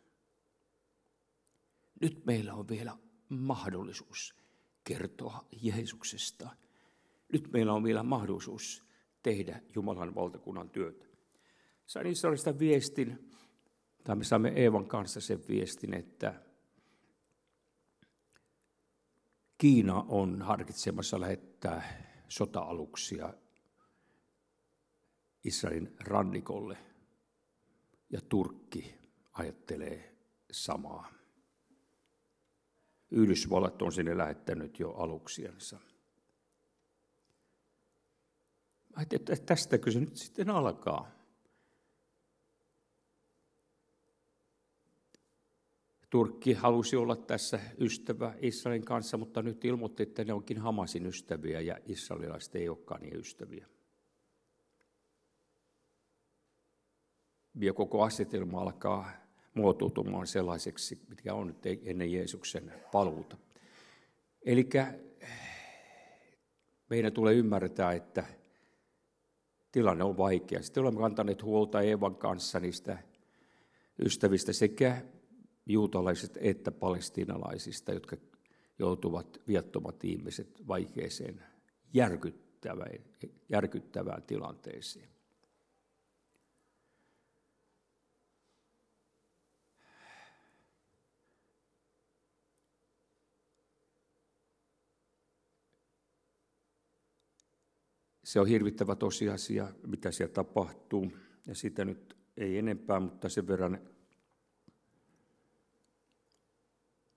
Nyt 2.01 2.27
meillä 2.27 2.55
on 2.55 2.69
vielä 2.69 2.97
mahdollisuus 3.29 4.35
kertoa 4.85 5.47
Jeesuksesta. 5.63 6.51
Nyt 7.33 7.53
meillä 7.53 7.73
on 7.73 7.85
vielä 7.85 8.03
mahdollisuus 8.03 8.85
tehdä 9.23 9.63
Jumalan 9.75 10.15
valtakunnan 10.15 10.71
työtä. 10.71 11.07
Sain 11.87 12.07
Israelista 12.07 12.59
viestin, 12.59 13.31
tai 14.05 14.17
me 14.17 14.25
saamme 14.25 14.49
Eevan 14.49 14.87
kanssa 14.87 15.21
sen 15.21 15.49
viestin, 15.49 15.95
että 15.95 16.43
Kiina 19.59 20.05
on 20.09 20.43
harkitsemassa 20.43 21.21
lähettää 21.21 22.05
sota-aluksia 22.29 23.35
Israelin 25.45 25.97
rannikolle 26.01 26.79
ja 28.11 28.21
Turkki 28.21 28.95
ajattelee 29.33 30.17
samaa. 30.51 31.13
Yhdysvallat 33.11 33.83
on 33.83 33.93
sinne 33.93 34.19
lähettänyt 34.19 34.81
jo 34.81 34.91
aluksiansa. 34.91 35.79
Ajattelin, 38.95 39.23
että 39.23 39.47
tästäkö 39.47 39.91
se 39.91 40.01
nyt 40.01 40.17
sitten 40.17 40.51
alkaa. 40.51 41.11
Turkki 46.11 46.53
halusi 46.53 46.97
olla 46.97 47.17
tässä 47.17 47.61
ystävä 47.79 48.35
Israelin 48.41 48.85
kanssa, 48.85 49.17
mutta 49.17 49.43
nyt 49.43 49.65
ilmoitti, 49.65 50.03
että 50.03 50.25
ne 50.25 50.33
onkin 50.33 50.59
Hamasin 50.59 51.07
ystäviä 51.07 51.61
ja 51.61 51.79
israelilaiset 51.87 52.55
ei 52.55 52.69
olekaan 52.69 53.01
niin 53.01 53.17
ystäviä. 53.17 53.67
Ja 57.61 57.73
koko 57.73 58.03
asetelma 58.03 58.61
alkaa 58.61 59.11
muotoutumaan 59.55 60.27
sellaiseksi, 60.27 61.01
mitkä 61.09 61.35
on 61.35 61.47
nyt 61.47 61.67
ennen 61.85 62.13
Jeesuksen 62.13 62.73
paluuta. 62.93 63.37
Eli 64.43 64.69
meidän 66.91 67.13
tulee 67.13 67.35
ymmärtää, 67.35 67.93
että 67.93 68.25
tilanne 69.73 70.05
on 70.05 70.17
vaikea. 70.17 70.63
Sitten 70.63 70.81
olemme 70.81 71.01
kantaneet 71.01 71.43
huolta 71.43 71.81
Eevan 71.81 72.17
kanssa 72.17 72.61
niistä 72.61 72.99
ystävistä 74.05 74.53
sekä 74.53 75.03
juutalaiset 75.67 76.39
että 76.41 76.71
palestiinalaisista, 76.71 77.93
jotka 77.93 78.17
joutuvat 78.79 79.41
viattomat 79.49 80.05
ihmiset 80.05 80.69
vaikeeseen 80.69 81.43
järkyttävään, 81.95 82.91
järkyttävään 83.49 84.23
tilanteeseen. 84.23 85.09
Se 98.29 98.41
on 98.41 98.47
hirvittävä 98.47 98.95
tosiasia, 98.95 99.69
mitä 99.87 100.11
siellä 100.13 100.33
tapahtuu, 100.33 101.13
ja 101.47 101.55
sitä 101.55 101.85
nyt 101.85 102.17
ei 102.37 102.59
enempää, 102.59 103.01
mutta 103.01 103.29
sen 103.29 103.47
verran 103.47 103.79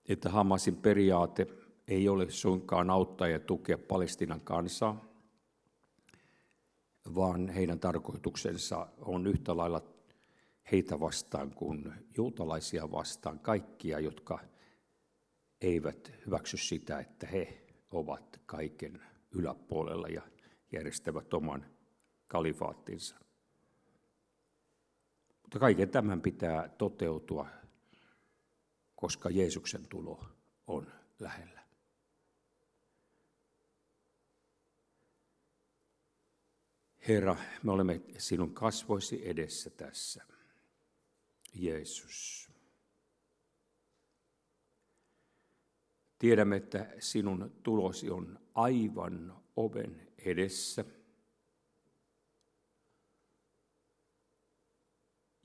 että 0.08 0.30
Hamasin 0.30 0.76
periaate 0.76 1.46
ei 1.88 2.08
ole 2.08 2.30
suinkaan 2.30 2.90
auttaa 2.90 3.28
ja 3.28 3.40
tukea 3.40 3.78
Palestinan 3.78 4.40
kansaa, 4.40 5.04
vaan 7.14 7.48
heidän 7.48 7.80
tarkoituksensa 7.80 8.86
on 8.98 9.26
yhtä 9.26 9.56
lailla 9.56 9.82
heitä 10.72 11.00
vastaan 11.00 11.50
kuin 11.50 11.92
juutalaisia 12.16 12.90
vastaan, 12.90 13.38
kaikkia, 13.38 14.00
jotka 14.00 14.38
eivät 15.60 16.12
hyväksy 16.26 16.56
sitä, 16.56 16.98
että 16.98 17.26
he 17.26 17.66
ovat 17.90 18.40
kaiken 18.46 19.02
yläpuolella 19.30 20.08
ja 20.08 20.22
järjestävät 20.72 21.34
oman 21.34 21.66
kalifaattinsa. 22.26 23.16
Mutta 25.42 25.58
kaiken 25.58 25.90
tämän 25.90 26.22
pitää 26.22 26.68
toteutua, 26.68 27.48
koska 28.94 29.30
Jeesuksen 29.30 29.88
tulo 29.88 30.26
on 30.66 30.92
lähellä. 31.18 31.62
Herra, 37.08 37.36
me 37.62 37.72
olemme 37.72 38.00
sinun 38.18 38.54
kasvoisi 38.54 39.28
edessä 39.28 39.70
tässä. 39.70 40.24
Jeesus. 41.54 42.50
Tiedämme, 46.18 46.56
että 46.56 46.94
sinun 46.98 47.52
tulosi 47.62 48.10
on 48.10 48.38
aivan 48.54 49.41
oven 49.56 50.08
edessä. 50.18 50.84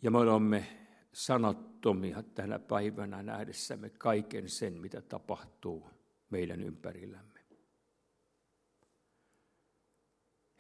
Ja 0.01 0.12
me 0.12 0.18
olemme 0.18 0.88
sanattomia 1.14 2.24
tänä 2.24 2.60
päivänä 2.60 3.24
nähdessämme 3.24 3.89
kaiken 3.89 4.49
sen, 4.49 4.74
mitä 4.74 5.01
tapahtuu 5.01 5.89
meidän 6.30 6.64
ympärillämme. 6.64 7.39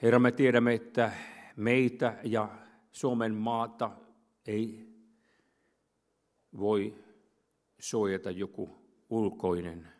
Herra, 0.01 0.19
me 0.19 0.31
tiedämme, 0.31 0.73
että 0.73 1.11
meitä 1.55 2.19
ja 2.23 2.57
Suomen 2.91 3.33
maata 3.35 3.91
ei 4.45 4.93
voi 6.57 7.03
suojata 7.79 8.31
joku 8.31 8.77
ulkoinen, 9.09 9.96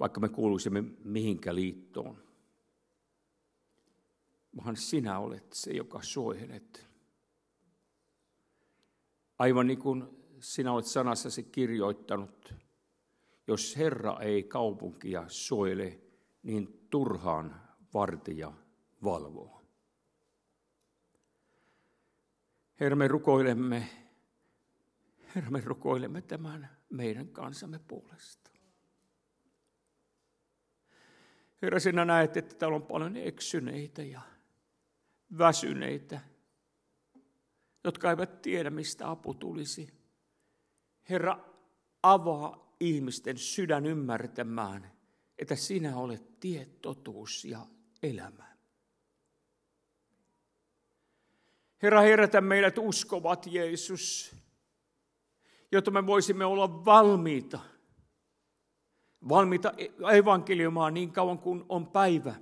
vaikka 0.00 0.20
me 0.20 0.28
kuuluisimme 0.28 0.84
mihinkä 1.04 1.54
liittoon. 1.54 2.22
Vaan 4.56 4.76
sinä 4.76 5.18
olet 5.18 5.52
se, 5.52 5.72
joka 5.72 6.02
suojelet. 6.02 6.86
Aivan 9.38 9.66
niin 9.66 9.78
kuin 9.78 10.04
sinä 10.40 10.72
olet 10.72 10.86
sanassasi 10.86 11.42
kirjoittanut, 11.42 12.54
jos 13.46 13.76
Herra 13.76 14.20
ei 14.20 14.42
kaupunkia 14.42 15.24
suojele, 15.28 16.00
niin 16.42 16.86
turhaan 16.90 17.60
vartija 17.94 18.52
valvoo. 19.04 19.62
Herra, 22.80 22.96
me 22.96 23.08
rukoilemme, 23.08 23.88
Herra, 25.34 25.50
me 25.50 25.60
rukoilemme 25.60 26.22
tämän 26.22 26.70
meidän 26.90 27.28
kansamme 27.28 27.78
puolesta. 27.78 28.55
Herra, 31.62 31.80
sinä 31.80 32.04
näet, 32.04 32.36
että 32.36 32.54
täällä 32.54 32.76
on 32.76 32.86
paljon 32.86 33.16
eksyneitä 33.16 34.02
ja 34.02 34.20
väsyneitä, 35.38 36.20
jotka 37.84 38.10
eivät 38.10 38.42
tiedä, 38.42 38.70
mistä 38.70 39.10
apu 39.10 39.34
tulisi. 39.34 39.88
Herra, 41.10 41.38
avaa 42.02 42.76
ihmisten 42.80 43.38
sydän 43.38 43.86
ymmärtämään, 43.86 44.92
että 45.38 45.56
sinä 45.56 45.96
olet 45.96 46.40
tie, 46.40 46.64
totuus 46.82 47.44
ja 47.44 47.66
elämä. 48.02 48.56
Herra, 51.82 52.00
herätä 52.00 52.40
meidät 52.40 52.78
uskovat, 52.78 53.46
Jeesus, 53.46 54.36
jotta 55.72 55.90
me 55.90 56.06
voisimme 56.06 56.44
olla 56.44 56.84
valmiita, 56.84 57.60
valmiita 59.28 59.72
evankeliumaan 60.12 60.94
niin 60.94 61.12
kauan 61.12 61.38
kuin 61.38 61.64
on 61.68 61.86
päivä 61.86 62.34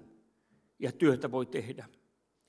ja 0.78 0.92
työtä 0.92 1.30
voi 1.30 1.46
tehdä. 1.46 1.88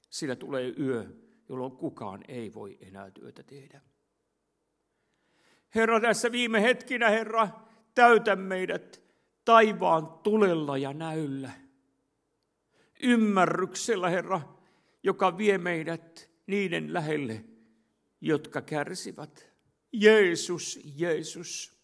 Sillä 0.10 0.36
tulee 0.36 0.74
yö, 0.80 1.06
jolloin 1.50 1.72
kukaan 1.72 2.24
ei 2.28 2.54
voi 2.54 2.78
enää 2.82 3.12
työtä 3.12 3.44
tehdä. 3.44 3.82
Herra, 5.76 6.00
tässä 6.00 6.32
viime 6.32 6.62
hetkinä, 6.62 7.10
Herra, 7.10 7.50
täytä 7.96 8.36
meidät 8.36 9.02
taivaan 9.46 10.08
tulella 10.08 10.78
ja 10.78 10.94
näyllä. 10.94 11.52
Ymmärryksellä, 13.02 14.10
Herra, 14.10 14.42
joka 15.04 15.38
vie 15.38 15.58
meidät 15.58 16.30
niiden 16.48 16.94
lähelle, 16.94 17.46
jotka 18.22 18.62
kärsivät. 18.62 19.50
Jeesus, 19.94 20.80
Jeesus. 20.96 21.75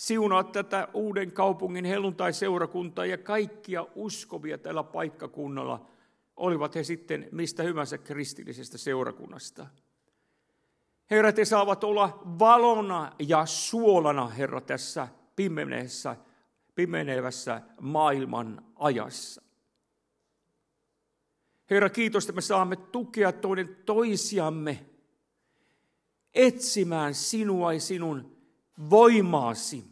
Siunaa 0.00 0.44
tätä 0.44 0.88
uuden 0.94 1.32
kaupungin 1.32 1.84
helluntai-seurakuntaa 1.84 3.06
ja 3.06 3.18
kaikkia 3.18 3.86
uskovia 3.94 4.58
tällä 4.58 4.82
paikkakunnalla, 4.82 5.86
olivat 6.36 6.74
he 6.74 6.84
sitten 6.84 7.28
mistä 7.32 7.62
hyvänsä 7.62 7.98
kristillisestä 7.98 8.78
seurakunnasta. 8.78 9.66
Herra, 11.10 11.32
te 11.32 11.44
saavat 11.44 11.84
olla 11.84 12.22
valona 12.38 13.12
ja 13.18 13.46
suolana, 13.46 14.28
Herra, 14.28 14.60
tässä 14.60 15.08
pimeneessä, 15.36 16.16
pimenevässä 16.74 17.60
maailman 17.80 18.64
ajassa. 18.76 19.42
Herra, 21.70 21.90
kiitos, 21.90 22.24
että 22.24 22.32
me 22.32 22.40
saamme 22.40 22.76
tukea 22.76 23.32
toinen 23.32 23.76
toisiamme 23.86 24.86
etsimään 26.34 27.14
sinua 27.14 27.72
ja 27.72 27.80
sinun 27.80 28.36
voimaasi, 28.90 29.89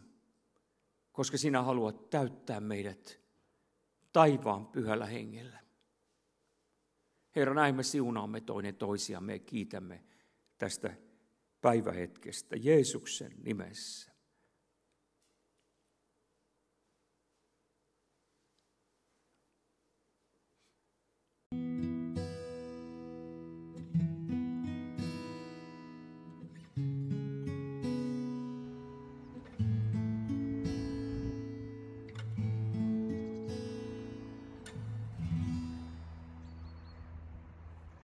koska 1.19 1.37
sinä 1.37 1.63
haluat 1.63 2.09
täyttää 2.09 2.59
meidät 2.59 3.19
taivaan 4.13 4.67
pyhällä 4.67 5.05
hengellä. 5.05 5.59
Herra, 7.35 7.53
näin 7.53 7.75
me 7.75 7.83
siunaamme 7.83 8.41
toinen 8.41 8.75
toisiamme 8.75 9.33
ja 9.33 9.39
kiitämme 9.39 10.03
tästä 10.57 10.93
päivähetkestä 11.61 12.55
Jeesuksen 12.55 13.31
nimessä. 13.43 14.11